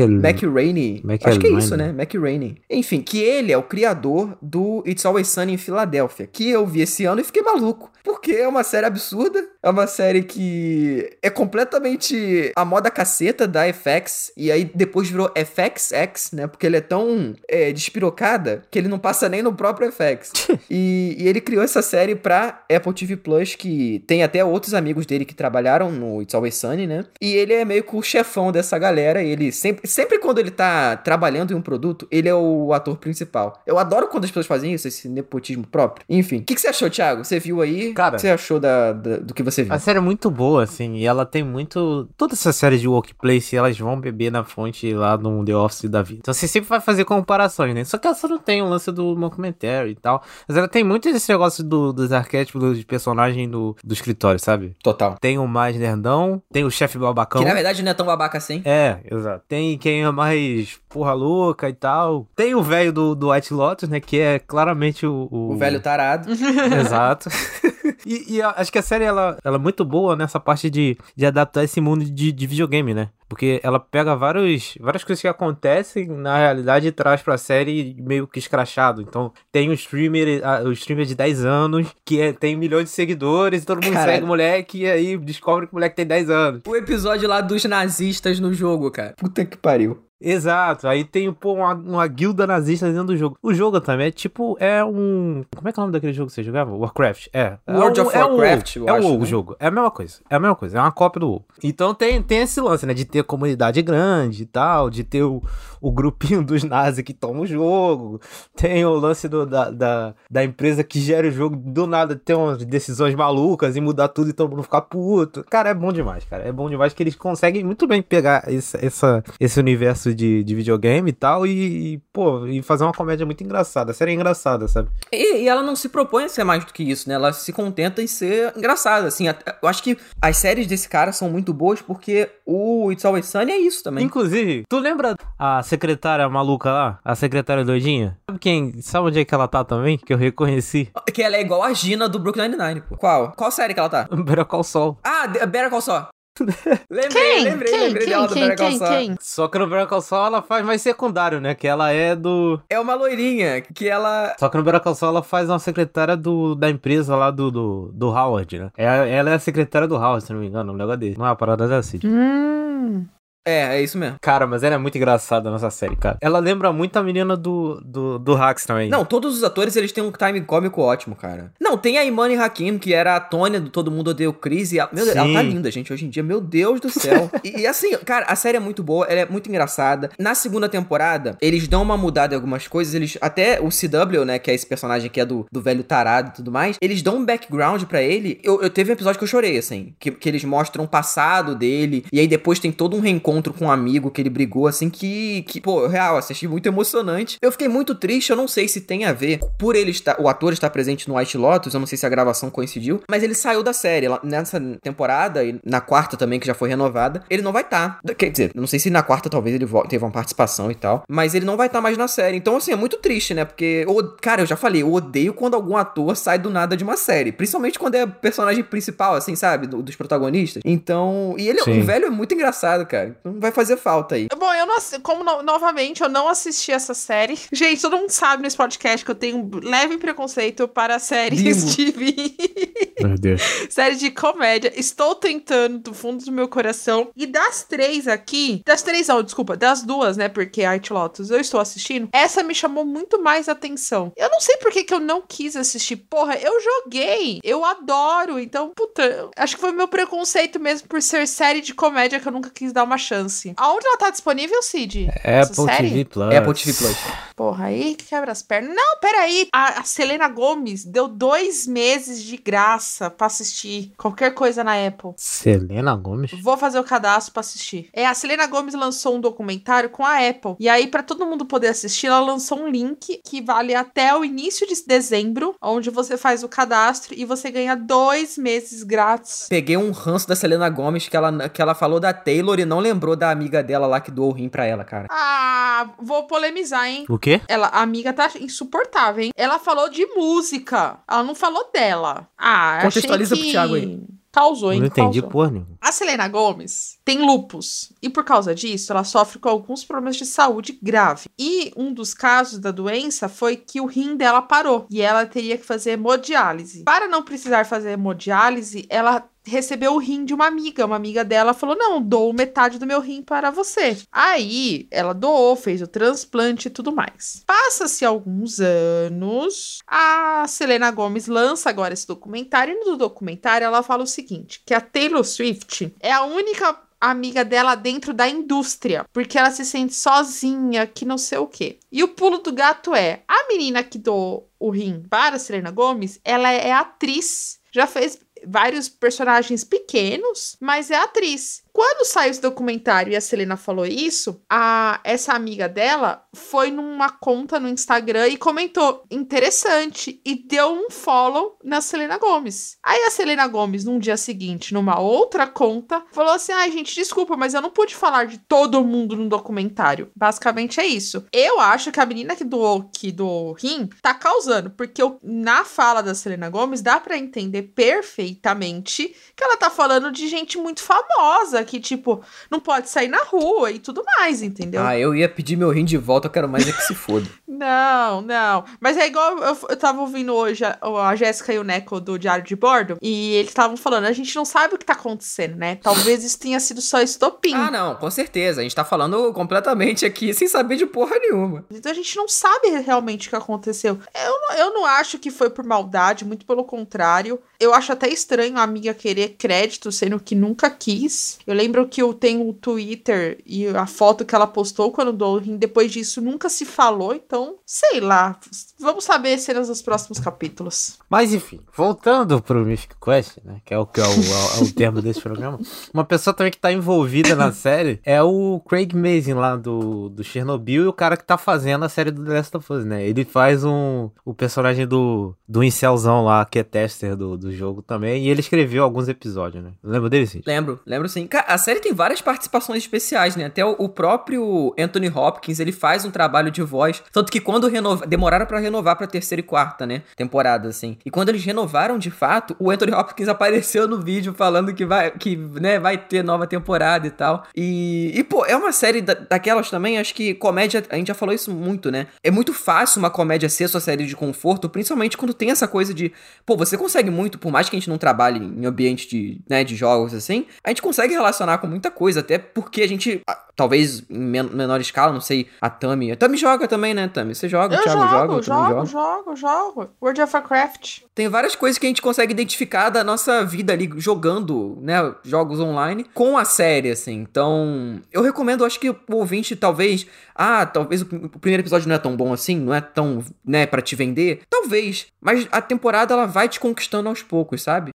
Mac 1.05 1.27
Acho 1.27 1.39
que 1.39 1.47
é 1.47 1.51
isso, 1.51 1.77
né? 1.77 1.93
Mac 1.93 2.13
Rainey. 2.15 2.57
Enfim, 2.71 3.03
que 3.03 3.19
ele 3.19 3.53
é 3.53 3.59
o 3.59 3.63
criador 3.63 4.37
do 4.41 4.83
It's 4.87 5.05
Always 5.05 5.29
Sunny 5.29 5.55
em 5.55 5.59
Filadélfia, 5.59 6.27
que 6.27 6.49
eu 6.49 6.67
vi 6.67 6.81
esse 6.81 7.05
ano 7.05 7.21
e 7.21 7.25
fiquei 7.25 7.43
maluco. 7.43 7.91
Porque 8.03 8.33
é 8.33 8.49
uma 8.49 8.65
série 8.65 8.87
absurda, 8.87 9.47
é 9.63 9.69
uma 9.69 9.87
série 9.87 10.23
que 10.23 11.11
é 11.23 11.29
completamente 11.29 12.51
a 12.57 12.65
moda 12.65 12.91
caceta 12.91 13.47
da 13.47 13.71
FX, 13.71 14.33
e 14.35 14.51
aí 14.51 14.71
depois 14.75 15.11
virou 15.11 15.31
FXX, 15.37 16.33
né? 16.33 16.47
Porque 16.47 16.65
ele 16.65 16.79
é 16.79 16.81
tão 16.81 17.35
é, 17.47 17.71
despirocada 17.71 18.63
que 18.71 18.79
ele 18.79 18.89
não 18.89 18.99
passa 18.99 19.29
nem 19.29 19.43
no 19.43 19.53
próprio 19.53 19.93
FX. 19.93 20.49
e, 20.71 21.17
e 21.19 21.29
ele 21.29 21.41
criou 21.41 21.63
essa 21.63 21.83
série 21.83 22.15
pra 22.15 22.65
Apple 22.75 22.95
TV 22.95 23.17
Plus, 23.17 23.55
que 23.55 24.03
tem 24.07 24.23
até 24.23 24.43
outros 24.43 24.73
amigos 24.73 25.05
dele 25.05 25.27
que 25.27 25.35
trabalharam 25.35 25.93
no 25.93 26.23
It's 26.23 26.35
Always 26.35 26.55
Sunny, 26.55 26.87
né? 26.87 27.05
E 27.21 27.35
ele 27.35 27.53
é 27.53 27.65
meio 27.65 27.83
que 27.83 27.95
o 27.95 28.03
chefão 28.03 28.51
dessa 28.51 28.79
galera, 28.79 29.23
ele 29.23 29.53
sempre, 29.59 29.87
sempre 29.89 30.19
quando 30.19 30.39
ele 30.39 30.51
tá 30.51 30.97
trabalhando 30.97 31.53
em 31.53 31.55
um 31.55 31.61
produto, 31.63 32.07
ele 32.11 32.29
é 32.29 32.35
o 32.35 32.73
ator 32.73 32.97
principal. 32.97 33.61
Eu 33.67 33.79
adoro 33.79 34.09
quando 34.09 34.25
as 34.25 34.31
pessoas 34.31 34.47
fazem 34.47 34.73
isso, 34.73 34.87
esse 34.89 35.09
nepotismo 35.09 35.67
próprio. 35.67 36.05
Enfim, 36.09 36.39
o 36.39 36.45
que, 36.45 36.55
que 36.55 36.61
você 36.61 36.69
achou, 36.69 36.89
Thiago? 36.91 37.25
Você 37.25 37.39
viu 37.39 37.61
aí? 37.61 37.93
Cara- 37.93 38.15
o 38.15 38.17
que 38.17 38.23
você 38.23 38.31
achou 38.31 38.59
da, 38.61 38.93
da- 38.93 39.17
do 39.19 39.35
que 39.35 39.43
você 39.43 39.63
viu? 39.65 39.73
A 39.73 39.79
série 39.79 39.99
é 39.99 40.01
muito 40.01 40.31
boa, 40.31 40.63
assim, 40.63 40.95
e 40.97 41.05
ela 41.07 41.27
tem 41.27 41.43
muito. 41.43 42.09
Todas 42.17 42.39
essas 42.39 42.57
séries 42.57 42.81
de 42.81 42.89
workplace, 42.89 43.57
elas 43.57 43.79
vão 43.79 43.99
beber 44.01 44.31
na 44.33 44.45
fonte 44.45 44.93
lá 44.95 45.17
no 45.17 45.45
The 45.45 45.55
Office 45.57 45.85
da 45.91 46.03
vida. 46.03 46.21
Então 46.21 46.33
você 46.35 46.47
sempre 46.49 46.69
vai 46.69 46.81
fazer 46.81 47.05
comparações, 47.05 47.75
né? 47.75 47.85
Só 47.85 47.99
que 47.99 48.07
ela 48.07 48.17
só 48.17 48.29
não 48.29 48.39
tem 48.39 48.63
o 48.63 48.69
lance 48.69 48.91
do 48.93 49.15
documentário 49.15 49.91
e 49.91 49.95
tal. 49.95 50.23
Mas 50.47 50.57
ela 50.57 50.69
tem 50.69 50.85
muito 50.85 51.09
esse 51.09 51.31
negócio 51.31 51.63
do- 51.65 51.93
dos 51.93 52.13
arquétipos 52.13 52.61
dos 52.63 52.85
personagens 52.85 53.49
do, 53.51 53.77
do 53.83 53.93
escritório, 53.93 54.39
sabe? 54.39 54.77
Total. 54.83 55.17
Tem 55.21 55.39
o 55.39 55.47
mais 55.47 55.77
nerdão, 55.77 56.43
tem 56.53 56.65
o 56.65 56.71
chefe 56.71 56.99
babacão. 56.99 57.41
Que 57.43 57.49
na 57.49 57.55
verdade 57.55 57.83
não 57.83 57.91
é 57.91 57.95
tão 57.95 58.07
babaca 58.07 58.39
assim. 58.39 58.63
É, 58.65 58.99
exato. 59.11 59.45
Tem 59.49 59.79
quem 59.79 60.05
é 60.05 60.11
mais 60.11 60.79
porra 60.91 61.15
louca 61.15 61.71
e 61.71 61.73
tal. 61.73 62.29
Tem 62.37 62.55
o 62.55 62.63
velho 62.63 62.93
do, 62.93 63.15
do 63.15 63.31
White 63.31 63.55
Lotus, 63.55 63.89
né? 63.89 63.99
Que 63.99 64.21
é 64.21 64.39
claramente 64.39 65.07
o. 65.07 65.27
O 65.31 65.57
velho 65.57 65.81
tarado. 65.81 66.31
Exato. 66.79 67.31
e, 68.05 68.37
e 68.37 68.43
acho 68.43 68.71
que 68.71 68.79
a 68.79 68.83
série 68.83 69.05
ela, 69.05 69.39
ela 69.43 69.57
é 69.57 69.59
muito 69.59 69.87
boa 69.87 70.15
nessa 70.15 70.39
parte 70.39 70.69
de, 70.69 70.99
de 71.17 71.25
adaptar 71.25 71.65
esse 71.65 71.81
mundo 71.81 72.05
de, 72.05 72.31
de 72.31 72.47
videogame, 72.47 72.93
né? 72.93 73.09
Porque 73.29 73.61
ela 73.63 73.79
pega 73.79 74.17
vários, 74.17 74.75
várias 74.81 75.05
coisas 75.05 75.21
que 75.21 75.29
acontecem 75.29 76.09
na 76.09 76.39
realidade 76.39 76.89
e 76.89 76.93
traz 76.93 77.21
pra 77.21 77.37
série 77.37 77.95
meio 77.99 78.27
que 78.27 78.39
escrachado. 78.39 79.03
Então, 79.03 79.33
tem 79.53 79.69
um 79.69 79.73
streamer, 79.75 80.43
o 80.65 80.73
streamer 80.73 81.05
de 81.05 81.15
10 81.15 81.45
anos, 81.45 81.87
que 82.05 82.21
é- 82.21 82.33
tem 82.33 82.57
milhões 82.57 82.85
de 82.85 82.91
seguidores, 82.91 83.63
e 83.63 83.67
todo 83.67 83.83
mundo 83.85 83.93
Caralho. 83.93 84.13
segue 84.13 84.25
o 84.25 84.29
moleque, 84.29 84.79
e 84.79 84.91
aí 84.91 85.17
descobre 85.19 85.67
que 85.67 85.73
o 85.73 85.77
moleque 85.77 85.97
tem 85.97 86.07
10 86.07 86.31
anos. 86.31 86.63
O 86.67 86.75
episódio 86.75 87.29
lá 87.29 87.41
dos 87.41 87.65
nazistas 87.65 88.41
no 88.41 88.53
jogo, 88.55 88.91
cara. 88.91 89.15
Puta 89.19 89.45
que 89.45 89.57
pariu. 89.57 90.03
Exato, 90.21 90.89
aí 90.89 91.05
tem 91.05 91.33
pô, 91.33 91.55
uma, 91.55 91.75
uma 91.75 92.07
guilda 92.07 92.47
nazista 92.47 92.89
dentro 92.89 93.07
do 93.07 93.17
jogo. 93.17 93.39
O 93.41 93.55
jogo 93.55 93.81
também 93.81 94.09
é 94.09 94.11
tipo, 94.11 94.57
é 94.59 94.85
um. 94.85 95.45
Como 95.55 95.69
é 95.69 95.73
que 95.73 95.79
é 95.79 95.81
o 95.81 95.85
nome 95.85 95.93
daquele 95.93 96.13
jogo 96.13 96.29
que 96.29 96.35
você 96.35 96.43
jogava? 96.43 96.75
Warcraft. 96.75 97.29
É. 97.33 97.57
World 97.69 98.01
é 98.01 98.03
um, 98.03 98.07
of 98.07 98.17
é 98.17 98.25
um 98.25 98.37
Warcraft, 98.37 98.77
WoW. 98.77 98.89
É 98.89 98.93
o 98.93 99.03
WoW 99.03 99.13
né? 99.13 99.23
o 99.23 99.27
jogo. 99.27 99.57
É 99.61 99.67
a 99.69 99.71
mesma 99.71 99.91
coisa. 99.93 100.21
É 100.29 100.35
a 100.35 100.41
mesma 100.41 100.57
coisa. 100.57 100.79
É 100.79 100.81
uma 100.81 100.91
cópia 100.91 101.21
do 101.21 101.29
WoW. 101.29 101.45
Então 101.63 101.95
tem, 101.95 102.21
tem 102.21 102.41
esse 102.41 102.61
lance, 102.61 102.85
né? 102.85 102.95
De 102.95 103.05
ter 103.05 103.23
comunidade 103.23 103.81
grande 103.81 104.43
e 104.43 104.47
tal, 104.47 104.91
de 104.91 105.05
ter 105.05 105.23
o, 105.23 105.41
o 105.81 105.93
grupinho 105.93 106.43
dos 106.45 106.65
nazis 106.65 107.05
que 107.05 107.15
toma 107.15 107.41
o 107.41 107.47
jogo. 107.47 108.21
Tem 108.57 108.85
o 108.85 108.95
lance 108.95 109.29
do, 109.29 109.47
da, 109.47 109.71
da, 109.71 110.15
da 110.29 110.45
empresa 110.45 110.83
que 110.83 111.01
gera 111.01 111.29
o 111.29 111.31
jogo, 111.31 111.55
do 111.55 111.87
nada 111.87 112.17
ter 112.17 112.35
umas 112.35 112.65
decisões 112.65 113.15
malucas 113.15 113.77
e 113.77 113.81
mudar 113.81 114.09
tudo 114.09 114.31
e 114.31 114.33
todo 114.33 114.51
mundo 114.51 114.65
ficar 114.65 114.83
puto. 114.83 115.45
Cara, 115.49 115.71
é 115.71 115.75
bom 115.75 115.93
demais, 115.93 116.25
cara. 116.25 116.43
É 116.43 116.51
bom 116.51 116.69
demais 116.69 116.93
que 116.93 117.03
eles 117.05 117.15
conseguem 117.15 117.63
muito 117.63 117.87
bem 117.87 118.03
pegar 118.03 118.43
esse, 118.49 118.85
essa, 118.85 119.23
esse 119.39 119.61
universo 119.61 120.08
de, 120.15 120.43
de 120.45 120.55
videogame 120.55 121.11
e 121.11 121.13
tal 121.13 121.47
e, 121.47 121.95
e, 121.95 121.99
pô, 122.13 122.47
e 122.47 122.63
fazer 122.63 122.85
uma 122.85 122.93
comédia 122.93 123.27
muito 123.27 123.43
engraçada. 123.43 123.91
A 123.91 123.95
série 123.95 124.13
é 124.13 124.15
engraçada, 124.15 124.69
sabe? 124.69 124.89
E, 125.13 125.43
e 125.43 125.49
ela 125.49 125.63
não 125.63 125.77
se 125.77 125.89
propõe 125.89 126.25
a 126.25 126.29
ser 126.29 126.45
mais 126.45 126.65
do 126.65 126.73
que 126.73 126.83
isso, 126.83 127.09
né? 127.09 127.15
Ela 127.15 127.33
se 127.33 127.53
contenta 127.53 128.03
em 128.03 128.07
ser 128.07 128.53
engraçada, 128.57 129.09
assim. 129.09 129.27
Eu 129.29 129.69
acho 129.69 129.83
que 129.83 129.97
as 130.21 130.37
séries 130.37 130.67
desse 130.67 130.89
cara 130.89 131.13
são 131.13 131.31
muito 131.31 131.53
boas 131.53 131.81
porque 131.81 132.29
o 132.45 132.91
It's 132.93 133.05
Always 133.05 133.27
Sunny 133.27 133.53
é 133.53 133.59
isso 133.59 133.83
também. 133.83 134.05
Inclusive, 134.05 134.65
tu 134.69 134.79
lembra 134.79 135.15
a 135.39 135.63
secretária 135.63 136.29
maluca 136.29 136.71
lá? 136.71 136.99
A 137.05 137.15
secretária 137.15 137.65
doidinha? 137.65 138.19
Sabe 138.29 138.39
quem? 138.39 138.81
Sabe 138.81 139.09
onde 139.09 139.21
é 139.21 139.25
que 139.25 139.35
ela 139.35 139.49
tá 139.49 139.65
também? 139.65 139.99
Que 139.99 140.13
eu 140.13 140.19
reconheci? 140.19 140.91
Que 141.13 141.23
ela 141.23 141.37
é 141.37 141.41
igual 141.41 141.63
a 141.63 141.73
Gina 141.73 142.09
do 142.09 142.19
Brooklyn 142.19 142.49
Nine-Nine, 142.49 142.83
pô. 142.83 142.97
Qual? 142.97 143.33
Qual 143.33 143.51
série 143.51 143.75
que 143.75 143.81
ela 143.81 143.89
tá? 143.89 144.09
Better 144.13 144.45
Call 144.45 144.65
Saul. 144.65 144.99
Ah, 145.05 145.27
Better 145.27 145.71
Call 145.71 145.81
Saul. 145.81 146.07
lembrei, 146.91 147.09
Quem? 147.11 147.45
lembrei, 147.45 147.73
Quem? 147.73 147.81
lembrei 147.81 148.05
Quem? 148.07 148.15
dela 148.15 148.27
do 148.29 148.35
Quem? 148.35 148.49
Better 148.49 148.59
Call? 148.69 148.79
Saul. 148.79 149.17
Só 149.21 149.49
que 149.49 149.59
no 149.59 149.67
Better 149.67 149.87
Call 149.87 150.01
Saul 150.03 150.27
ela 150.27 150.43
faz 150.43 150.65
mais 150.65 150.83
secundário, 150.83 151.41
né? 151.41 151.55
Que 151.55 151.67
ela 151.67 151.91
é 151.91 152.15
do... 152.15 152.61
É 152.69 152.79
uma 152.79 152.95
loirinha 152.95 153.61
que 153.61 153.89
ela... 153.89 154.35
Só 154.39 154.49
que 154.49 154.57
no 154.57 154.63
Better 154.63 154.81
Call 154.81 154.95
Saul 154.95 155.13
ela 155.13 155.23
faz 155.23 155.49
uma 155.49 155.59
secretária 155.59 156.17
do, 156.17 156.55
da 156.55 156.69
empresa 156.71 157.17
lá 157.17 157.31
do, 157.31 157.51
do, 157.51 157.91
do 157.93 158.09
Howard, 158.09 158.59
né? 158.59 158.71
É- 158.77 159.11
Ela 159.17 159.31
é 159.31 159.35
a 159.35 159.39
secretária 159.39 159.89
do 159.89 159.97
Howard, 159.97 160.25
se 160.25 160.33
não 160.33 160.41
me 160.41 160.47
engano, 160.47 160.73
um 160.73 160.77
negócio 160.77 160.99
desse. 161.01 161.19
Não 161.19 161.27
é 161.27 161.31
uma 161.31 161.37
parada 161.37 161.67
dessa, 161.67 161.97
Hum. 162.05 163.07
É, 163.49 163.79
é 163.79 163.83
isso 163.83 163.97
mesmo. 163.97 164.17
Cara, 164.21 164.47
mas 164.47 164.63
ela 164.63 164.75
é 164.75 164.79
muito 164.79 164.99
engraçada 164.99 165.51
nessa 165.51 165.71
série, 165.71 165.97
cara. 165.97 166.19
Ela 166.21 166.39
lembra 166.39 166.71
muito 166.71 166.99
a 166.99 167.03
menina 167.03 167.35
do, 167.35 167.81
do, 167.83 168.19
do 168.19 168.35
Hax 168.35 168.67
também. 168.67 168.91
Não, 168.91 169.07
todos 169.07 169.37
os 169.37 169.43
atores, 169.43 169.75
eles 169.75 169.91
têm 169.91 170.05
um 170.05 170.13
time 170.13 170.43
cômico 170.43 170.83
ótimo, 170.83 171.17
cara. 171.17 171.51
Não, 171.59 171.79
tem 171.79 171.97
a 171.97 172.05
Imani 172.05 172.37
Hakim, 172.37 172.77
que 172.77 172.93
era 172.93 173.17
a 173.17 173.21
Tônia 173.21 173.59
do 173.59 173.71
Todo 173.71 173.91
Mundo 173.91 174.09
Odeia 174.09 174.29
o 174.29 174.35
Chris, 174.35 174.73
e 174.73 174.79
ela, 174.79 174.91
meu 174.93 175.05
Deus, 175.05 175.17
ela 175.17 175.33
tá 175.33 175.41
linda, 175.41 175.71
gente, 175.71 175.91
hoje 175.91 176.05
em 176.05 176.11
dia, 176.11 176.23
meu 176.23 176.43
Deus 176.43 176.79
do 176.79 176.91
céu. 176.91 177.31
e, 177.43 177.61
e 177.61 177.67
assim, 177.67 177.97
cara, 178.05 178.27
a 178.27 178.37
série 178.37 178.59
é 178.59 178.61
muito 178.61 178.83
boa, 178.83 179.07
ela 179.07 179.21
é 179.21 179.27
muito 179.27 179.49
engraçada. 179.49 180.11
Na 180.19 180.35
segunda 180.35 180.69
temporada, 180.69 181.39
eles 181.41 181.67
dão 181.67 181.83
uma 181.83 181.97
mudada 181.97 182.35
em 182.35 182.37
algumas 182.37 182.69
coisas, 182.69 182.95
eles, 182.95 183.17
até 183.21 183.59
o 183.61 183.69
CW, 183.69 184.27
né, 184.27 184.39
que 184.39 184.51
é 184.51 184.55
esse 184.55 184.67
personagem 184.67 185.09
que 185.11 185.21
é 185.21 185.25
do, 185.25 185.47
do 185.51 185.63
velho 185.63 185.83
tarado 185.83 186.31
e 186.31 186.37
tudo 186.37 186.53
mais, 186.53 186.77
eles 186.83 187.01
dão 187.01 187.17
um 187.17 187.25
background 187.25 187.83
pra 187.85 188.03
ele. 188.03 188.39
Eu, 188.43 188.61
eu 188.61 188.69
teve 188.69 188.91
um 188.91 188.95
episódio 188.95 189.19
que 189.19 189.25
eu 189.25 189.29
chorei, 189.29 189.57
assim, 189.57 189.95
que, 189.99 190.11
que 190.11 190.29
eles 190.29 190.45
mostram 190.45 190.85
o 190.85 190.89
passado 190.89 191.55
dele, 191.55 192.05
e 192.13 192.21
aí 192.21 192.27
depois 192.27 192.59
tem 192.59 192.71
todo 192.71 192.95
um 192.95 193.01
reencontro 193.01 193.38
com 193.53 193.67
um 193.67 193.71
amigo 193.71 194.11
que 194.11 194.21
ele 194.21 194.31
brigou, 194.31 194.67
assim, 194.67 194.89
que, 194.91 195.43
que 195.43 195.61
pô, 195.61 195.87
real, 195.87 196.17
assisti 196.17 196.47
muito 196.49 196.67
emocionante. 196.67 197.37
Eu 197.43 197.53
fiquei 197.53 197.69
muito 197.69 197.95
triste, 197.95 198.31
eu 198.31 198.37
não 198.37 198.49
sei 198.49 198.69
se 198.69 198.81
tem 198.81 199.05
a 199.05 199.13
ver 199.13 199.41
por 199.59 199.77
ele 199.77 199.91
estar, 199.91 200.21
o 200.21 200.29
ator 200.29 200.53
estar 200.53 200.71
presente 200.71 201.09
no 201.09 201.17
White 201.17 201.37
Lotus, 201.39 201.75
eu 201.75 201.81
não 201.81 201.87
sei 201.87 201.99
se 201.99 202.07
a 202.07 202.09
gravação 202.09 202.51
coincidiu, 202.51 203.01
mas 203.11 203.23
ele 203.23 203.35
saiu 203.35 203.63
da 203.63 203.73
série. 203.73 204.07
Nessa 204.23 204.61
temporada, 204.83 205.45
e 205.45 205.59
na 205.65 205.81
quarta 205.81 206.17
também, 206.17 206.39
que 206.41 206.47
já 206.47 206.55
foi 206.55 206.69
renovada, 206.69 207.23
ele 207.29 207.43
não 207.43 207.53
vai 207.53 207.63
estar. 207.63 208.01
Quer 208.17 208.31
dizer, 208.31 208.51
não 208.55 208.67
sei 208.67 208.79
se 208.79 208.91
na 208.91 209.03
quarta 209.03 209.29
talvez 209.31 209.55
ele 209.55 209.67
teve 209.89 210.05
uma 210.05 210.11
participação 210.11 210.71
e 210.71 210.75
tal, 210.75 211.03
mas 211.09 211.35
ele 211.35 211.45
não 211.45 211.57
vai 211.57 211.67
estar 211.67 211.81
mais 211.81 211.97
na 211.99 212.09
série. 212.09 212.37
Então, 212.37 212.57
assim, 212.57 212.73
é 212.73 212.77
muito 212.77 212.97
triste, 212.99 213.35
né? 213.35 213.45
Porque, 213.45 213.85
eu- 213.87 214.17
cara, 214.21 214.43
eu 214.43 214.47
já 214.47 214.57
falei, 214.57 214.83
eu 214.83 214.93
odeio 214.93 215.33
quando 215.35 215.55
algum 215.55 215.77
ator 215.77 216.17
sai 216.17 216.39
do 216.39 216.51
nada 216.51 216.77
de 216.77 216.85
uma 216.85 216.97
série, 216.97 217.33
principalmente 217.33 217.79
quando 217.79 217.95
é 217.95 218.07
personagem 218.07 218.63
principal, 218.65 219.15
assim, 219.15 219.35
sabe? 219.37 219.67
Do- 219.67 219.83
dos 219.83 219.97
protagonistas. 219.97 220.63
Então, 220.65 221.35
e 221.39 221.49
ele, 221.49 221.61
Sim. 221.63 221.81
o 221.81 221.85
velho 221.85 222.07
é 222.07 222.11
muito 222.11 222.35
engraçado, 222.35 222.87
cara. 222.87 223.17
Então 223.21 223.41
vai 223.41 223.51
fazer 223.53 223.77
falta 223.77 224.15
aí. 224.15 224.29
Bom, 224.39 224.53
eu 224.55 224.67
não 224.67 224.77
como 225.03 225.25
no- 225.25 225.43
novamente 225.43 226.03
eu 226.03 226.09
não 226.09 226.29
assisti 226.29 226.73
essa 226.73 226.95
série. 226.95 227.39
Gente, 227.53 227.81
todo 227.83 227.97
mundo 227.97 228.11
sabe 228.11 228.43
nesse 228.43 228.57
podcast 228.57 229.05
que 229.05 229.11
eu 229.11 229.15
tenho 229.15 229.39
um 229.39 229.51
leve 229.63 229.99
preconceito 229.99 230.67
para 230.69 230.99
séries 230.99 231.65
Bimo. 231.65 231.71
de 231.75 231.93
Meu 233.01 233.17
Deus. 233.17 233.43
série 233.71 233.97
de 233.97 234.11
comédia. 234.11 234.73
Estou 234.75 235.15
tentando 235.15 235.79
do 235.79 235.95
fundo 235.95 236.25
do 236.25 236.33
meu 236.33 236.49
coração. 236.49 237.11
E 237.17 237.27
das 237.27 237.63
três 237.63 238.09
aqui, 238.09 238.63
das 238.65 238.83
três 238.83 239.09
não, 239.09 239.23
desculpa, 239.23 239.57
das 239.57 239.83
duas, 239.83 240.17
né? 240.17 240.29
Porque 240.29 240.67
White 240.67 240.93
Lotus 240.93 241.31
eu 241.31 241.41
estou 241.41 241.61
assistindo. 241.61 242.09
Essa 242.13 242.43
me 242.43 242.55
chamou 242.55 242.85
muito 242.85 243.23
mais 243.23 243.49
atenção. 243.49 244.13
Eu 244.17 244.29
não 244.31 244.41
sei 244.41 244.57
por 244.57 244.71
que, 244.71 244.85
que 244.85 244.95
eu 244.95 245.01
não 245.01 245.23
quis 245.27 245.57
assistir. 245.57 245.97
Porra, 245.97 246.37
eu 246.37 246.61
joguei. 246.61 247.41
Eu 247.43 247.65
adoro. 247.65 248.39
Então, 248.39 248.73
puta, 248.75 249.31
acho 249.37 249.55
que 249.55 249.61
foi 249.61 249.73
meu 249.73 249.89
preconceito 249.89 250.59
mesmo 250.59 250.89
por 250.89 251.01
ser 251.03 251.27
série 251.27 251.61
de 251.61 251.75
comédia 251.75 252.21
que 252.21 252.27
eu 252.27 252.33
nunca 252.33 252.51
quis 252.51 252.73
dar 252.73 252.85
uma 252.85 252.99
chance. 252.99 253.55
Aonde 253.57 253.87
ela 253.87 253.97
tá 253.97 254.11
disponível, 254.11 254.63
Cid? 254.63 255.09
Essa 255.23 255.53
Apple 255.53 255.75
série? 255.75 255.89
TV 255.89 256.05
Plus. 256.05 256.35
É 256.35 256.37
Apple 256.39 256.55
TV 256.55 256.73
Plus. 256.73 256.97
Porra, 257.37 257.67
aí 257.67 257.95
que 257.95 258.07
quebra 258.07 258.33
as 258.33 258.43
pernas. 258.43 258.75
Não, 258.75 258.99
peraí. 259.01 259.49
A, 259.53 259.81
a 259.81 259.85
Selena 259.85 260.29
Gomes 260.29 260.85
deu 260.85 261.07
dois 261.07 261.67
meses 261.67 262.23
de 262.23 262.37
graça 262.37 262.88
pra 263.17 263.27
assistir 263.27 263.93
qualquer 263.97 264.35
coisa 264.35 264.65
na 264.65 264.87
Apple. 264.87 265.13
Selena 265.17 265.95
Gomes? 265.97 266.31
Vou 266.43 266.57
fazer 266.57 266.79
o 266.79 266.85
cadastro 266.85 267.33
pra 267.33 267.41
assistir. 267.41 267.89
É, 267.93 268.07
a 268.07 268.15
Selena 268.15 268.47
Gomes 268.47 268.75
lançou 268.75 269.17
um 269.17 269.21
documentário 269.21 269.91
com 269.91 270.05
a 270.05 270.29
Apple. 270.29 270.57
E 270.59 270.69
aí, 270.69 270.87
pra 270.87 271.03
todo 271.03 271.27
mundo 271.27 271.45
poder 271.45 271.69
assistir, 271.69 272.07
ela 272.07 272.21
lançou 272.21 272.61
um 272.61 272.69
link 272.69 273.21
que 273.25 273.43
vale 273.43 273.75
até 273.75 274.15
o 274.17 274.25
início 274.25 274.67
de 274.67 274.75
dezembro, 274.87 275.55
onde 275.61 275.91
você 275.91 276.17
faz 276.17 276.43
o 276.43 276.49
cadastro 276.49 277.15
e 277.17 277.25
você 277.25 277.51
ganha 277.51 277.75
dois 277.75 278.39
meses 278.39 278.83
grátis. 278.83 279.47
Peguei 279.49 279.77
um 279.77 279.91
ranço 279.91 280.29
da 280.29 280.37
Selena 280.37 280.69
Gomes 280.69 281.09
que 281.09 281.17
ela, 281.17 281.49
que 281.49 281.61
ela 281.61 281.75
falou 281.75 282.01
da 282.01 282.13
Taylor 282.13 282.59
e 282.59 282.65
não 282.65 282.79
lembrou 282.79 283.17
da 283.17 283.31
amiga 283.31 283.63
dela 283.63 283.87
lá 283.87 284.01
que 284.01 284.11
doou 284.11 284.31
o 284.31 284.35
rim 284.35 284.49
pra 284.49 284.65
ela, 284.65 284.85
cara. 284.85 285.07
Ah, 285.11 285.91
vou 286.01 286.27
polemizar, 286.27 286.87
hein? 286.87 287.05
O 287.09 287.19
quê? 287.19 287.41
Ela, 287.49 287.69
a 287.69 287.83
amiga 287.83 288.13
tá 288.13 288.31
insuportável, 288.41 289.25
hein? 289.25 289.33
Ela 289.37 289.59
falou 289.59 289.89
de 289.89 290.05
música. 290.07 290.99
Ela 291.09 291.23
não 291.23 291.35
falou 291.35 291.71
dela. 291.73 292.29
Ah, 292.37 292.78
Contextualiza 292.83 293.35
achei 293.35 293.45
pro 293.45 293.47
que... 293.47 293.53
Thiago 293.53 293.75
aí. 293.75 294.01
Causou, 294.31 294.73
hein? 294.73 294.81
Não 294.81 294.87
entendi 294.87 295.21
Causou. 295.21 295.31
porra 295.31 295.51
nenhuma. 295.51 295.79
A 295.81 295.91
Selena 295.91 296.29
Gomes 296.29 296.99
tem 297.05 297.25
lupus 297.25 297.93
e 298.03 298.11
por 298.11 298.25
causa 298.25 298.55
disso 298.55 298.93
ela 298.93 299.03
sofre 299.03 299.39
com 299.39 299.49
alguns 299.49 299.85
problemas 299.85 300.17
de 300.17 300.27
saúde 300.27 300.79
grave. 300.83 301.29
E 301.39 301.73
um 301.77 301.93
dos 301.93 302.13
casos 302.13 302.59
da 302.59 302.71
doença 302.71 303.29
foi 303.29 303.57
que 303.57 303.81
o 303.81 303.87
rim 303.87 304.17
dela 304.17 304.43
parou 304.43 304.87
e 304.91 305.01
ela 305.01 305.25
teria 305.25 305.57
que 305.57 305.65
fazer 305.65 305.93
hemodiálise. 305.93 306.85
Para 306.85 307.09
não 307.09 307.23
precisar 307.23 307.65
fazer 307.65 307.93
hemodiálise, 307.93 308.87
ela 308.91 309.27
recebeu 309.49 309.95
o 309.95 309.99
rim 309.99 310.25
de 310.25 310.35
uma 310.35 310.47
amiga. 310.47 310.87
Uma 310.87 310.97
amiga 310.97 311.25
dela 311.25 311.55
falou: 311.55 311.77
Não, 311.77 312.01
dou 312.01 312.33
metade 312.33 312.79
do 312.79 312.87
meu 312.87 313.01
rim 313.01 313.23
para 313.23 313.51
você. 313.51 313.99
Aí 314.13 314.87
ela 314.91 315.13
doou, 315.13 315.57
fez 315.57 315.83
o 315.83 315.87
transplante 315.87 316.69
e 316.69 316.71
tudo 316.71 316.93
mais. 316.93 317.43
Passa-se 317.47 318.05
alguns 318.05 318.61
anos, 318.61 319.81
a 319.87 320.45
Selena 320.47 320.91
Gomes 320.91 321.27
lança 321.27 321.69
agora 321.69 321.95
esse 321.95 322.07
documentário. 322.07 322.75
E 322.75 322.85
no 322.85 322.97
documentário 322.97 323.65
ela 323.65 323.83
fala 323.83 324.05
o 324.05 324.07
seguinte: 324.07 324.63
que 324.65 324.75
a 324.75 324.81
Taylor 324.81 325.25
Swift 325.25 325.95
é 326.01 326.13
a 326.13 326.25
única 326.25 326.89
amiga 327.01 327.45
dela 327.45 327.75
dentro 327.75 328.13
da 328.13 328.29
indústria, 328.29 329.07
porque 329.13 329.39
ela 329.39 329.51
se 329.51 329.65
sente 329.65 329.95
sozinha, 329.95 330.87
que 330.87 331.05
não 331.05 331.19
sei 331.19 331.39
o 331.39 331.47
quê. 331.47 331.79
E 331.91 332.03
o 332.03 332.09
pulo 332.09 332.39
do 332.39 332.53
gato 332.53 332.95
é: 332.95 333.23
a 333.27 333.49
menina 333.49 333.83
que 333.83 333.99
doou 333.99 334.51
o 334.59 334.71
rim 334.71 335.05
para 335.09 335.37
a 335.37 335.39
Selena 335.39 335.71
Gomes, 335.71 336.21
ela 336.25 336.51
é 336.51 336.73
atriz, 336.73 337.61
já 337.73 337.87
fez 337.87 338.19
vários 338.47 338.89
personagens 338.89 339.65
pequenos, 339.65 340.57
mas 340.61 340.91
é 340.91 340.97
atriz. 340.97 341.63
Quando 341.79 342.05
saiu 342.05 342.33
esse 342.33 342.41
documentário 342.41 343.13
e 343.13 343.15
a 343.15 343.21
Selena 343.21 343.57
falou 343.57 343.87
isso, 343.87 344.43
a 344.51 344.99
essa 345.05 345.33
amiga 345.33 345.69
dela 345.69 346.27
foi 346.35 346.73
numa 346.73 347.09
conta 347.09 347.61
no 347.61 347.69
Instagram 347.69 348.27
e 348.27 348.37
comentou 348.37 349.05
interessante 349.09 350.21
e 350.27 350.35
deu 350.35 350.73
um 350.73 350.91
follow 350.91 351.57
na 351.63 351.81
Selena 351.81 352.19
Gomes. 352.19 352.77
Aí 352.85 353.05
a 353.05 353.13
Selena 353.13 353.47
Gomes, 353.47 353.85
num 353.85 354.01
dia 354.01 354.17
seguinte, 354.17 354.75
numa 354.75 354.99
outra 354.99 355.47
conta, 355.47 356.05
falou 356.11 356.33
assim: 356.33 356.51
"Ai, 356.51 356.73
gente, 356.73 356.97
desculpa, 356.97 357.37
mas 357.37 357.55
eu 357.55 357.63
não 357.63 357.71
pude 357.71 357.95
falar 357.95 358.27
de 358.27 358.39
todo 358.39 358.83
mundo 358.83 359.15
no 359.15 359.29
documentário". 359.29 360.11
Basicamente 360.17 360.81
é 360.81 360.85
isso. 360.85 361.27
Eu 361.33 361.61
acho 361.61 361.93
que 361.93 362.01
a 362.01 362.07
menina 362.07 362.35
que 362.35 362.43
doou 362.43 362.91
que 362.93 363.15
rim 363.57 363.89
tá 364.03 364.15
causando, 364.15 364.71
porque 364.71 365.01
eu, 365.01 365.21
na 365.23 365.65
fala 365.65 366.03
da 366.03 366.13
Selena 366.13 366.51
Gomes 366.51 366.83
dá 366.83 366.99
para 366.99 367.17
entender 367.17 367.63
perfeitamente 367.63 369.15
que 369.37 369.45
ela 369.45 369.57
tá 369.57 369.71
falando 369.71 370.11
de 370.11 370.27
gente 370.27 370.59
muito 370.59 370.83
famosa 370.83 371.68
que, 371.69 371.79
tipo, 371.81 372.21
não 372.51 372.59
pode 372.61 372.89
sair 372.89 373.09
na 373.09 373.23
rua 373.25 373.71
e 373.71 373.79
tudo 373.79 374.03
mais, 374.19 374.43
entendeu? 374.43 374.83
Ah, 374.83 374.99
eu 374.99 375.15
ia 375.15 375.29
pedir 375.29 375.57
meu 375.57 375.71
rim 375.71 375.85
de 375.85 375.97
volta, 375.97 376.27
eu 376.27 376.31
quero 376.33 376.49
mais 376.49 376.67
é 376.67 376.73
que 376.73 376.83
se 376.83 376.95
foda. 376.95 377.27
Não, 377.59 378.23
não. 378.23 378.65
Mas 378.81 378.97
é 378.97 379.09
igual 379.09 379.37
eu, 379.39 379.59
eu 379.69 379.77
tava 379.77 380.01
ouvindo 380.01 380.33
hoje 380.33 380.65
a, 380.65 380.79
a 381.09 381.17
Jéssica 381.17 381.53
e 381.53 381.59
o 381.59 381.65
Neco 381.65 381.99
do 381.99 382.17
Diário 382.17 382.45
de 382.45 382.55
Bordo, 382.55 382.97
e 383.03 383.33
eles 383.35 383.49
estavam 383.51 383.77
falando, 383.77 384.05
a 384.05 384.13
gente 384.13 384.35
não 384.37 384.45
sabe 384.45 384.77
o 384.77 384.79
que 384.79 384.85
tá 384.85 384.93
acontecendo, 384.93 385.57
né? 385.57 385.75
Talvez 385.83 386.23
isso 386.23 386.39
tenha 386.39 386.61
sido 386.61 386.81
só 386.81 387.01
estopim. 387.01 387.55
Ah, 387.55 387.69
não, 387.69 387.97
com 387.97 388.09
certeza. 388.13 388.61
A 388.61 388.63
gente 388.63 388.77
tá 388.77 388.85
falando 388.85 389.33
completamente 389.33 390.07
aqui 390.07 390.33
sem 390.33 390.47
saber 390.47 390.77
de 390.77 390.87
porra 390.87 391.19
nenhuma. 391.19 391.65
Então 391.69 391.91
a 391.91 391.95
gente 391.97 392.17
não 392.17 392.29
sabe 392.29 392.69
realmente 392.81 393.27
o 393.27 393.31
que 393.31 393.37
aconteceu. 393.37 393.99
Eu, 394.15 394.41
não- 394.41 394.57
eu 394.57 394.75
não 394.75 394.87
acho 394.87 395.19
que 395.19 395.29
foi 395.31 395.51
por 395.51 395.65
maldade, 395.65 396.25
muito 396.25 396.47
pelo 396.47 396.63
contrário. 396.63 397.41
Eu 397.59 397.75
acho 397.75 397.91
até 397.93 398.09
estranho 398.09 398.57
a 398.57 398.63
amiga 398.63 398.95
querer 398.95 399.31
crédito, 399.37 399.91
sendo 399.91 400.21
que 400.21 400.37
nunca 400.37 400.71
quis. 400.71 401.39
Eu 401.45 401.55
lembro 401.59 401.87
que 401.89 402.01
eu 402.01 402.15
tenho 402.15 402.49
o 402.49 402.53
Twitter 402.53 403.39
e 403.45 403.67
a 403.69 403.87
foto 403.87 404.25
que 404.25 404.35
ela 404.35 404.47
postou 404.47 404.91
quando 404.93 405.13
do 405.13 405.39
rim, 405.39 405.57
depois 405.57 405.91
disso 405.93 406.21
nunca 406.21 406.49
se 406.49 406.65
falou, 406.65 407.13
então, 407.15 407.57
sei 407.67 408.01
lá. 408.01 408.39
Vamos 408.79 409.05
saber 409.05 409.37
cenas 409.39 409.69
dos 409.69 409.83
próximos 409.83 410.19
capítulos. 410.21 410.99
Mas 411.11 411.35
enfim, 411.35 411.61
voltando 411.77 412.41
pro 412.41 412.65
Mythic 412.65 412.95
Quest, 413.03 413.39
né? 413.45 413.61
Que 413.65 413.75
é 413.75 413.79
o 413.79 413.85
que 413.87 414.01
é 414.01 414.05
o, 414.05 414.07
é 414.07 414.11
o- 414.11 414.61
é 414.61 414.63
o 414.63 414.73
termo 414.73 415.03
desse 415.03 415.21
programa. 415.21 415.59
Uma 415.93 416.05
pessoa 416.05 416.33
também 416.35 416.53
que 416.53 416.59
tá 416.59 416.73
envolvida 416.73 417.35
na 417.35 417.51
série 417.53 418.01
é 418.05 418.23
o 418.23 418.61
Craig 418.69 418.95
Mazin 418.95 419.35
lá 419.35 419.57
do, 419.57 420.09
do 420.09 420.23
Chernobyl 420.23 420.85
e 420.85 420.87
o 420.87 420.93
cara 420.93 421.17
que 421.17 421.25
tá 421.25 421.37
fazendo 421.37 421.85
a 421.85 421.89
série 421.89 422.11
do 422.11 422.25
The 422.25 422.33
Last 422.35 422.57
of 422.57 422.73
Us, 422.73 422.85
né? 422.85 423.05
Ele 423.07 423.25
faz 423.25 423.65
um 423.65 424.11
o 424.25 424.33
personagem 424.33 424.87
do, 424.87 425.35
do 425.49 425.65
Incelzão 425.65 426.25
lá, 426.25 426.45
que 426.45 426.59
é 426.59 426.63
tester 426.63 427.17
do, 427.17 427.37
do 427.37 427.51
jogo 427.53 427.83
também, 427.83 428.25
e 428.25 428.29
ele 428.29 428.41
escreveu 428.41 428.85
alguns 428.85 429.09
episódios, 429.09 429.63
né? 429.65 429.73
Lembra 429.83 430.09
dele, 430.09 430.27
sim? 430.27 430.43
Lembro, 430.47 430.79
lembro 430.87 431.09
sim. 431.09 431.27
Cara, 431.27 431.48
a 431.49 431.59
série 431.59 431.81
tem 431.81 431.93
várias 431.93 432.21
participações 432.21 432.83
especiais, 432.83 433.35
né? 433.37 433.47
Até 433.47 433.65
o, 433.65 433.75
o 433.79 433.89
próprio 433.89 434.75
Anthony 434.79 435.09
Hopkins, 435.09 435.61
ele 435.61 435.73
faz 435.73 436.05
um 436.05 436.11
trabalho 436.11 436.51
de 436.51 436.63
voz. 436.63 437.03
Tanto 437.13 437.31
que 437.33 437.41
quando 437.41 437.67
renova, 437.69 438.07
demoraram 438.07 438.47
pra 438.47 438.59
renovar 438.59 438.97
pra 438.97 439.07
terceira 439.07 439.41
e 439.41 439.43
quarta, 439.43 439.87
né? 439.87 440.03
Temporada, 440.17 440.69
assim. 440.69 440.97
E 441.05 441.11
quando 441.11 441.29
eles 441.31 441.45
renovaram 441.45 441.99
de 441.99 442.11
fato, 442.11 442.55
o 442.59 442.71
Anthony 442.71 442.93
Hopkins 442.93 443.29
apareceu 443.29 443.87
no 443.89 444.01
vídeo 444.01 444.35
falando 444.35 444.75
que 444.75 444.85
vai, 444.85 445.11
que, 445.11 445.37
né, 445.37 445.79
vai 445.79 445.97
ter 445.97 446.23
nova 446.23 446.47
temporada 446.47 447.07
e 447.07 447.11
tal. 447.11 447.45
E, 447.57 448.13
e 448.15 448.23
pô, 448.25 448.45
é 448.45 448.57
uma 448.57 448.73
série 448.73 449.01
da- 449.01 449.15
daquelas 449.15 449.71
também, 449.71 449.99
acho 449.99 450.15
que 450.15 450.35
comédia, 450.35 450.83
a 450.91 450.97
gente 450.97 451.09
já 451.09 451.15
falou 451.15 451.35
isso 451.35 451.51
muito, 451.51 451.91
né? 451.91 452.07
É 452.23 452.31
muito 452.31 452.53
fácil 452.53 452.99
uma 452.99 453.11
comédia 453.11 453.49
ser 453.49 453.69
sua 453.69 453.81
série 453.81 454.05
de 454.07 454.17
conforto, 454.17 454.69
principalmente 454.69 455.17
quando 455.17 455.33
tem 455.33 455.51
essa 455.51 455.67
coisa 455.69 455.95
de, 455.95 456.13
pô, 456.45 456.57
você 456.57 456.77
consegue 456.77 457.11
muito, 457.11 457.39
por 457.39 457.51
mais 457.53 457.69
que 457.69 457.77
a 457.77 457.79
gente 457.79 457.89
não 457.89 457.99
trabalhe 457.99 458.41
em 458.45 458.67
ambiente 458.67 459.09
de, 459.09 459.41
né, 459.49 459.65
de 459.65 459.75
jogos 459.77 460.13
assim, 460.13 460.47
a 460.65 460.69
gente 460.71 460.83
consegue 460.83 461.15
relacionar 461.15 461.38
com 461.59 461.67
muita 461.67 461.91
coisa, 461.91 462.21
até 462.21 462.39
porque 462.39 462.83
a 462.83 462.89
gente, 462.89 463.21
talvez 463.55 464.03
em 464.11 464.19
men- 464.19 464.51
menor 464.53 464.81
escala, 464.81 465.13
não 465.13 465.21
sei, 465.21 465.47
a 465.61 465.71
Tami. 465.71 466.11
A 466.13 466.17
Tami 466.17 466.37
joga 466.37 466.67
também, 466.67 466.95
né, 466.95 467.07
Tami? 467.09 467.35
Você 467.35 467.49
joga, 467.49 467.77
Eu 467.77 467.81
o 467.81 467.83
Thiago 467.83 468.01
jogo, 468.01 468.43
joga, 468.43 468.43
jogo, 468.43 468.87
jogo. 468.87 468.87
jogo, 468.87 469.37
jogo. 469.37 469.91
World 470.03 470.21
of 470.23 470.35
Warcraft. 470.35 471.01
Tem 471.15 471.29
várias 471.29 471.55
coisas 471.55 471.79
que 471.79 471.87
a 471.87 471.89
gente 471.89 472.03
consegue 472.03 472.33
identificar 472.33 472.91
da 472.91 473.03
nossa 473.05 473.45
vida 473.45 473.73
ali 473.73 473.91
jogando, 473.97 474.79
né, 474.81 475.15
jogos 475.25 475.61
online 475.61 476.05
com 476.15 476.37
a 476.39 476.45
série, 476.45 476.91
assim. 476.91 477.15
Então, 477.15 478.01
eu 478.13 478.23
recomendo, 478.23 478.65
acho 478.65 478.79
que 478.81 478.91
o 478.91 478.97
ouvinte 479.11 479.55
talvez, 479.57 480.07
ah, 480.35 480.65
talvez 480.67 481.03
o, 481.03 481.05
o 481.05 481.39
primeiro 481.39 481.63
episódio 481.63 481.89
não 481.89 481.95
é 481.95 481.99
tão 481.99 482.17
bom 482.17 482.33
assim, 482.33 482.57
não 482.59 482.75
é 482.75 482.81
tão, 482.81 483.25
né, 483.45 483.67
pra 483.67 483.83
te 483.83 483.95
vender. 483.97 484.43
Talvez, 484.49 485.07
mas 485.21 485.47
a 485.53 485.61
temporada 485.61 486.15
ela 486.15 486.27
vai 486.27 486.49
te 486.49 486.59
conquistando 486.61 487.09
aos 487.09 487.23
poucos, 487.23 487.63
sabe? 487.63 487.91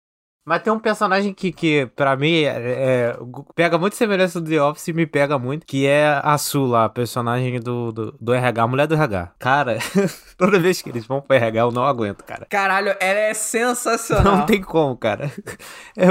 Mas 0.44 0.62
tem 0.62 0.72
um 0.72 0.78
personagem 0.78 1.32
que, 1.32 1.52
que 1.52 1.86
pra 1.94 2.16
mim, 2.16 2.42
é, 2.42 2.48
é- 2.48 3.16
pega 3.54 3.78
muito 3.78 3.96
semelhança 3.96 4.40
do 4.40 4.50
The 4.50 4.60
Office 4.62 4.88
e 4.88 4.92
me 4.92 5.06
pega 5.06 5.38
muito, 5.38 5.66
que 5.66 5.86
é 5.86 6.20
a 6.22 6.36
Su 6.36 6.64
lá, 6.64 6.84
a 6.86 6.88
personagem 6.88 7.60
do, 7.60 7.92
do, 7.92 8.14
do 8.20 8.34
RH, 8.34 8.62
a 8.62 8.66
mulher 8.66 8.86
do 8.86 8.94
RH. 8.94 9.32
Cara, 9.38 9.78
toda 10.36 10.58
vez 10.58 10.82
que 10.82 10.90
eles 10.90 11.06
vão 11.06 11.20
pro 11.20 11.36
RH, 11.36 11.60
eu 11.60 11.70
não 11.72 11.84
aguento, 11.84 12.24
cara. 12.24 12.46
Caralho, 12.50 12.94
ela 12.98 13.20
é 13.20 13.34
sensacional. 13.34 14.38
Não 14.38 14.46
tem 14.46 14.60
como, 14.60 14.96
cara. 14.96 15.30
É 15.96 16.06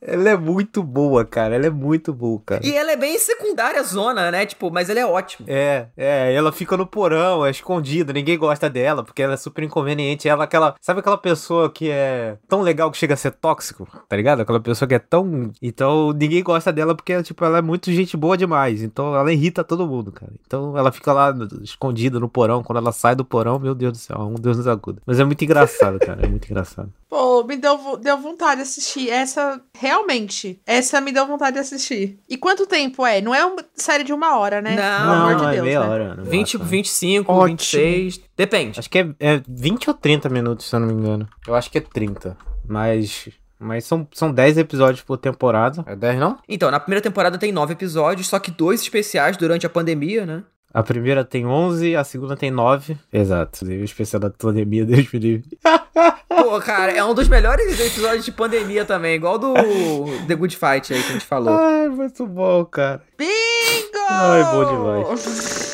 ela 0.00 0.30
é 0.30 0.36
muito 0.36 0.82
boa, 0.82 1.24
cara. 1.24 1.54
Ela 1.54 1.66
é 1.66 1.70
muito 1.70 2.12
boa, 2.12 2.40
cara. 2.44 2.66
E 2.66 2.74
ela 2.74 2.92
é 2.92 2.96
bem 2.96 3.18
secundária 3.18 3.82
zona, 3.82 4.30
né? 4.30 4.46
Tipo, 4.46 4.70
mas 4.70 4.88
ela 4.88 5.00
é 5.00 5.06
ótima. 5.06 5.46
É, 5.48 5.86
é, 5.96 6.32
ela 6.34 6.52
fica 6.52 6.76
no 6.76 6.86
porão, 6.86 7.44
é 7.44 7.50
escondida, 7.50 8.12
ninguém 8.12 8.38
gosta 8.38 8.68
dela, 8.70 9.04
porque 9.04 9.22
ela 9.22 9.34
é 9.34 9.36
super 9.36 9.62
inconveniente. 9.64 10.28
Ela 10.28 10.44
é 10.44 10.46
aquela. 10.46 10.74
Sabe 10.80 11.00
aquela 11.00 11.18
pessoa 11.18 11.70
que 11.70 11.90
é 11.90 12.36
tão 12.48 12.62
legal 12.62 12.90
que 12.90 12.96
chega 12.98 13.14
a 13.14 13.16
ser 13.16 13.32
tóxico, 13.50 13.88
tá 14.08 14.16
ligado? 14.16 14.40
Aquela 14.40 14.60
pessoa 14.60 14.88
que 14.88 14.94
é 14.94 14.98
tão. 14.98 15.50
Então 15.60 16.12
ninguém 16.12 16.42
gosta 16.42 16.72
dela 16.72 16.94
porque, 16.94 17.20
tipo, 17.22 17.44
ela 17.44 17.58
é 17.58 17.62
muito 17.62 17.92
gente 17.92 18.16
boa 18.16 18.36
demais. 18.36 18.82
Então 18.82 19.14
ela 19.14 19.32
irrita 19.32 19.64
todo 19.64 19.86
mundo, 19.86 20.12
cara. 20.12 20.32
Então 20.46 20.76
ela 20.78 20.92
fica 20.92 21.12
lá 21.12 21.34
escondida 21.62 22.20
no 22.20 22.28
porão. 22.28 22.62
Quando 22.62 22.78
ela 22.78 22.92
sai 22.92 23.14
do 23.14 23.24
porão, 23.24 23.58
meu 23.58 23.74
Deus 23.74 23.92
do 23.92 23.98
céu, 23.98 24.18
um 24.20 24.34
Deus 24.34 24.56
nos 24.56 24.68
acuda. 24.68 25.02
Mas 25.04 25.18
é 25.18 25.24
muito 25.24 25.42
engraçado, 25.44 25.98
cara. 25.98 26.24
É 26.24 26.28
muito 26.28 26.44
engraçado. 26.46 26.92
Pô, 27.10 27.42
me 27.42 27.56
deu, 27.56 27.96
deu 27.96 28.16
vontade 28.18 28.58
de 28.58 28.62
assistir. 28.62 29.10
Essa, 29.10 29.60
realmente, 29.76 30.60
essa 30.64 31.00
me 31.00 31.10
deu 31.10 31.26
vontade 31.26 31.54
de 31.54 31.58
assistir. 31.58 32.20
E 32.28 32.36
quanto 32.36 32.66
tempo 32.66 33.04
é? 33.04 33.20
Não 33.20 33.34
é 33.34 33.44
uma 33.44 33.64
série 33.74 34.04
de 34.04 34.12
uma 34.12 34.38
hora, 34.38 34.62
né? 34.62 34.76
Não, 34.76 35.00
Pelo 35.00 35.12
amor 35.12 35.36
de 35.36 35.44
é 35.44 35.50
Deus, 35.50 35.64
meia 35.64 35.80
né? 35.80 35.86
hora. 35.88 36.14
no 36.14 36.24
20, 36.24 36.58
máximo. 36.58 36.64
25, 36.64 37.32
Ótimo. 37.32 37.48
26. 37.48 38.20
Depende. 38.36 38.78
Acho 38.78 38.88
que 38.88 38.98
é, 39.00 39.08
é 39.18 39.42
20 39.48 39.90
ou 39.90 39.94
30 39.94 40.28
minutos, 40.28 40.66
se 40.66 40.76
eu 40.76 40.78
não 40.78 40.86
me 40.86 40.94
engano. 40.94 41.28
Eu 41.48 41.56
acho 41.56 41.68
que 41.68 41.78
é 41.78 41.80
30. 41.80 42.36
Mas. 42.64 43.28
Mas 43.58 43.84
são, 43.84 44.08
são 44.12 44.32
10 44.32 44.56
episódios 44.56 45.02
por 45.02 45.18
temporada. 45.18 45.84
É 45.86 45.94
10, 45.96 46.18
não? 46.18 46.38
Então, 46.48 46.70
na 46.70 46.78
primeira 46.80 47.02
temporada 47.02 47.36
tem 47.36 47.50
nove 47.52 47.72
episódios, 47.74 48.28
só 48.28 48.38
que 48.38 48.50
dois 48.52 48.80
especiais 48.80 49.36
durante 49.36 49.66
a 49.66 49.70
pandemia, 49.70 50.24
né? 50.24 50.44
A 50.72 50.82
primeira 50.82 51.24
tem 51.24 51.46
11, 51.46 51.96
a 51.96 52.04
segunda 52.04 52.36
tem 52.36 52.50
9. 52.50 52.96
Exato. 53.12 53.64
O 53.64 53.84
especial 53.84 54.20
da 54.20 54.30
pandemia, 54.30 54.84
Deus 54.84 55.10
me 55.12 55.18
livre. 55.18 55.58
Pô, 56.28 56.60
cara, 56.60 56.92
é 56.92 57.04
um 57.04 57.12
dos 57.12 57.28
melhores 57.28 57.78
episódios 57.78 58.24
de 58.24 58.32
pandemia 58.32 58.84
também, 58.84 59.16
igual 59.16 59.38
do 59.38 59.54
The 60.28 60.34
Good 60.34 60.56
Fight 60.56 60.92
aí 60.94 61.02
que 61.02 61.10
a 61.10 61.12
gente 61.12 61.26
falou. 61.26 61.56
Ai, 61.56 61.88
muito 61.88 62.26
bom, 62.26 62.64
cara. 62.64 63.02
Bingo! 63.18 63.30
Ai, 64.08 64.44
bom 64.44 65.04
demais. 65.04 65.66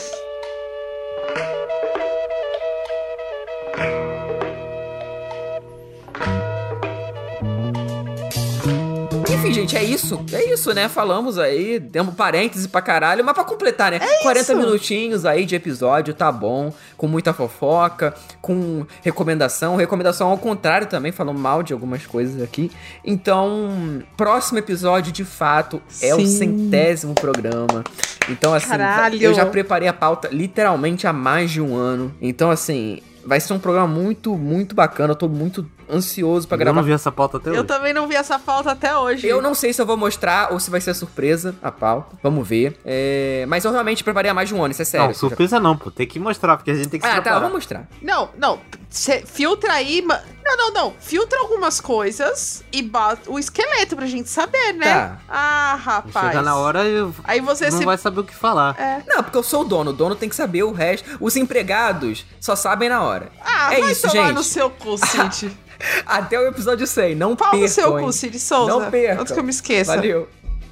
Enfim, 9.46 9.54
gente, 9.54 9.76
é 9.76 9.84
isso. 9.84 10.24
É 10.32 10.52
isso, 10.52 10.72
né? 10.74 10.88
Falamos 10.88 11.38
aí, 11.38 11.78
demos 11.78 12.14
parênteses 12.14 12.66
pra 12.66 12.82
caralho, 12.82 13.24
mas 13.24 13.34
pra 13.34 13.44
completar, 13.44 13.92
né? 13.92 14.00
40 14.22 14.40
isso. 14.40 14.56
minutinhos 14.56 15.24
aí 15.24 15.46
de 15.46 15.54
episódio, 15.54 16.12
tá 16.12 16.32
bom. 16.32 16.72
Com 16.96 17.06
muita 17.06 17.32
fofoca, 17.32 18.14
com 18.40 18.84
recomendação. 19.02 19.76
Recomendação 19.76 20.28
ao 20.30 20.38
contrário 20.38 20.88
também, 20.88 21.12
falando 21.12 21.38
mal 21.38 21.62
de 21.62 21.72
algumas 21.72 22.04
coisas 22.06 22.42
aqui. 22.42 22.70
Então, 23.04 24.02
próximo 24.16 24.58
episódio, 24.58 25.12
de 25.12 25.24
fato, 25.24 25.80
é 26.00 26.14
o 26.14 26.18
Sim. 26.20 26.26
centésimo 26.26 27.14
programa. 27.14 27.84
Então, 28.28 28.52
assim, 28.52 28.68
Caralho. 28.68 29.22
eu 29.22 29.32
já 29.32 29.46
preparei 29.46 29.88
a 29.88 29.92
pauta 29.92 30.28
literalmente 30.32 31.06
há 31.06 31.12
mais 31.12 31.50
de 31.50 31.60
um 31.60 31.76
ano. 31.76 32.12
Então, 32.20 32.50
assim, 32.50 33.00
vai 33.24 33.40
ser 33.40 33.52
um 33.52 33.58
programa 33.58 33.86
muito, 33.86 34.36
muito 34.36 34.74
bacana. 34.74 35.12
Eu 35.12 35.16
tô 35.16 35.28
muito 35.28 35.64
ansioso 35.90 36.46
pra 36.48 36.54
Eu 36.56 36.58
gravar. 36.58 36.76
não 36.76 36.82
vi 36.82 36.92
essa 36.92 37.10
pauta 37.12 37.36
até 37.38 37.50
Eu 37.50 37.54
hoje. 37.54 37.64
também 37.64 37.92
não 37.92 38.06
vi 38.06 38.14
essa 38.14 38.38
pauta 38.38 38.72
até 38.72 38.96
hoje. 38.96 39.26
Eu 39.26 39.40
não 39.42 39.54
sei 39.54 39.72
se 39.72 39.80
eu 39.80 39.86
vou 39.86 39.96
mostrar 39.96 40.52
ou 40.52 40.60
se 40.60 40.70
vai 40.70 40.80
ser 40.80 40.94
surpresa 40.94 41.54
a 41.62 41.70
pauta. 41.70 42.16
Vamos 42.22 42.46
ver. 42.46 42.78
É, 42.84 43.44
Mas 43.48 43.64
eu 43.64 43.72
realmente 43.72 44.02
preparei 44.04 44.30
há 44.30 44.34
mais 44.34 44.48
de 44.48 44.54
um 44.54 44.62
ano, 44.62 44.72
isso 44.72 44.82
é 44.82 44.84
sério. 44.84 45.06
Não, 45.08 45.14
surpresa 45.14 45.58
não, 45.60 45.76
pô. 45.76 45.90
Tem 45.90 46.06
que 46.06 46.18
mostrar, 46.18 46.56
porque 46.56 46.70
a 46.70 46.74
gente 46.74 46.88
tem 46.88 47.00
que 47.00 47.06
se 47.06 47.10
Ah, 47.12 47.16
tá, 47.16 47.22
preparar. 47.22 47.40
vamos 47.40 47.54
mostrar. 47.56 47.86
Não, 48.02 48.30
não. 48.38 48.60
Cê 48.90 49.22
filtra 49.26 49.72
aí. 49.74 50.00
ma- 50.02 50.20
Não, 50.44 50.56
não, 50.56 50.72
não. 50.72 50.94
Filtra 51.00 51.40
algumas 51.40 51.80
coisas 51.80 52.62
e 52.72 52.80
bota 52.80 53.28
o 53.30 53.36
esqueleto 53.38 53.96
pra 53.96 54.06
gente 54.06 54.28
saber, 54.28 54.72
né? 54.74 54.86
Tá. 54.94 55.18
Ah, 55.28 55.74
rapaz. 55.82 56.26
Chega 56.28 56.40
na 56.42 56.56
hora 56.56 56.84
e 56.86 57.04
Aí 57.24 57.40
você 57.40 57.68
não 57.68 57.78
se. 57.78 57.84
vai 57.84 57.98
saber 57.98 58.20
o 58.20 58.24
que 58.24 58.34
falar. 58.34 58.78
É. 58.80 59.02
Não, 59.06 59.22
porque 59.24 59.36
eu 59.36 59.42
sou 59.42 59.62
o 59.62 59.64
dono. 59.64 59.90
O 59.90 59.92
dono 59.92 60.14
tem 60.14 60.28
que 60.28 60.36
saber 60.36 60.62
o 60.62 60.70
resto. 60.72 61.04
Os 61.20 61.36
empregados 61.36 62.24
só 62.40 62.54
sabem 62.54 62.88
na 62.88 63.02
hora. 63.02 63.30
Ah, 63.44 63.74
é 63.74 63.80
vai 63.80 63.92
isso, 63.92 64.02
tomar 64.08 64.26
gente. 64.28 64.34
no 64.36 64.42
seu 64.44 64.70
cu. 64.70 64.94
Até 66.06 66.38
o 66.38 66.46
episódio 66.46 66.86
100. 66.86 67.14
Não 67.14 67.36
Pau 67.36 67.50
percam, 67.50 67.60
no 67.60 67.68
seu 67.68 67.98
hein? 67.98 68.04
cu, 68.04 68.12
Cid 68.12 68.38
Souza. 68.38 68.70
Não 68.70 68.90
percam. 68.90 69.20
Antes 69.22 69.32
que 69.32 69.38
eu 69.38 69.44
me 69.44 69.50
esqueça. 69.50 69.94
Valeu. 69.96 70.28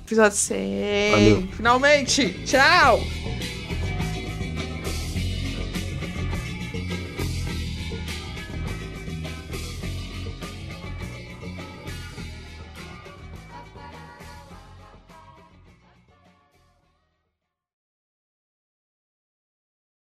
Episódio 0.06 0.36
100. 0.36 1.10
Valeu. 1.10 1.48
Finalmente. 1.56 2.44
Tchau. 2.44 3.00